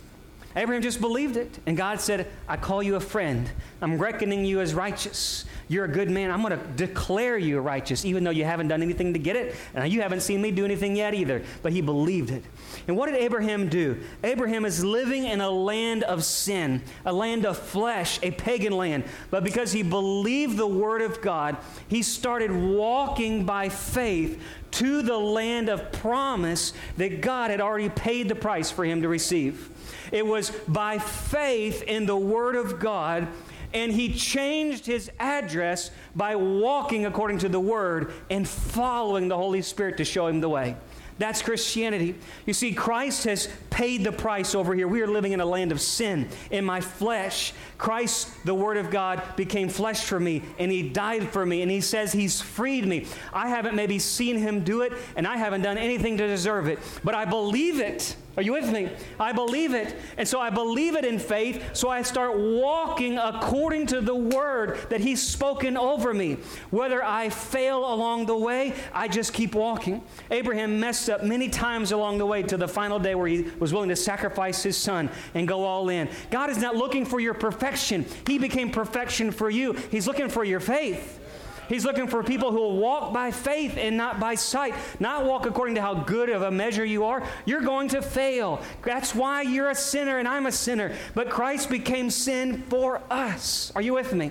Abraham 0.57 0.83
just 0.83 1.03
believed 1.03 1.37
it. 1.37 1.59
And 1.67 1.77
God 1.77 2.01
said, 2.01 2.27
I 2.49 2.57
call 2.57 2.83
you 2.83 2.97
a 2.97 3.01
friend. 3.01 3.49
I'm 3.83 3.99
reckoning 3.99 4.47
you 4.47 4.61
as 4.61 4.73
righteous. 4.73 5.45
You're 5.69 5.85
a 5.85 5.89
good 5.89 6.11
man. 6.11 6.31
I'm 6.31 6.41
going 6.41 6.59
to 6.59 6.67
declare 6.77 7.37
you 7.37 7.61
righteous, 7.61 8.07
even 8.07 8.25
though 8.25 8.31
you 8.31 8.45
haven't 8.45 8.69
done 8.69 8.81
anything 8.81 9.13
to 9.13 9.19
get 9.19 9.37
it. 9.37 9.55
And 9.75 9.93
you 9.93 10.01
haven't 10.01 10.21
seen 10.21 10.41
me 10.41 10.51
do 10.51 10.65
anything 10.65 10.97
yet 10.97 11.13
either. 11.13 11.43
But 11.63 11.73
he 11.73 11.83
believed 11.83 12.31
it. 12.31 12.43
And 12.89 12.97
what 12.97 13.07
did 13.07 13.17
Abraham 13.17 13.69
do? 13.69 14.01
Abraham 14.25 14.65
is 14.65 14.83
living 14.83 15.25
in 15.25 15.43
a 15.43 15.51
land 15.51 16.05
of 16.05 16.25
sin, 16.25 16.83
a 17.05 17.13
land 17.13 17.45
of 17.45 17.59
flesh, 17.59 18.19
a 18.23 18.31
pagan 18.31 18.73
land. 18.73 19.05
But 19.31 19.45
because 19.45 19.73
he 19.73 19.83
believed 19.83 20.57
the 20.57 20.67
word 20.67 21.03
of 21.03 21.21
God, 21.21 21.59
he 21.89 22.03
started 22.03 22.51
walking 22.51 23.45
by 23.45 23.69
faith 23.69 24.41
to 24.79 25.03
the 25.03 25.17
land 25.17 25.69
of 25.69 25.93
promise 25.93 26.73
that 26.97 27.21
God 27.21 27.51
had 27.51 27.61
already 27.61 27.89
paid 27.89 28.29
the 28.29 28.35
price 28.35 28.71
for 28.71 28.85
him 28.85 29.03
to 29.03 29.09
receive. 29.09 29.71
It 30.13 30.27
was 30.27 30.51
by 30.69 30.99
faith 30.99 31.83
in 31.83 32.07
the 32.07 32.17
Word 32.17 32.57
of 32.57 32.79
God 32.79 33.29
and 33.77 33.93
he 33.93 34.15
changed 34.15 34.87
his 34.87 35.11
address 35.19 35.91
by 36.15 36.37
walking 36.37 37.05
according 37.05 37.39
to 37.39 37.49
the 37.49 37.61
word 37.61 38.13
and 38.31 38.49
following 38.49 39.29
the 39.29 39.37
Holy 39.37 39.61
Spirit 39.61 39.99
to 39.99 40.05
show 40.05 40.29
him 40.29 40.41
the 40.41 40.49
way. 40.49 40.77
That's 41.19 41.41
Christianity. 41.41 42.15
You 42.45 42.53
see, 42.53 42.73
Christ 42.73 43.25
has 43.25 43.49
paid 43.71 44.05
the 44.05 44.13
price 44.13 44.55
over 44.55 44.75
here. 44.75 44.87
We 44.87 45.01
are 45.01 45.07
living 45.07 45.33
in 45.33 45.41
a 45.41 45.47
land 45.47 45.73
of 45.73 45.81
sin. 45.81 46.29
In 46.51 46.65
my 46.65 46.81
flesh, 46.81 47.55
Christ, 47.79 48.29
the 48.45 48.55
Word 48.55 48.77
of 48.77 48.91
God, 48.91 49.23
became 49.35 49.71
flesh 49.71 50.05
for 50.05 50.21
me, 50.21 50.43
and 50.59 50.71
He 50.71 50.91
died 50.91 51.29
for 51.31 51.47
me, 51.47 51.63
and 51.63 51.71
He 51.71 51.81
says 51.81 52.13
He's 52.13 52.41
freed 52.41 52.87
me. 52.87 53.07
I 53.33 53.49
haven't 53.49 53.75
maybe 53.75 53.99
seen 53.99 54.37
Him 54.37 54.63
do 54.63 54.83
it, 54.83 54.93
and 55.17 55.27
I 55.27 55.39
haven't 55.39 55.63
done 55.63 55.79
anything 55.79 56.19
to 56.19 56.27
deserve 56.27 56.69
it, 56.69 56.79
but 57.03 57.15
I 57.15 57.25
believe 57.25 57.81
it. 57.81 58.17
Are 58.37 58.43
you 58.43 58.53
with 58.53 58.71
me? 58.71 58.91
I 59.19 59.33
believe 59.33 59.73
it. 59.73 59.97
And 60.19 60.29
so 60.29 60.41
I 60.41 60.51
believe 60.51 60.95
it 60.95 61.05
in 61.05 61.19
faith. 61.19 61.63
So 61.73 61.89
I 61.89 62.03
start 62.03 62.37
walking 62.37 63.17
according 63.17 63.87
to 63.89 64.01
the 64.01 64.15
word 64.15 64.79
that 64.91 65.01
He's 65.01 65.23
spoken 65.23 65.77
over 65.77 66.13
me. 66.13 66.39
Whether 66.71 67.03
I 67.03 67.31
fail 67.31 67.79
along 67.79 68.27
the 68.27 68.37
way, 68.37 68.75
I 68.93 69.09
just 69.09 69.33
keep 69.33 69.55
walking. 69.55 70.03
Abraham 70.31 70.79
messed 70.79 71.09
up 71.09 71.25
many 71.25 71.49
times 71.49 71.93
along 71.93 72.19
the 72.19 72.27
way 72.27 72.43
to 72.43 72.57
the 72.57 72.69
final 72.69 72.99
day 72.99 73.15
where 73.15 73.27
he 73.27 73.43
was 73.59 73.73
willing 73.73 73.89
to 73.89 73.97
sacrifice 73.97 74.63
his 74.63 74.77
son 74.77 75.09
and 75.35 75.49
go 75.49 75.65
all 75.65 75.89
in. 75.89 76.09
God 76.31 76.51
is 76.51 76.59
not 76.59 76.77
looking 76.77 77.07
for 77.07 77.21
your 77.21 77.35
perfection, 77.35 78.05
He 78.27 78.39
became 78.39 78.71
perfection 78.71 79.31
for 79.31 79.49
you. 79.49 79.73
He's 79.73 80.07
looking 80.07 80.29
for 80.29 80.45
your 80.45 80.61
faith. 80.61 81.21
He's 81.69 81.85
looking 81.85 82.07
for 82.07 82.23
people 82.23 82.51
who 82.53 82.59
will 82.59 82.77
walk 82.77 83.13
by 83.13 83.31
faith 83.31 83.77
and 83.77 83.97
not 83.97 84.21
by 84.21 84.35
sight, 84.35 84.75
not 85.01 85.25
walk 85.25 85.47
according 85.47 85.75
to 85.77 85.83
how 85.83 85.95
good 85.95 86.29
of 86.29 86.43
a 86.43 86.51
measure 86.51 86.85
you 86.85 87.05
are. 87.05 87.23
You're 87.45 87.63
going 87.63 87.89
to 87.89 88.03
fail. 88.03 88.61
That's 88.83 89.15
why 89.15 89.43
you're 89.43 89.71
a 89.71 89.75
sinner 89.75 90.19
and 90.19 90.29
I'm 90.29 90.47
a 90.47 90.53
sinner. 90.53 90.95
But 91.15 91.31
Christ 91.31 91.69
became 91.71 92.11
sin 92.11 92.63
for 92.69 93.03
us. 93.11 93.73
Are 93.75 93.83
you 93.83 93.95
with 93.95 94.13
me? 94.13 94.31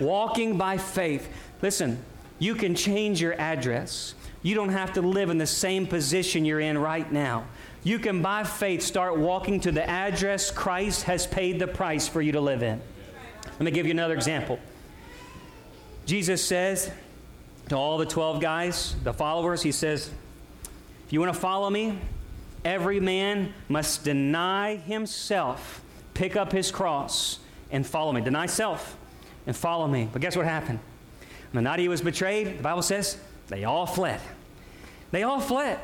Walking 0.00 0.56
by 0.56 0.78
faith. 0.78 1.28
Listen, 1.62 2.02
you 2.38 2.54
can 2.54 2.74
change 2.74 3.20
your 3.20 3.38
address. 3.40 4.14
You 4.42 4.54
don't 4.54 4.70
have 4.70 4.92
to 4.94 5.02
live 5.02 5.30
in 5.30 5.38
the 5.38 5.46
same 5.46 5.86
position 5.86 6.44
you're 6.44 6.60
in 6.60 6.78
right 6.78 7.10
now. 7.10 7.46
You 7.82 7.98
can, 7.98 8.20
by 8.20 8.44
faith, 8.44 8.82
start 8.82 9.16
walking 9.18 9.60
to 9.60 9.72
the 9.72 9.88
address 9.88 10.50
Christ 10.50 11.04
has 11.04 11.26
paid 11.26 11.58
the 11.58 11.66
price 11.66 12.08
for 12.08 12.20
you 12.20 12.32
to 12.32 12.40
live 12.40 12.62
in. 12.62 12.80
Let 13.44 13.60
me 13.60 13.70
give 13.70 13.86
you 13.86 13.92
another 13.92 14.14
example. 14.14 14.58
Jesus 16.06 16.42
says 16.42 16.90
to 17.68 17.76
all 17.76 17.98
the 17.98 18.06
12 18.06 18.40
guys, 18.40 18.94
the 19.02 19.12
followers, 19.12 19.62
He 19.62 19.72
says, 19.72 20.10
If 21.06 21.12
you 21.12 21.20
want 21.20 21.34
to 21.34 21.38
follow 21.38 21.68
me, 21.68 21.98
every 22.64 23.00
man 23.00 23.52
must 23.68 24.04
deny 24.04 24.76
himself, 24.76 25.82
pick 26.14 26.36
up 26.36 26.52
his 26.52 26.70
cross, 26.70 27.40
and 27.70 27.84
follow 27.84 28.12
me. 28.12 28.20
Deny 28.20 28.46
self 28.46 28.96
and 29.46 29.54
follow 29.56 29.88
me. 29.88 30.08
But 30.12 30.22
guess 30.22 30.36
what 30.36 30.46
happened? 30.46 30.78
When 31.52 31.64
the 31.64 31.88
was 31.88 32.00
betrayed, 32.00 32.58
the 32.58 32.62
Bible 32.62 32.82
says, 32.82 33.18
they 33.48 33.64
all 33.64 33.86
fled. 33.86 34.20
They 35.10 35.22
all 35.22 35.40
fled. 35.40 35.78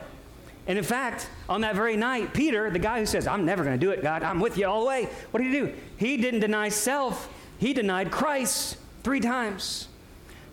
And 0.67 0.79
in 0.79 0.85
fact, 0.85 1.29
on 1.49 1.63
that 1.63 1.75
very 1.75 1.97
night, 1.97 2.33
Peter, 2.33 2.71
the 2.71 2.79
guy 2.79 3.01
who 3.01 3.07
says, 3.07 3.27
I'm 3.27 3.45
never 3.45 3.65
going 3.65 3.79
to 3.79 3.85
do 3.85 3.91
it, 3.91 4.03
God, 4.03 4.23
I'm 4.23 4.39
with 4.39 4.57
you 4.57 4.67
all 4.67 4.81
the 4.81 4.87
way, 4.87 5.09
what 5.31 5.43
did 5.43 5.53
he 5.53 5.59
do? 5.59 5.73
He 5.97 6.17
didn't 6.17 6.41
deny 6.41 6.69
self, 6.69 7.29
he 7.59 7.73
denied 7.73 8.11
Christ 8.11 8.77
three 9.03 9.21
times. 9.21 9.89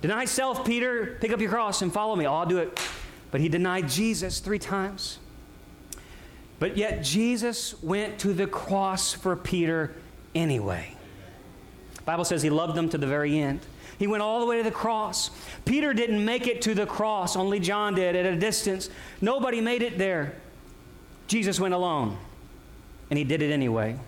Deny 0.01 0.25
self, 0.25 0.65
Peter, 0.65 1.17
pick 1.19 1.31
up 1.31 1.41
your 1.41 1.49
cross 1.49 1.81
and 1.81 1.91
follow 1.91 2.15
me. 2.15 2.25
Oh, 2.25 2.33
I'll 2.35 2.45
do 2.45 2.59
it. 2.59 2.79
But 3.31 3.41
he 3.41 3.49
denied 3.49 3.89
Jesus 3.89 4.39
three 4.39 4.59
times. 4.59 5.19
But 6.57 6.77
yet, 6.77 7.03
Jesus 7.03 7.81
went 7.81 8.19
to 8.19 8.33
the 8.33 8.47
cross 8.47 9.13
for 9.13 9.35
Peter 9.35 9.93
anyway. 10.35 10.95
The 11.95 12.01
Bible 12.03 12.25
says 12.25 12.41
he 12.41 12.49
loved 12.49 12.75
them 12.75 12.89
to 12.89 12.97
the 12.97 13.07
very 13.07 13.38
end. 13.38 13.62
He 13.97 14.07
went 14.07 14.23
all 14.23 14.39
the 14.39 14.45
way 14.45 14.57
to 14.57 14.63
the 14.63 14.71
cross. 14.71 15.29
Peter 15.65 15.93
didn't 15.93 16.23
make 16.23 16.47
it 16.47 16.62
to 16.63 16.73
the 16.73 16.85
cross, 16.85 17.35
only 17.35 17.59
John 17.59 17.95
did 17.95 18.15
at 18.15 18.25
a 18.25 18.35
distance. 18.35 18.89
Nobody 19.21 19.59
made 19.59 19.81
it 19.81 19.97
there. 19.97 20.35
Jesus 21.27 21.59
went 21.59 21.73
alone, 21.73 22.17
and 23.09 23.17
he 23.17 23.25
did 23.25 23.41
it 23.41 23.51
anyway. 23.51 23.99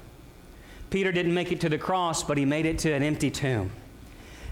Peter 0.89 1.11
didn't 1.11 1.33
make 1.33 1.51
it 1.51 1.61
to 1.61 1.69
the 1.69 1.77
cross, 1.77 2.23
but 2.23 2.37
he 2.37 2.45
made 2.45 2.65
it 2.65 2.79
to 2.79 2.91
an 2.91 3.03
empty 3.03 3.29
tomb. 3.29 3.71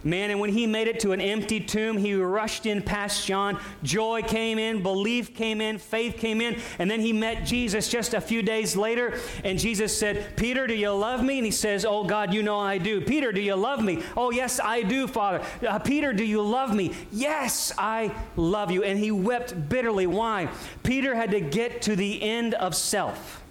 Man, 0.03 0.29
and 0.31 0.39
when 0.39 0.51
he 0.51 0.65
made 0.65 0.87
it 0.87 0.99
to 1.01 1.11
an 1.11 1.21
empty 1.21 1.59
tomb, 1.59 1.97
he 1.97 2.13
rushed 2.13 2.65
in 2.65 2.81
past 2.81 3.25
John. 3.25 3.59
Joy 3.83 4.21
came 4.21 4.57
in, 4.57 4.81
belief 4.81 5.35
came 5.35 5.61
in, 5.61 5.77
faith 5.77 6.17
came 6.17 6.41
in, 6.41 6.59
and 6.79 6.89
then 6.89 6.99
he 6.99 7.13
met 7.13 7.45
Jesus 7.45 7.89
just 7.89 8.13
a 8.13 8.21
few 8.21 8.41
days 8.41 8.75
later. 8.75 9.19
And 9.43 9.59
Jesus 9.59 9.97
said, 9.97 10.35
Peter, 10.37 10.67
do 10.67 10.73
you 10.73 10.91
love 10.91 11.23
me? 11.23 11.37
And 11.37 11.45
he 11.45 11.51
says, 11.51 11.85
Oh 11.85 12.03
God, 12.03 12.33
you 12.33 12.43
know 12.43 12.59
I 12.59 12.77
do. 12.77 13.01
Peter, 13.01 13.31
do 13.31 13.41
you 13.41 13.55
love 13.55 13.83
me? 13.83 14.03
Oh, 14.15 14.31
yes, 14.31 14.59
I 14.59 14.83
do, 14.83 15.07
Father. 15.07 15.43
Uh, 15.67 15.79
Peter, 15.79 16.13
do 16.13 16.23
you 16.23 16.41
love 16.41 16.73
me? 16.73 16.93
Yes, 17.11 17.73
I 17.77 18.15
love 18.35 18.71
you. 18.71 18.83
And 18.83 18.99
he 18.99 19.11
wept 19.11 19.69
bitterly. 19.69 20.07
Why? 20.07 20.49
Peter 20.83 21.15
had 21.15 21.31
to 21.31 21.41
get 21.41 21.81
to 21.83 21.95
the 21.95 22.21
end 22.21 22.53
of 22.55 22.75
self. 22.75 23.43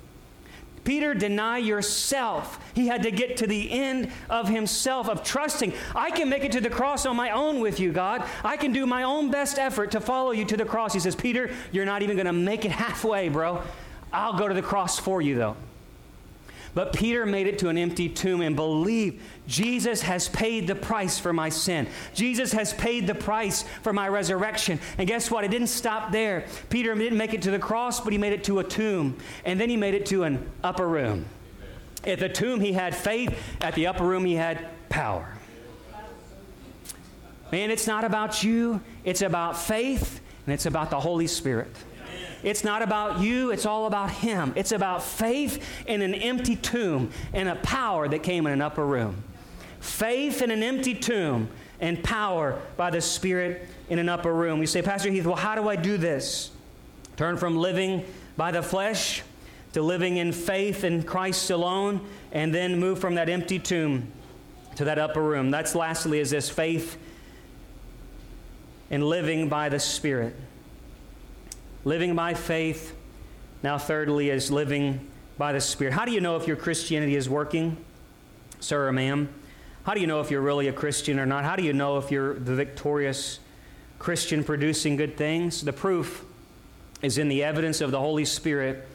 Peter, 0.85 1.14
deny 1.14 1.59
yourself. 1.59 2.59
He 2.75 2.87
had 2.87 3.03
to 3.03 3.11
get 3.11 3.37
to 3.38 3.47
the 3.47 3.71
end 3.71 4.11
of 4.29 4.49
himself, 4.49 5.09
of 5.09 5.23
trusting. 5.23 5.73
I 5.95 6.11
can 6.11 6.29
make 6.29 6.45
it 6.45 6.53
to 6.53 6.61
the 6.61 6.71
cross 6.71 7.07
on 7.07 7.17
my 7.17 7.31
own 7.31 7.61
with 7.61 7.81
you, 7.81 7.93
God. 7.93 8.25
I 8.45 8.57
can 8.57 8.73
do 8.73 8.87
my 8.87 9.03
own 9.03 9.31
best 9.31 9.59
effort 9.59 9.91
to 9.93 10.01
follow 10.01 10.31
you 10.31 10.45
to 10.47 10.57
the 10.57 10.64
cross. 10.64 10.93
He 10.93 11.01
says, 11.01 11.14
Peter, 11.14 11.51
you're 11.73 11.85
not 11.85 12.03
even 12.03 12.17
going 12.17 12.27
to 12.27 12.33
make 12.33 12.64
it 12.64 12.71
halfway, 12.71 13.29
bro. 13.29 13.62
I'll 14.12 14.38
go 14.38 14.49
to 14.49 14.55
the 14.55 14.62
cross 14.62 14.99
for 14.99 15.21
you, 15.21 15.35
though. 15.35 15.57
But 16.75 16.93
Peter 16.93 17.27
made 17.27 17.47
it 17.47 17.59
to 17.61 17.69
an 17.69 17.79
empty 17.79 18.09
tomb 18.09 18.41
and 18.41 18.55
believed 18.55 19.21
Jesus 19.47 20.03
has 20.03 20.29
paid 20.29 20.67
the 20.67 20.75
price 20.75 21.19
for 21.19 21.33
my 21.33 21.49
sin. 21.49 21.89
Jesus 22.15 22.53
has 22.53 22.73
paid 22.75 23.07
the 23.07 23.15
price 23.15 23.65
for 23.83 23.93
my 23.93 24.09
resurrection. 24.09 24.79
And 24.99 25.09
guess 25.09 25.31
what? 25.31 25.45
It 25.45 25.51
didn't 25.51 25.69
stop 25.69 26.13
there. 26.13 26.47
Peter 26.71 26.95
didn't 26.95 27.19
make 27.19 27.35
it 27.35 27.43
to 27.43 27.51
the 27.51 27.59
cross, 27.59 28.01
but 28.01 28.13
he 28.13 28.19
made 28.19 28.33
it 28.33 28.45
to 28.45 28.59
a 28.59 28.65
tomb. 28.65 29.17
And 29.45 29.61
then 29.61 29.71
he 29.71 29.77
made 29.77 29.95
it 29.95 30.07
to 30.07 30.25
an 30.25 30.51
upper 30.63 30.87
room. 30.87 31.25
At 32.05 32.21
the 32.21 32.29
tomb, 32.29 32.61
he 32.61 32.73
had 32.73 32.95
faith. 32.95 33.37
At 33.61 33.75
the 33.75 33.87
upper 33.87 34.05
room, 34.05 34.25
he 34.25 34.35
had 34.35 34.69
power. 34.89 35.35
Man, 37.51 37.71
it's 37.71 37.87
not 37.87 38.05
about 38.05 38.45
you, 38.45 38.81
it's 39.05 39.23
about 39.23 39.59
faith, 39.59 40.21
and 40.47 40.53
it's 40.53 40.67
about 40.67 40.91
the 40.91 41.01
Holy 41.01 41.27
Spirit. 41.27 41.75
It's 42.42 42.64
not 42.64 42.83
about 42.83 43.20
you, 43.20 43.51
it's 43.51 43.66
all 43.66 43.87
about 43.87 44.11
Him. 44.11 44.53
It's 44.57 44.72
about 44.72 45.03
faith 45.03 45.64
in 45.87 46.03
an 46.03 46.14
empty 46.14 46.57
tomb 46.57 47.11
and 47.33 47.48
a 47.48 47.57
power 47.57 48.09
that 48.09 48.22
came 48.22 48.46
in 48.46 48.53
an 48.53 48.62
upper 48.62 48.87
room. 48.87 49.22
Faith 49.81 50.42
in 50.42 50.51
an 50.51 50.62
empty 50.62 50.94
tomb 50.94 51.48
and 51.81 52.03
power 52.03 52.61
by 52.77 52.90
the 52.90 53.01
Spirit 53.01 53.68
in 53.88 53.98
an 53.98 54.09
upper 54.09 54.33
room. 54.33 54.61
You 54.61 54.66
say, 54.66 54.83
Pastor 54.83 55.11
Heath, 55.11 55.27
well, 55.27 55.37
how 55.37 55.55
do 55.55 55.68
I 55.68 55.77
do 55.77 55.96
this? 55.96 56.51
Turn 57.16 57.37
from 57.37 57.57
living 57.57 58.05
by 58.37 58.51
the 58.51 58.62
flesh 58.62 59.22
to 59.72 59.83
living 59.83 60.16
in 60.16 60.33
faith 60.33 60.85
in 60.85 61.03
Christ 61.03 61.51
alone, 61.51 62.07
and 62.33 62.55
then 62.55 62.79
move 62.79 62.98
from 62.98 63.16
that 63.16 63.29
empty 63.29 63.59
tomb 63.59 64.11
to 64.77 64.85
that 64.85 64.98
upper 64.98 65.22
room. 65.22 65.51
That's 65.51 65.74
lastly 65.74 66.20
is 66.20 66.31
this 66.31 66.48
faith 66.48 66.96
in 68.90 69.03
living 69.03 69.48
by 69.48 69.68
the 69.68 69.79
Spirit. 69.79 70.35
Living 71.85 72.14
by 72.14 72.35
faith. 72.35 72.95
Now, 73.62 73.79
thirdly, 73.79 74.31
is 74.31 74.51
living 74.51 75.09
by 75.37 75.53
the 75.53 75.61
Spirit. 75.61 75.93
How 75.95 76.05
do 76.05 76.12
you 76.12 76.21
know 76.21 76.37
if 76.37 76.47
your 76.47 76.57
Christianity 76.57 77.17
is 77.17 77.29
working, 77.29 77.77
sir 78.61 78.88
or 78.88 78.93
ma'am? 78.93 79.29
How 79.85 79.95
do 79.95 80.01
you 80.01 80.07
know 80.07 80.21
if 80.21 80.31
you're 80.31 80.43
really 80.43 80.69
a 80.69 80.73
Christian 80.73 81.19
or 81.19 81.27
not? 81.27 81.45
How 81.45 81.57
do 81.57 81.62
you 81.62 81.73
know 81.73 81.99
if 81.99 82.11
you're 82.11 82.35
the 82.35 82.55
victorious 82.55 83.41
Christian 83.99 84.45
producing 84.45 84.97
good 84.97 85.17
things? 85.17 85.62
The 85.62 85.73
proof 85.73 86.25
is 87.01 87.19
in 87.19 87.29
the 87.29 87.43
evidence 87.45 87.81
of 87.81 87.91
the 87.91 87.99
Holy 87.99 88.25
Spirit 88.25 88.87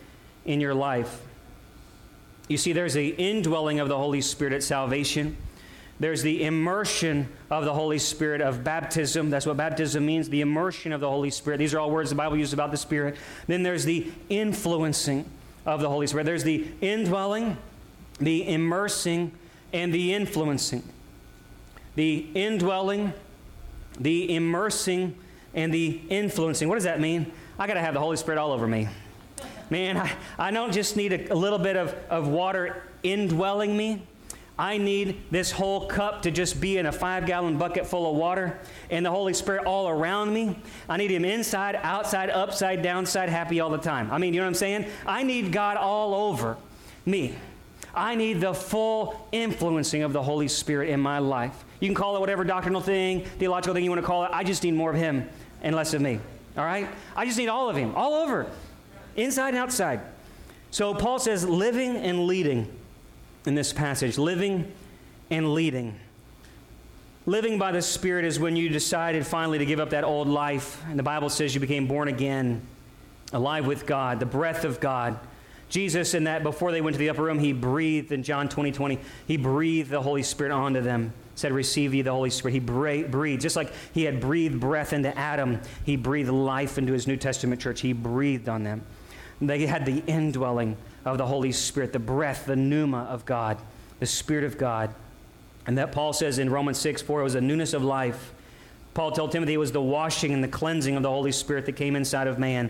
in 0.46 0.62
your 0.62 0.74
life. 0.74 1.22
You 2.48 2.58
see, 2.58 2.74
there's 2.74 2.94
the 2.94 3.10
indwelling 3.10 3.80
of 3.80 3.88
the 3.88 3.98
Holy 3.98 4.22
Spirit 4.22 4.54
at 4.54 4.64
salvation. 4.64 5.38
There's 6.04 6.22
the 6.22 6.44
immersion 6.44 7.30
of 7.50 7.64
the 7.64 7.74
Holy 7.74 7.98
Spirit 7.98 8.42
of 8.42 8.62
baptism. 8.62 9.30
That's 9.30 9.46
what 9.46 9.56
baptism 9.56 10.06
means 10.06 10.28
the 10.28 10.42
immersion 10.42 10.92
of 10.92 11.00
the 11.00 11.10
Holy 11.10 11.30
Spirit. 11.30 11.60
These 11.60 11.74
are 11.74 11.80
all 11.80 11.92
words 11.92 12.10
the 12.10 12.18
Bible 12.18 12.36
uses 12.36 12.52
about 12.52 12.72
the 12.72 12.78
Spirit. 12.78 13.16
Then 13.48 13.64
there's 13.64 13.86
the 13.86 14.12
influencing 14.28 15.24
of 15.66 15.80
the 15.80 15.88
Holy 15.88 16.06
Spirit. 16.08 16.26
There's 16.26 16.44
the 16.44 16.68
indwelling, 16.82 17.58
the 18.20 18.46
immersing, 18.54 19.32
and 19.72 19.94
the 19.94 20.14
influencing. 20.14 20.84
The 21.96 22.28
indwelling, 22.36 23.14
the 23.98 24.36
immersing, 24.36 25.16
and 25.54 25.74
the 25.74 26.02
influencing. 26.10 26.68
What 26.68 26.76
does 26.76 26.84
that 26.84 27.00
mean? 27.00 27.32
I 27.58 27.66
got 27.66 27.76
to 27.76 27.80
have 27.80 27.94
the 27.94 28.02
Holy 28.02 28.18
Spirit 28.18 28.40
all 28.40 28.52
over 28.52 28.68
me. 28.68 28.90
Man, 29.70 29.96
I, 29.96 30.12
I 30.38 30.52
don't 30.52 30.74
just 30.74 30.98
need 30.98 31.14
a, 31.14 31.32
a 31.32 31.34
little 31.34 31.60
bit 31.60 31.78
of, 31.78 31.96
of 32.10 32.28
water 32.28 32.84
indwelling 33.04 33.78
me. 33.78 34.06
I 34.58 34.78
need 34.78 35.24
this 35.32 35.52
whole 35.52 35.88
cup 35.88 36.22
to 36.24 36.32
just 36.32 36.62
be 36.62 36.78
in 36.78 36.86
a 36.86 36.92
five 36.92 37.26
gallon 37.26 37.58
bucket 37.58 37.88
full 37.88 38.10
of 38.10 38.16
water 38.16 38.60
and 38.92 39.04
the 39.04 39.10
Holy 39.10 39.34
Spirit 39.34 39.66
all 39.66 39.90
around 39.90 40.32
me. 40.32 40.56
I 40.88 40.98
need 40.98 41.10
Him 41.10 41.26
inside, 41.26 41.76
outside, 41.82 42.30
upside, 42.30 42.84
downside, 42.84 43.30
happy 43.30 43.60
all 43.60 43.72
the 43.72 43.80
time. 43.80 44.12
I 44.12 44.20
mean, 44.20 44.34
you 44.34 44.40
know 44.40 44.46
what 44.46 44.50
I'm 44.50 44.56
saying? 44.56 44.86
I 45.08 45.24
need 45.24 45.52
God 45.52 45.78
all 45.78 46.14
over 46.14 46.58
me. 47.06 47.34
I 47.96 48.16
need 48.16 48.42
the 48.42 48.54
full 48.54 49.28
influencing 49.32 50.04
of 50.04 50.14
the 50.14 50.22
Holy 50.22 50.48
Spirit 50.48 50.90
in 50.90 51.00
my 51.00 51.20
life. 51.20 51.64
You 51.80 51.88
can 51.88 51.96
call 51.96 52.16
it 52.16 52.20
whatever 52.20 52.44
doctrinal 52.44 52.82
thing, 52.82 53.26
theological 53.26 53.74
thing 53.74 53.84
you 53.84 53.90
want 53.90 54.02
to 54.02 54.08
call 54.08 54.24
it. 54.24 54.32
I 54.34 54.44
just 54.44 54.64
need 54.64 54.74
more 54.74 54.92
of 54.92 54.96
Him 54.96 55.28
and 55.64 55.76
less 55.76 55.94
of 55.96 56.02
me. 56.02 56.20
All 56.58 56.66
right? 56.66 56.88
I 57.16 57.26
just 57.26 57.38
need 57.38 57.50
all 57.50 57.70
of 57.70 57.76
Him, 57.76 57.96
all 57.96 58.14
over, 58.14 58.48
inside 59.16 59.50
and 59.50 59.58
outside. 59.58 60.00
So 60.70 60.94
Paul 60.94 61.20
says, 61.20 61.48
living 61.48 61.98
and 61.98 62.26
leading 62.26 62.68
in 63.46 63.56
this 63.56 63.74
passage. 63.74 64.18
Living 64.18 64.72
and 65.30 65.54
leading. 65.54 66.00
Living 67.26 67.58
by 67.58 67.72
the 67.72 67.82
Spirit 67.82 68.26
is 68.26 68.40
when 68.40 68.56
you 68.56 68.70
decided 68.70 69.26
finally 69.26 69.58
to 69.58 69.66
give 69.66 69.80
up 69.80 69.92
that 69.92 70.04
old 70.04 70.28
life. 70.28 70.84
And 70.90 71.00
the 71.00 71.04
Bible 71.04 71.30
says 71.30 71.54
you 71.54 71.62
became 71.62 71.88
born 71.88 72.08
again, 72.08 72.62
alive 73.32 73.66
with 73.66 73.86
God, 73.86 74.20
the 74.20 74.26
breath 74.26 74.66
of 74.66 74.80
God. 74.80 75.18
Jesus, 75.70 76.14
in 76.14 76.26
that 76.26 76.44
before 76.44 76.72
they 76.72 76.82
went 76.82 76.96
to 76.96 77.00
the 77.00 77.10
upper 77.10 77.24
room, 77.24 77.40
he 77.40 77.54
breathed 77.54 78.12
in 78.12 78.24
John 78.24 78.50
20 78.50 78.74
20, 78.74 79.00
he 79.26 79.38
breathed 79.38 79.90
the 79.90 80.02
Holy 80.02 80.22
Spirit 80.22 80.52
onto 80.52 80.82
them. 80.82 81.14
Said, 81.36 81.52
Receive 81.52 81.96
ye 81.96 82.04
the 82.04 82.12
Holy 82.12 82.30
Spirit. 82.30 82.54
He 82.54 82.60
breathed, 82.60 83.42
just 83.42 83.56
like 83.56 83.74
he 83.92 84.04
had 84.04 84.20
breathed 84.20 84.60
breath 84.60 84.94
into 84.94 85.18
Adam, 85.18 85.60
he 85.84 85.96
breathed 85.96 86.30
life 86.30 86.78
into 86.78 86.94
his 86.94 87.08
New 87.08 87.18
Testament 87.18 87.60
church. 87.60 87.82
He 87.82 87.92
breathed 87.92 88.48
on 88.48 88.64
them. 88.64 88.84
They 89.42 89.66
had 89.66 89.86
the 89.86 90.04
indwelling 90.06 90.78
of 91.06 91.18
the 91.18 91.26
Holy 91.26 91.52
Spirit, 91.52 91.94
the 91.94 92.00
breath, 92.00 92.46
the 92.46 92.56
pneuma 92.56 93.04
of 93.10 93.26
God, 93.26 93.58
the 94.00 94.06
Spirit 94.06 94.44
of 94.44 94.58
God. 94.58 94.94
And 95.66 95.78
that 95.78 95.92
Paul 95.92 96.14
says 96.14 96.40
in 96.40 96.50
Romans 96.50 96.78
6 96.78 97.02
4, 97.02 97.22
it 97.22 97.24
was 97.24 97.36
a 97.36 97.42
newness 97.42 97.74
of 97.74 97.84
life. 97.84 98.34
Paul 98.94 99.12
told 99.12 99.32
Timothy 99.32 99.54
it 99.54 99.58
was 99.58 99.72
the 99.72 99.82
washing 99.82 100.34
and 100.34 100.44
the 100.44 100.48
cleansing 100.48 100.96
of 100.96 101.04
the 101.04 101.10
Holy 101.10 101.32
Spirit 101.32 101.66
that 101.66 101.74
came 101.74 101.96
inside 101.96 102.28
of 102.28 102.38
man. 102.38 102.70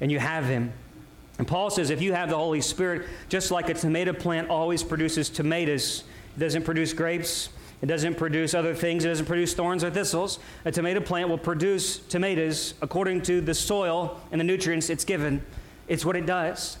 And 0.00 0.10
you 0.10 0.18
have 0.18 0.46
him. 0.46 0.72
And 1.38 1.46
Paul 1.46 1.70
says 1.70 1.90
if 1.90 2.00
you 2.00 2.12
have 2.12 2.30
the 2.30 2.36
Holy 2.36 2.60
Spirit, 2.60 3.06
just 3.28 3.50
like 3.50 3.68
a 3.68 3.74
tomato 3.74 4.12
plant 4.12 4.48
always 4.48 4.82
produces 4.82 5.28
tomatoes, 5.28 6.04
it 6.36 6.40
doesn't 6.40 6.64
produce 6.64 6.92
grapes, 6.92 7.50
It 7.82 7.86
doesn't 7.86 8.16
produce 8.16 8.52
other 8.52 8.74
things. 8.74 9.04
It 9.04 9.08
doesn't 9.08 9.26
produce 9.26 9.54
thorns 9.54 9.82
or 9.82 9.90
thistles. 9.90 10.38
A 10.64 10.72
tomato 10.72 11.00
plant 11.00 11.30
will 11.30 11.38
produce 11.38 11.98
tomatoes 11.98 12.74
according 12.82 13.22
to 13.22 13.40
the 13.40 13.54
soil 13.54 14.20
and 14.30 14.40
the 14.40 14.44
nutrients 14.44 14.90
it's 14.90 15.04
given. 15.04 15.42
It's 15.88 16.04
what 16.04 16.14
it 16.14 16.26
does. 16.26 16.78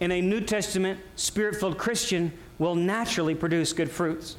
And 0.00 0.12
a 0.12 0.20
New 0.20 0.40
Testament, 0.40 1.00
spirit 1.16 1.56
filled 1.56 1.78
Christian 1.78 2.32
will 2.58 2.74
naturally 2.74 3.34
produce 3.34 3.72
good 3.72 3.90
fruits. 3.90 4.36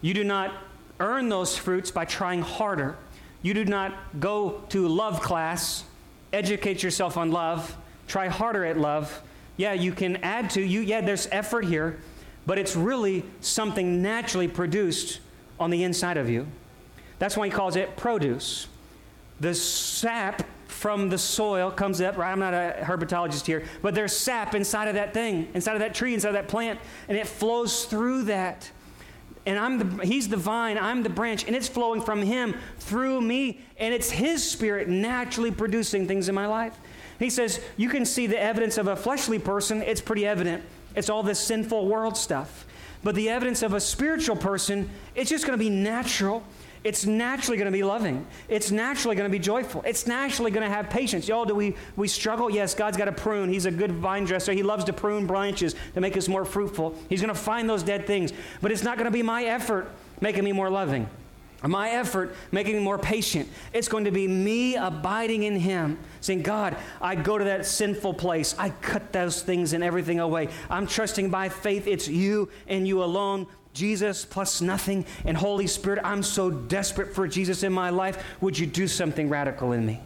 You 0.00 0.14
do 0.14 0.24
not 0.24 0.52
earn 1.00 1.28
those 1.28 1.56
fruits 1.56 1.90
by 1.90 2.04
trying 2.04 2.42
harder. 2.42 2.96
You 3.42 3.54
do 3.54 3.64
not 3.64 4.20
go 4.20 4.62
to 4.70 4.88
love 4.88 5.20
class, 5.20 5.84
educate 6.32 6.82
yourself 6.82 7.16
on 7.16 7.30
love, 7.30 7.76
try 8.06 8.28
harder 8.28 8.64
at 8.64 8.76
love. 8.76 9.22
Yeah, 9.56 9.72
you 9.72 9.92
can 9.92 10.16
add 10.16 10.50
to 10.50 10.62
you. 10.62 10.80
Yeah, 10.80 11.00
there's 11.00 11.28
effort 11.30 11.64
here, 11.64 11.98
but 12.46 12.58
it's 12.58 12.76
really 12.76 13.24
something 13.40 14.02
naturally 14.02 14.48
produced 14.48 15.20
on 15.58 15.70
the 15.70 15.84
inside 15.84 16.16
of 16.16 16.28
you. 16.28 16.46
That's 17.18 17.36
why 17.36 17.46
he 17.46 17.50
calls 17.50 17.76
it 17.76 17.96
produce. 17.96 18.68
The 19.40 19.54
sap 19.54 20.42
from 20.78 21.08
the 21.08 21.18
soil 21.18 21.72
comes 21.72 22.00
up, 22.00 22.16
right? 22.16 22.30
I'm 22.30 22.38
not 22.38 22.54
a 22.54 22.76
herpetologist 22.80 23.46
here, 23.46 23.64
but 23.82 23.96
there's 23.96 24.16
sap 24.16 24.54
inside 24.54 24.86
of 24.86 24.94
that 24.94 25.12
thing, 25.12 25.48
inside 25.52 25.72
of 25.72 25.80
that 25.80 25.92
tree, 25.92 26.14
inside 26.14 26.28
of 26.28 26.34
that 26.34 26.46
plant, 26.46 26.78
and 27.08 27.18
it 27.18 27.26
flows 27.26 27.84
through 27.84 28.22
that. 28.24 28.70
And 29.44 29.58
I'm 29.58 29.78
the, 29.78 30.06
he's 30.06 30.28
the 30.28 30.36
vine, 30.36 30.78
I'm 30.78 31.02
the 31.02 31.10
branch, 31.10 31.44
and 31.48 31.56
it's 31.56 31.66
flowing 31.66 32.00
from 32.00 32.22
him 32.22 32.54
through 32.78 33.20
me, 33.20 33.60
and 33.76 33.92
it's 33.92 34.08
his 34.08 34.48
spirit 34.48 34.88
naturally 34.88 35.50
producing 35.50 36.06
things 36.06 36.28
in 36.28 36.34
my 36.36 36.46
life. 36.46 36.78
He 37.18 37.28
says, 37.28 37.60
You 37.76 37.88
can 37.88 38.04
see 38.04 38.28
the 38.28 38.40
evidence 38.40 38.78
of 38.78 38.86
a 38.86 38.94
fleshly 38.94 39.40
person, 39.40 39.82
it's 39.82 40.00
pretty 40.00 40.24
evident. 40.24 40.62
It's 40.94 41.10
all 41.10 41.24
this 41.24 41.40
sinful 41.40 41.88
world 41.88 42.16
stuff. 42.16 42.66
But 43.02 43.16
the 43.16 43.28
evidence 43.30 43.62
of 43.62 43.74
a 43.74 43.80
spiritual 43.80 44.36
person, 44.36 44.90
it's 45.16 45.30
just 45.30 45.44
going 45.44 45.58
to 45.58 45.62
be 45.62 45.70
natural. 45.70 46.44
It's 46.88 47.04
naturally 47.04 47.58
going 47.58 47.66
to 47.66 47.70
be 47.70 47.82
loving. 47.82 48.26
It's 48.48 48.70
naturally 48.70 49.14
going 49.14 49.30
to 49.30 49.30
be 49.30 49.38
joyful. 49.38 49.82
It's 49.84 50.06
naturally 50.06 50.50
going 50.50 50.66
to 50.66 50.74
have 50.74 50.88
patience. 50.88 51.28
Y'all, 51.28 51.44
do 51.44 51.54
we, 51.54 51.76
we 51.96 52.08
struggle? 52.08 52.48
Yes, 52.48 52.74
God's 52.74 52.96
got 52.96 53.04
to 53.04 53.12
prune. 53.12 53.50
He's 53.50 53.66
a 53.66 53.70
good 53.70 53.92
vine 53.92 54.24
dresser. 54.24 54.54
He 54.54 54.62
loves 54.62 54.84
to 54.84 54.94
prune 54.94 55.26
branches 55.26 55.74
to 55.92 56.00
make 56.00 56.16
us 56.16 56.28
more 56.28 56.46
fruitful. 56.46 56.94
He's 57.10 57.20
going 57.20 57.34
to 57.34 57.38
find 57.38 57.68
those 57.68 57.82
dead 57.82 58.06
things. 58.06 58.32
But 58.62 58.72
it's 58.72 58.82
not 58.82 58.96
going 58.96 59.04
to 59.04 59.10
be 59.10 59.22
my 59.22 59.44
effort 59.44 59.90
making 60.22 60.44
me 60.44 60.52
more 60.52 60.70
loving 60.70 61.06
my 61.66 61.90
effort 61.90 62.36
making 62.52 62.76
me 62.76 62.82
more 62.82 62.98
patient. 62.98 63.48
It's 63.72 63.88
going 63.88 64.04
to 64.04 64.12
be 64.12 64.28
me 64.28 64.76
abiding 64.76 65.42
in 65.42 65.56
Him, 65.56 65.98
saying, 66.20 66.42
God, 66.42 66.76
I 67.00 67.16
go 67.16 67.36
to 67.36 67.44
that 67.44 67.66
sinful 67.66 68.14
place. 68.14 68.54
I 68.58 68.70
cut 68.70 69.12
those 69.12 69.42
things 69.42 69.72
and 69.72 69.82
everything 69.82 70.20
away. 70.20 70.50
I'm 70.70 70.86
trusting 70.86 71.30
by 71.30 71.48
faith 71.48 71.88
it's 71.88 72.06
you 72.06 72.48
and 72.68 72.86
you 72.86 73.02
alone. 73.02 73.48
Jesus 73.78 74.24
plus 74.24 74.60
nothing. 74.60 75.06
And 75.24 75.36
Holy 75.36 75.68
Spirit, 75.68 76.00
I'm 76.02 76.22
so 76.22 76.50
desperate 76.50 77.14
for 77.14 77.28
Jesus 77.28 77.62
in 77.62 77.72
my 77.72 77.90
life. 77.90 78.24
Would 78.40 78.58
you 78.58 78.66
do 78.66 78.88
something 78.88 79.28
radical 79.28 79.72
in 79.72 79.86
me? 79.86 80.00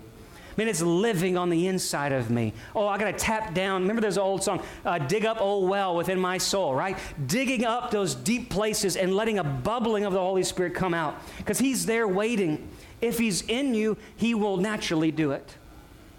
I 0.53 0.55
mean, 0.61 0.68
it's 0.68 0.83
living 0.83 1.39
on 1.39 1.49
the 1.49 1.66
inside 1.66 2.12
of 2.12 2.31
me. 2.31 2.53
Oh, 2.77 2.87
I 2.87 2.99
got 2.99 3.07
to 3.07 3.14
tap 3.14 3.55
down. 3.55 3.83
Remember 3.83 4.03
there's 4.03 4.18
an 4.18 4.23
old 4.23 4.43
song, 4.43 4.62
uh, 4.85 4.99
Dig 4.99 5.25
Up 5.25 5.41
Old 5.41 5.70
Well 5.70 5.97
Within 5.97 6.20
My 6.20 6.37
Soul, 6.37 6.75
right? 6.75 6.99
Digging 7.27 7.64
up 7.64 7.91
those 7.91 8.14
deep 8.14 8.51
places 8.51 8.99
and 8.99 9.16
letting 9.16 9.39
a 9.39 9.45
bubbling 9.45 10.05
of 10.05 10.12
the 10.12 10.18
Holy 10.18 10.43
Spirit 10.43 10.75
come 10.75 10.93
out. 10.93 11.16
Because 11.39 11.59
He's 11.59 11.87
there 11.87 12.07
waiting. 12.07 12.68
If 13.01 13.18
He's 13.18 13.41
in 13.43 13.75
you, 13.75 13.97
He 14.16 14.35
will 14.35 14.59
naturally 14.59 15.11
do 15.11 15.31
it. 15.31 15.57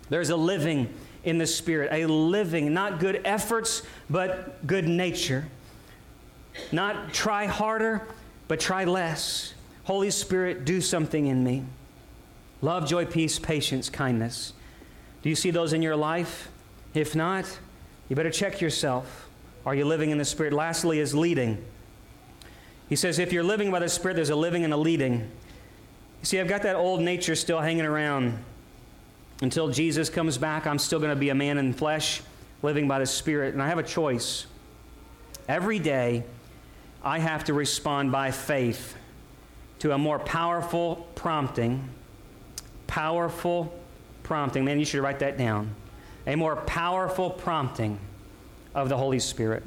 There's 0.09 0.31
a 0.31 0.35
living 0.35 0.91
in 1.23 1.37
the 1.37 1.47
Spirit, 1.47 1.89
a 1.91 2.07
living, 2.07 2.73
not 2.73 2.99
good 2.99 3.21
efforts, 3.25 3.83
but 4.09 4.65
good 4.65 4.87
nature. 4.87 5.45
Not 6.71 7.13
try 7.13 7.45
harder, 7.45 8.07
but 8.47 8.59
try 8.59 8.85
less. 8.85 9.53
Holy 9.83 10.11
Spirit, 10.11 10.65
do 10.65 10.81
something 10.81 11.27
in 11.27 11.43
me. 11.43 11.63
Love, 12.61 12.87
joy, 12.87 13.05
peace, 13.05 13.39
patience, 13.39 13.89
kindness. 13.89 14.53
Do 15.21 15.29
you 15.29 15.35
see 15.35 15.51
those 15.51 15.73
in 15.73 15.81
your 15.81 15.95
life? 15.95 16.49
If 16.93 17.15
not, 17.15 17.45
you 18.07 18.15
better 18.15 18.29
check 18.29 18.61
yourself. 18.61 19.29
Are 19.65 19.75
you 19.75 19.85
living 19.85 20.11
in 20.11 20.17
the 20.17 20.25
Spirit? 20.25 20.53
Lastly, 20.53 20.99
is 20.99 21.15
leading. 21.15 21.63
He 22.89 22.95
says, 22.95 23.19
if 23.19 23.33
you're 23.33 23.43
living 23.43 23.71
by 23.71 23.79
the 23.79 23.89
Spirit, 23.89 24.15
there's 24.15 24.29
a 24.29 24.35
living 24.35 24.63
and 24.63 24.73
a 24.73 24.77
leading. 24.77 25.19
You 25.21 26.25
see, 26.25 26.39
I've 26.39 26.47
got 26.47 26.63
that 26.63 26.75
old 26.75 27.01
nature 27.01 27.35
still 27.35 27.59
hanging 27.59 27.85
around. 27.85 28.37
Until 29.41 29.69
Jesus 29.69 30.09
comes 30.09 30.37
back, 30.37 30.67
I'm 30.67 30.79
still 30.79 30.99
going 30.99 31.09
to 31.09 31.19
be 31.19 31.29
a 31.29 31.35
man 31.35 31.57
in 31.57 31.73
flesh, 31.73 32.21
living 32.61 32.87
by 32.87 32.99
the 32.99 33.05
Spirit. 33.05 33.53
And 33.53 33.63
I 33.63 33.67
have 33.67 33.79
a 33.79 33.83
choice. 33.83 34.45
Every 35.49 35.79
day, 35.79 36.23
I 37.03 37.19
have 37.19 37.43
to 37.45 37.53
respond 37.53 38.11
by 38.11 38.31
faith 38.31 38.95
to 39.79 39.91
a 39.91 39.97
more 39.97 40.19
powerful 40.19 41.07
prompting 41.15 41.89
powerful 42.93 43.73
prompting. 44.21 44.63
Man, 44.63 44.77
you 44.77 44.85
should 44.85 45.01
write 45.01 45.17
that 45.17 45.35
down. 45.35 45.73
A 46.27 46.35
more 46.35 46.57
powerful 46.57 47.31
prompting 47.31 47.97
of 48.75 48.87
the 48.87 48.95
Holy 48.95 49.17
Spirit. 49.17 49.63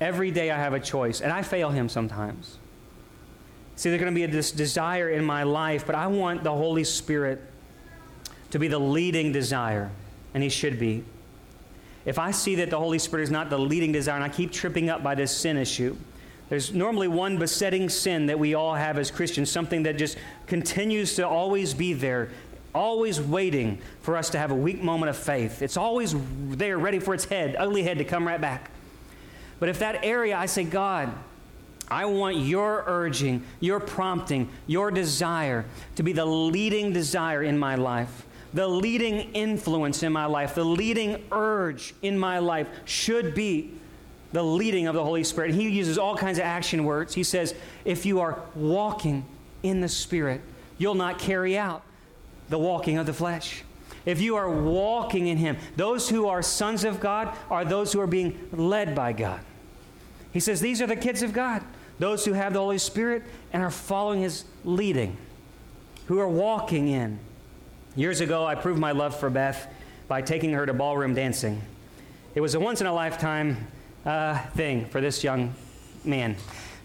Every 0.00 0.32
day 0.32 0.50
I 0.50 0.58
have 0.58 0.72
a 0.72 0.80
choice, 0.80 1.20
and 1.20 1.32
I 1.32 1.42
fail 1.42 1.70
Him 1.70 1.88
sometimes. 1.88 2.58
See, 3.76 3.90
there's 3.90 4.02
going 4.02 4.12
to 4.12 4.20
be 4.20 4.26
this 4.26 4.50
desire 4.50 5.08
in 5.08 5.24
my 5.24 5.44
life, 5.44 5.86
but 5.86 5.94
I 5.94 6.08
want 6.08 6.42
the 6.42 6.50
Holy 6.50 6.82
Spirit 6.82 7.40
to 8.50 8.58
be 8.58 8.66
the 8.66 8.80
leading 8.80 9.30
desire, 9.30 9.92
and 10.34 10.42
He 10.42 10.48
should 10.48 10.80
be. 10.80 11.04
If 12.04 12.18
I 12.18 12.30
see 12.30 12.56
that 12.56 12.70
the 12.70 12.78
Holy 12.78 12.98
Spirit 12.98 13.22
is 13.22 13.30
not 13.30 13.50
the 13.50 13.58
leading 13.58 13.92
desire, 13.92 14.16
and 14.16 14.24
I 14.24 14.28
keep 14.28 14.52
tripping 14.52 14.90
up 14.90 15.02
by 15.02 15.14
this 15.14 15.34
sin 15.34 15.56
issue, 15.56 15.96
there's 16.48 16.74
normally 16.74 17.08
one 17.08 17.38
besetting 17.38 17.88
sin 17.88 18.26
that 18.26 18.38
we 18.38 18.54
all 18.54 18.74
have 18.74 18.98
as 18.98 19.10
Christians, 19.10 19.50
something 19.50 19.84
that 19.84 19.96
just 19.96 20.18
continues 20.46 21.16
to 21.16 21.26
always 21.26 21.72
be 21.72 21.94
there, 21.94 22.30
always 22.74 23.20
waiting 23.20 23.78
for 24.02 24.16
us 24.16 24.28
to 24.30 24.38
have 24.38 24.50
a 24.50 24.54
weak 24.54 24.82
moment 24.82 25.08
of 25.08 25.16
faith. 25.16 25.62
It's 25.62 25.78
always 25.78 26.14
there, 26.50 26.78
ready 26.78 26.98
for 26.98 27.14
its 27.14 27.24
head, 27.24 27.56
ugly 27.58 27.82
head 27.82 27.98
to 27.98 28.04
come 28.04 28.26
right 28.26 28.40
back. 28.40 28.70
But 29.58 29.70
if 29.70 29.78
that 29.78 30.04
area, 30.04 30.36
I 30.36 30.46
say, 30.46 30.64
God, 30.64 31.10
I 31.88 32.04
want 32.06 32.36
your 32.38 32.84
urging, 32.86 33.44
your 33.60 33.80
prompting, 33.80 34.50
your 34.66 34.90
desire 34.90 35.64
to 35.96 36.02
be 36.02 36.12
the 36.12 36.24
leading 36.24 36.92
desire 36.92 37.42
in 37.42 37.58
my 37.58 37.76
life. 37.76 38.26
The 38.54 38.66
leading 38.66 39.32
influence 39.34 40.02
in 40.02 40.12
my 40.12 40.26
life, 40.26 40.54
the 40.54 40.64
leading 40.64 41.24
urge 41.32 41.92
in 42.02 42.16
my 42.16 42.38
life 42.38 42.68
should 42.84 43.34
be 43.34 43.72
the 44.32 44.42
leading 44.42 44.86
of 44.86 44.94
the 44.94 45.02
Holy 45.02 45.24
Spirit. 45.24 45.54
He 45.54 45.68
uses 45.68 45.98
all 45.98 46.16
kinds 46.16 46.38
of 46.38 46.44
action 46.44 46.84
words. 46.84 47.14
He 47.14 47.24
says, 47.24 47.54
if 47.84 48.06
you 48.06 48.20
are 48.20 48.40
walking 48.54 49.24
in 49.62 49.80
the 49.80 49.88
Spirit, 49.88 50.40
you'll 50.78 50.94
not 50.94 51.18
carry 51.18 51.58
out 51.58 51.82
the 52.48 52.58
walking 52.58 52.96
of 52.96 53.06
the 53.06 53.12
flesh. 53.12 53.64
If 54.06 54.20
you 54.20 54.36
are 54.36 54.50
walking 54.50 55.26
in 55.28 55.38
Him, 55.38 55.56
those 55.76 56.08
who 56.08 56.28
are 56.28 56.42
sons 56.42 56.84
of 56.84 57.00
God 57.00 57.34
are 57.50 57.64
those 57.64 57.92
who 57.92 58.00
are 58.00 58.06
being 58.06 58.48
led 58.52 58.94
by 58.94 59.12
God. 59.12 59.40
He 60.32 60.40
says, 60.40 60.60
These 60.60 60.82
are 60.82 60.86
the 60.86 60.96
kids 60.96 61.22
of 61.22 61.32
God, 61.32 61.62
those 61.98 62.24
who 62.24 62.34
have 62.34 62.52
the 62.52 62.58
Holy 62.58 62.78
Spirit 62.78 63.22
and 63.52 63.62
are 63.62 63.70
following 63.70 64.20
His 64.20 64.44
leading, 64.64 65.16
who 66.06 66.18
are 66.18 66.28
walking 66.28 66.88
in. 66.88 67.18
Years 67.96 68.20
ago, 68.20 68.44
I 68.44 68.56
proved 68.56 68.80
my 68.80 68.90
love 68.90 69.20
for 69.20 69.30
Beth 69.30 69.72
by 70.08 70.20
taking 70.20 70.52
her 70.54 70.66
to 70.66 70.74
ballroom 70.74 71.14
dancing. 71.14 71.62
It 72.34 72.40
was 72.40 72.56
a 72.56 72.60
once 72.60 72.80
in 72.80 72.88
a 72.88 72.92
lifetime 72.92 73.68
uh, 74.04 74.36
thing 74.56 74.86
for 74.86 75.00
this 75.00 75.22
young 75.22 75.54
man. 76.04 76.34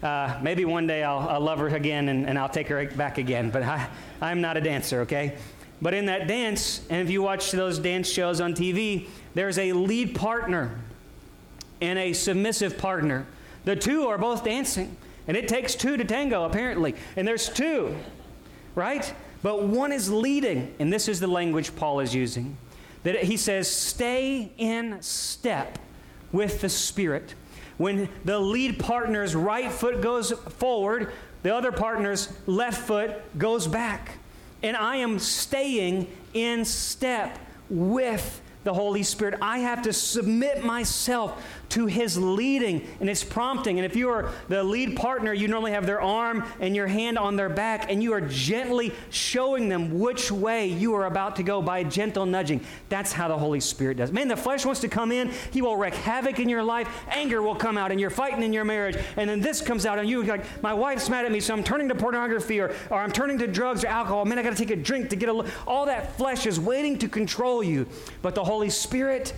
Uh, 0.04 0.38
maybe 0.40 0.64
one 0.64 0.86
day 0.86 1.02
I'll, 1.02 1.28
I'll, 1.28 1.40
love 1.40 1.58
her 1.58 1.66
again 1.66 2.08
and, 2.08 2.28
and 2.28 2.38
I'll 2.38 2.48
take 2.48 2.68
her 2.68 2.86
back 2.86 3.18
again, 3.18 3.50
but 3.50 3.64
I, 3.64 3.88
I'm 4.20 4.40
not 4.40 4.56
a 4.56 4.60
dancer, 4.60 5.00
okay? 5.00 5.36
But 5.82 5.94
in 5.94 6.06
that 6.06 6.28
dance, 6.28 6.86
and 6.88 7.02
if 7.02 7.10
you 7.10 7.22
watch 7.22 7.50
those 7.50 7.80
dance 7.80 8.08
shows 8.08 8.40
on 8.40 8.54
TV, 8.54 9.08
there's 9.34 9.58
a 9.58 9.72
lead 9.72 10.14
partner 10.14 10.78
and 11.80 11.98
a 11.98 12.12
submissive 12.12 12.78
partner. 12.78 13.26
The 13.64 13.74
two 13.74 14.06
are 14.06 14.16
both 14.16 14.44
dancing, 14.44 14.96
and 15.26 15.36
it 15.36 15.48
takes 15.48 15.74
two 15.74 15.96
to 15.96 16.04
tango, 16.04 16.44
apparently. 16.44 16.94
And 17.16 17.26
there's 17.26 17.48
two, 17.48 17.96
right? 18.76 19.12
But 19.42 19.62
one 19.62 19.92
is 19.92 20.10
leading, 20.10 20.74
and 20.78 20.92
this 20.92 21.08
is 21.08 21.20
the 21.20 21.26
language 21.26 21.74
Paul 21.76 22.00
is 22.00 22.14
using. 22.14 22.56
That 23.02 23.24
he 23.24 23.36
says, 23.36 23.70
stay 23.70 24.52
in 24.58 25.00
step 25.00 25.78
with 26.32 26.60
the 26.60 26.68
Spirit. 26.68 27.34
When 27.78 28.10
the 28.24 28.38
lead 28.38 28.78
partner's 28.78 29.34
right 29.34 29.72
foot 29.72 30.02
goes 30.02 30.32
forward, 30.32 31.12
the 31.42 31.54
other 31.54 31.72
partner's 31.72 32.30
left 32.46 32.86
foot 32.86 33.38
goes 33.38 33.66
back. 33.66 34.18
And 34.62 34.76
I 34.76 34.96
am 34.96 35.18
staying 35.18 36.08
in 36.34 36.66
step 36.66 37.38
with 37.70 38.42
the 38.64 38.74
Holy 38.74 39.02
Spirit. 39.02 39.38
I 39.40 39.60
have 39.60 39.80
to 39.82 39.92
submit 39.94 40.62
myself 40.62 41.42
to 41.70 41.86
His 41.86 42.18
leading 42.18 42.86
and 43.00 43.08
His 43.08 43.24
prompting. 43.24 43.78
And 43.78 43.86
if 43.86 43.96
you 43.96 44.08
are 44.10 44.32
the 44.48 44.62
lead 44.62 44.96
partner, 44.96 45.32
you 45.32 45.48
normally 45.48 45.72
have 45.72 45.86
their 45.86 46.00
arm 46.00 46.44
and 46.60 46.76
your 46.76 46.86
hand 46.86 47.18
on 47.18 47.36
their 47.36 47.48
back, 47.48 47.90
and 47.90 48.02
you 48.02 48.12
are 48.12 48.20
gently 48.20 48.92
showing 49.10 49.68
them 49.68 49.98
which 49.98 50.30
way 50.30 50.66
you 50.66 50.94
are 50.94 51.06
about 51.06 51.36
to 51.36 51.42
go 51.42 51.62
by 51.62 51.82
gentle 51.82 52.26
nudging. 52.26 52.60
That's 52.88 53.12
how 53.12 53.28
the 53.28 53.38
Holy 53.38 53.60
Spirit 53.60 53.96
does. 53.96 54.12
Man, 54.12 54.28
the 54.28 54.36
flesh 54.36 54.64
wants 54.64 54.80
to 54.80 54.88
come 54.88 55.12
in, 55.12 55.30
He 55.50 55.62
will 55.62 55.76
wreak 55.76 55.94
havoc 55.94 56.38
in 56.38 56.48
your 56.48 56.62
life. 56.62 56.88
Anger 57.08 57.42
will 57.42 57.54
come 57.54 57.78
out, 57.78 57.90
and 57.90 58.00
you're 58.00 58.10
fighting 58.10 58.42
in 58.42 58.52
your 58.52 58.64
marriage. 58.64 58.96
And 59.16 59.28
then 59.28 59.40
this 59.40 59.60
comes 59.60 59.86
out, 59.86 59.98
and 59.98 60.08
you're 60.08 60.24
like, 60.24 60.62
My 60.62 60.74
wife's 60.74 61.08
mad 61.08 61.24
at 61.24 61.32
me, 61.32 61.40
so 61.40 61.54
I'm 61.54 61.64
turning 61.64 61.88
to 61.88 61.94
pornography, 61.94 62.60
or, 62.60 62.74
or 62.90 62.98
I'm 62.98 63.12
turning 63.12 63.38
to 63.38 63.46
drugs 63.46 63.84
or 63.84 63.88
alcohol. 63.88 64.24
Man, 64.24 64.38
I 64.38 64.42
got 64.42 64.50
to 64.50 64.56
take 64.56 64.70
a 64.70 64.76
drink 64.76 65.10
to 65.10 65.16
get 65.16 65.28
a. 65.28 65.44
All 65.66 65.86
that 65.86 66.16
flesh 66.16 66.46
is 66.46 66.58
waiting 66.58 66.98
to 66.98 67.08
control 67.08 67.62
you. 67.62 67.86
But 68.22 68.34
the 68.34 68.44
Holy 68.44 68.70
Spirit, 68.70 69.32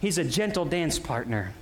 He's 0.00 0.18
a 0.18 0.24
gentle 0.24 0.64
dance 0.64 0.98
partner. 0.98 1.52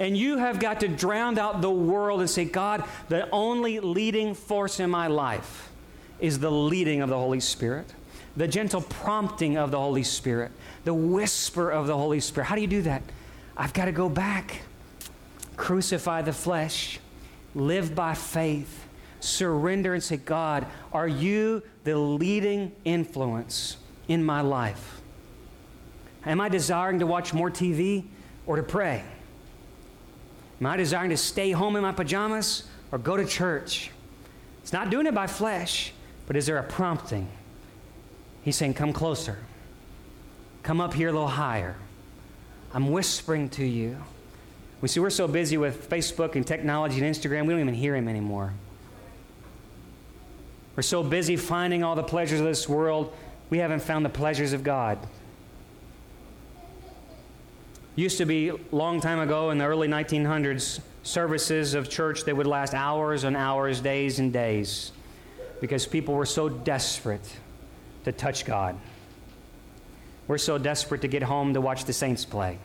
And 0.00 0.16
you 0.16 0.38
have 0.38 0.58
got 0.58 0.80
to 0.80 0.88
drown 0.88 1.38
out 1.38 1.60
the 1.60 1.70
world 1.70 2.20
and 2.20 2.28
say, 2.28 2.46
God, 2.46 2.82
the 3.10 3.28
only 3.30 3.80
leading 3.80 4.34
force 4.34 4.80
in 4.80 4.88
my 4.88 5.08
life 5.08 5.70
is 6.18 6.38
the 6.38 6.50
leading 6.50 7.02
of 7.02 7.10
the 7.10 7.18
Holy 7.18 7.38
Spirit, 7.38 7.86
the 8.34 8.48
gentle 8.48 8.80
prompting 8.80 9.58
of 9.58 9.70
the 9.70 9.78
Holy 9.78 10.02
Spirit, 10.02 10.52
the 10.84 10.94
whisper 10.94 11.70
of 11.70 11.86
the 11.86 11.96
Holy 11.96 12.18
Spirit. 12.18 12.46
How 12.46 12.54
do 12.54 12.62
you 12.62 12.66
do 12.66 12.82
that? 12.82 13.02
I've 13.58 13.74
got 13.74 13.84
to 13.84 13.92
go 13.92 14.08
back, 14.08 14.62
crucify 15.58 16.22
the 16.22 16.32
flesh, 16.32 16.98
live 17.54 17.94
by 17.94 18.14
faith, 18.14 18.86
surrender 19.20 19.92
and 19.92 20.02
say, 20.02 20.16
God, 20.16 20.66
are 20.94 21.08
you 21.08 21.62
the 21.84 21.98
leading 21.98 22.72
influence 22.86 23.76
in 24.08 24.24
my 24.24 24.40
life? 24.40 25.02
Am 26.24 26.40
I 26.40 26.48
desiring 26.48 27.00
to 27.00 27.06
watch 27.06 27.34
more 27.34 27.50
TV 27.50 28.06
or 28.46 28.56
to 28.56 28.62
pray? 28.62 29.04
Am 30.60 30.66
I 30.66 30.76
desiring 30.76 31.10
to 31.10 31.16
stay 31.16 31.52
home 31.52 31.76
in 31.76 31.82
my 31.82 31.92
pajamas 31.92 32.64
or 32.92 32.98
go 32.98 33.16
to 33.16 33.24
church? 33.24 33.90
It's 34.62 34.72
not 34.72 34.90
doing 34.90 35.06
it 35.06 35.14
by 35.14 35.26
flesh, 35.26 35.92
but 36.26 36.36
is 36.36 36.46
there 36.46 36.58
a 36.58 36.62
prompting? 36.62 37.28
He's 38.42 38.56
saying, 38.56 38.74
Come 38.74 38.92
closer. 38.92 39.38
Come 40.62 40.80
up 40.80 40.92
here 40.92 41.08
a 41.08 41.12
little 41.12 41.28
higher. 41.28 41.76
I'm 42.72 42.90
whispering 42.90 43.48
to 43.50 43.64
you. 43.64 43.96
We 44.80 44.88
see 44.88 45.00
we're 45.00 45.10
so 45.10 45.26
busy 45.26 45.56
with 45.56 45.88
Facebook 45.90 46.36
and 46.36 46.46
technology 46.46 47.02
and 47.02 47.14
Instagram, 47.14 47.42
we 47.46 47.52
don't 47.52 47.60
even 47.60 47.74
hear 47.74 47.96
him 47.96 48.08
anymore. 48.08 48.52
We're 50.76 50.82
so 50.82 51.02
busy 51.02 51.36
finding 51.36 51.82
all 51.82 51.94
the 51.94 52.02
pleasures 52.02 52.40
of 52.40 52.46
this 52.46 52.68
world, 52.68 53.14
we 53.50 53.58
haven't 53.58 53.82
found 53.82 54.04
the 54.04 54.10
pleasures 54.10 54.52
of 54.52 54.62
God. 54.62 54.98
Used 57.96 58.18
to 58.18 58.24
be 58.24 58.52
long 58.70 59.00
time 59.00 59.18
ago 59.18 59.50
in 59.50 59.58
the 59.58 59.64
early 59.64 59.88
1900s, 59.88 60.80
services 61.02 61.74
of 61.74 61.88
church 61.88 62.24
that 62.24 62.36
would 62.36 62.46
last 62.46 62.74
hours 62.74 63.24
and 63.24 63.36
hours, 63.36 63.80
days 63.80 64.18
and 64.18 64.32
days, 64.32 64.92
because 65.60 65.86
people 65.86 66.14
were 66.14 66.26
so 66.26 66.48
desperate 66.48 67.36
to 68.04 68.12
touch 68.12 68.44
God. 68.44 68.78
We're 70.28 70.38
so 70.38 70.58
desperate 70.58 71.00
to 71.00 71.08
get 71.08 71.24
home 71.24 71.54
to 71.54 71.60
watch 71.60 71.84
the 71.84 71.92
Saints 71.92 72.24
play. 72.24 72.58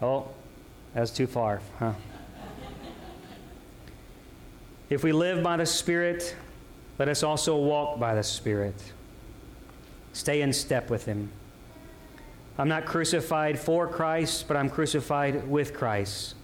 Oh, 0.00 0.28
that's 0.94 1.10
too 1.10 1.26
far, 1.26 1.60
huh? 1.78 1.94
If 4.88 5.02
we 5.02 5.12
live 5.12 5.42
by 5.42 5.56
the 5.56 5.66
Spirit, 5.66 6.36
let 6.98 7.08
us 7.08 7.22
also 7.22 7.56
walk 7.56 7.98
by 7.98 8.14
the 8.14 8.22
Spirit. 8.22 8.92
Stay 10.12 10.40
in 10.40 10.52
step 10.52 10.88
with 10.88 11.04
Him. 11.04 11.30
I'm 12.58 12.68
not 12.68 12.86
crucified 12.86 13.58
for 13.58 13.86
Christ, 13.86 14.48
but 14.48 14.56
I'm 14.56 14.68
crucified 14.68 15.48
with 15.48 15.72
Christ. 15.72 16.34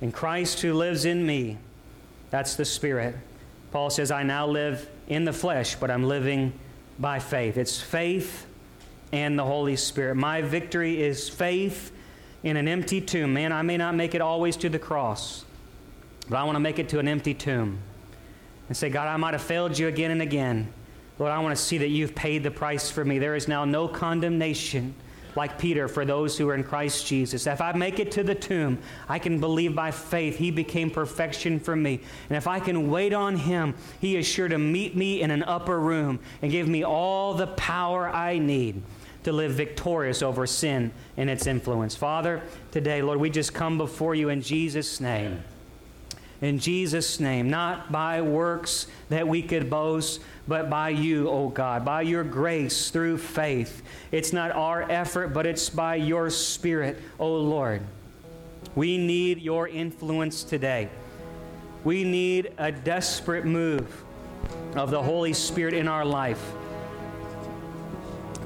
And 0.00 0.12
Christ 0.12 0.60
who 0.60 0.74
lives 0.74 1.04
in 1.04 1.24
me, 1.24 1.58
that's 2.30 2.56
the 2.56 2.64
Spirit. 2.64 3.14
Paul 3.70 3.88
says, 3.88 4.10
I 4.10 4.24
now 4.24 4.46
live 4.46 4.90
in 5.06 5.24
the 5.24 5.32
flesh, 5.32 5.76
but 5.76 5.90
I'm 5.90 6.04
living 6.04 6.52
by 6.98 7.20
faith. 7.20 7.56
It's 7.56 7.80
faith 7.80 8.46
and 9.12 9.38
the 9.38 9.44
Holy 9.44 9.76
Spirit. 9.76 10.16
My 10.16 10.42
victory 10.42 11.00
is 11.00 11.28
faith 11.28 11.92
in 12.42 12.56
an 12.56 12.66
empty 12.66 13.00
tomb. 13.00 13.32
Man, 13.32 13.52
I 13.52 13.62
may 13.62 13.76
not 13.76 13.94
make 13.94 14.16
it 14.16 14.20
always 14.20 14.56
to 14.58 14.68
the 14.68 14.78
cross, 14.78 15.44
but 16.28 16.36
I 16.36 16.44
want 16.44 16.56
to 16.56 16.60
make 16.60 16.80
it 16.80 16.88
to 16.90 16.98
an 16.98 17.06
empty 17.06 17.34
tomb 17.34 17.78
and 18.68 18.76
say, 18.76 18.88
God, 18.88 19.06
I 19.06 19.16
might 19.16 19.34
have 19.34 19.42
failed 19.42 19.78
you 19.78 19.86
again 19.86 20.10
and 20.10 20.22
again. 20.22 20.72
Lord, 21.18 21.30
I 21.30 21.38
want 21.38 21.56
to 21.56 21.62
see 21.62 21.78
that 21.78 21.88
you've 21.88 22.14
paid 22.14 22.42
the 22.42 22.50
price 22.50 22.90
for 22.90 23.04
me. 23.04 23.18
There 23.18 23.36
is 23.36 23.46
now 23.46 23.64
no 23.64 23.86
condemnation 23.86 24.94
like 25.36 25.58
Peter, 25.58 25.88
for 25.88 26.04
those 26.04 26.36
who 26.36 26.48
are 26.48 26.54
in 26.54 26.64
Christ 26.64 27.06
Jesus. 27.06 27.46
If 27.46 27.60
I 27.60 27.72
make 27.72 27.98
it 27.98 28.10
to 28.12 28.22
the 28.22 28.34
tomb, 28.34 28.78
I 29.08 29.18
can 29.18 29.40
believe 29.40 29.74
by 29.74 29.90
faith 29.90 30.36
he 30.36 30.50
became 30.50 30.90
perfection 30.90 31.58
for 31.58 31.76
me. 31.76 32.00
And 32.28 32.36
if 32.36 32.46
I 32.46 32.60
can 32.60 32.90
wait 32.90 33.12
on 33.12 33.36
him, 33.36 33.74
he 34.00 34.16
is 34.16 34.26
sure 34.26 34.48
to 34.48 34.58
meet 34.58 34.96
me 34.96 35.22
in 35.22 35.30
an 35.30 35.42
upper 35.42 35.78
room 35.78 36.20
and 36.42 36.50
give 36.50 36.68
me 36.68 36.84
all 36.84 37.34
the 37.34 37.48
power 37.48 38.08
I 38.08 38.38
need 38.38 38.82
to 39.24 39.32
live 39.32 39.52
victorious 39.52 40.22
over 40.22 40.46
sin 40.46 40.90
and 41.16 41.30
its 41.30 41.46
influence. 41.46 41.94
Father, 41.94 42.42
today, 42.70 43.02
Lord, 43.02 43.20
we 43.20 43.30
just 43.30 43.54
come 43.54 43.78
before 43.78 44.14
you 44.14 44.28
in 44.28 44.42
Jesus' 44.42 45.00
name. 45.00 45.42
In 46.42 46.58
Jesus' 46.58 47.20
name, 47.20 47.48
not 47.48 47.92
by 47.92 48.20
works 48.20 48.88
that 49.10 49.26
we 49.26 49.42
could 49.42 49.70
boast, 49.70 50.20
but 50.48 50.68
by 50.68 50.88
you, 50.88 51.28
O 51.28 51.44
oh 51.44 51.48
God, 51.48 51.84
by 51.84 52.02
your 52.02 52.24
grace 52.24 52.90
through 52.90 53.18
faith. 53.18 53.82
It's 54.10 54.32
not 54.32 54.50
our 54.50 54.82
effort, 54.90 55.28
but 55.28 55.46
it's 55.46 55.70
by 55.70 55.94
your 55.94 56.30
Spirit, 56.30 57.00
O 57.20 57.26
oh 57.26 57.36
Lord. 57.36 57.82
We 58.74 58.98
need 58.98 59.40
your 59.40 59.68
influence 59.68 60.42
today. 60.42 60.88
We 61.84 62.02
need 62.02 62.52
a 62.58 62.72
desperate 62.72 63.44
move 63.44 64.04
of 64.74 64.90
the 64.90 65.02
Holy 65.02 65.32
Spirit 65.32 65.74
in 65.74 65.86
our 65.86 66.04
life 66.04 66.54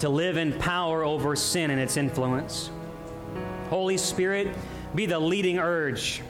to 0.00 0.10
live 0.10 0.36
in 0.36 0.52
power 0.58 1.02
over 1.02 1.34
sin 1.34 1.70
and 1.70 1.80
its 1.80 1.96
influence. 1.96 2.70
Holy 3.70 3.96
Spirit, 3.96 4.54
be 4.94 5.06
the 5.06 5.18
leading 5.18 5.58
urge. 5.58 6.22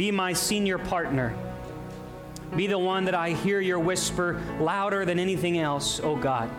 Be 0.00 0.10
my 0.10 0.32
senior 0.32 0.78
partner. 0.78 1.36
Be 2.56 2.66
the 2.66 2.78
one 2.78 3.04
that 3.04 3.14
I 3.14 3.32
hear 3.32 3.60
your 3.60 3.78
whisper 3.78 4.40
louder 4.58 5.04
than 5.04 5.18
anything 5.18 5.58
else, 5.58 6.00
oh 6.02 6.16
God. 6.16 6.50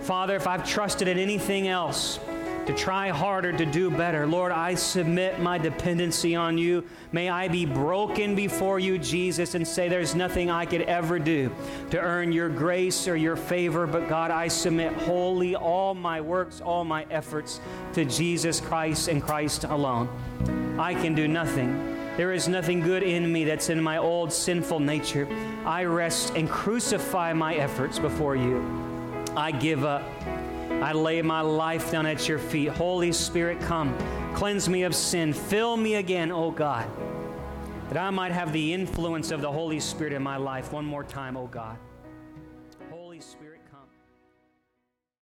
Father, 0.00 0.34
if 0.34 0.48
I've 0.48 0.68
trusted 0.68 1.06
in 1.06 1.16
anything 1.16 1.68
else 1.68 2.18
to 2.66 2.74
try 2.74 3.10
harder 3.10 3.52
to 3.52 3.64
do 3.64 3.88
better, 3.88 4.26
Lord, 4.26 4.50
I 4.50 4.74
submit 4.74 5.38
my 5.38 5.58
dependency 5.58 6.34
on 6.34 6.58
you. 6.58 6.82
May 7.12 7.28
I 7.28 7.46
be 7.46 7.66
broken 7.66 8.34
before 8.34 8.80
you, 8.80 8.98
Jesus, 8.98 9.54
and 9.54 9.64
say 9.64 9.88
there's 9.88 10.16
nothing 10.16 10.50
I 10.50 10.66
could 10.66 10.82
ever 10.82 11.20
do 11.20 11.54
to 11.92 12.00
earn 12.00 12.32
your 12.32 12.48
grace 12.48 13.06
or 13.06 13.14
your 13.14 13.36
favor, 13.36 13.86
but 13.86 14.08
God, 14.08 14.32
I 14.32 14.48
submit 14.48 14.92
wholly 14.92 15.54
all 15.54 15.94
my 15.94 16.20
works, 16.20 16.60
all 16.60 16.84
my 16.84 17.06
efforts 17.12 17.60
to 17.92 18.04
Jesus 18.04 18.60
Christ 18.60 19.06
and 19.06 19.22
Christ 19.22 19.62
alone. 19.62 20.08
I 20.80 20.94
can 20.94 21.14
do 21.14 21.28
nothing 21.28 21.95
there 22.16 22.32
is 22.32 22.48
nothing 22.48 22.80
good 22.80 23.02
in 23.02 23.30
me 23.30 23.44
that's 23.44 23.68
in 23.68 23.82
my 23.82 23.98
old 23.98 24.32
sinful 24.32 24.80
nature. 24.80 25.28
I 25.66 25.84
rest 25.84 26.34
and 26.34 26.48
crucify 26.48 27.32
my 27.34 27.54
efforts 27.56 27.98
before 27.98 28.36
you. 28.36 28.64
I 29.36 29.50
give 29.50 29.84
up. 29.84 30.02
I 30.82 30.92
lay 30.92 31.20
my 31.20 31.42
life 31.42 31.90
down 31.90 32.06
at 32.06 32.26
your 32.26 32.38
feet. 32.38 32.68
Holy 32.68 33.12
Spirit, 33.12 33.60
come. 33.60 33.96
Cleanse 34.34 34.68
me 34.68 34.84
of 34.84 34.94
sin. 34.94 35.32
Fill 35.32 35.76
me 35.76 35.96
again, 35.96 36.32
O 36.32 36.44
oh 36.44 36.50
God, 36.50 36.88
that 37.88 37.98
I 37.98 38.10
might 38.10 38.32
have 38.32 38.52
the 38.52 38.72
influence 38.72 39.30
of 39.30 39.42
the 39.42 39.52
Holy 39.52 39.80
Spirit 39.80 40.12
in 40.12 40.22
my 40.22 40.36
life 40.36 40.72
one 40.72 40.84
more 40.84 41.04
time, 41.04 41.36
O 41.36 41.42
oh 41.42 41.46
God. 41.46 41.76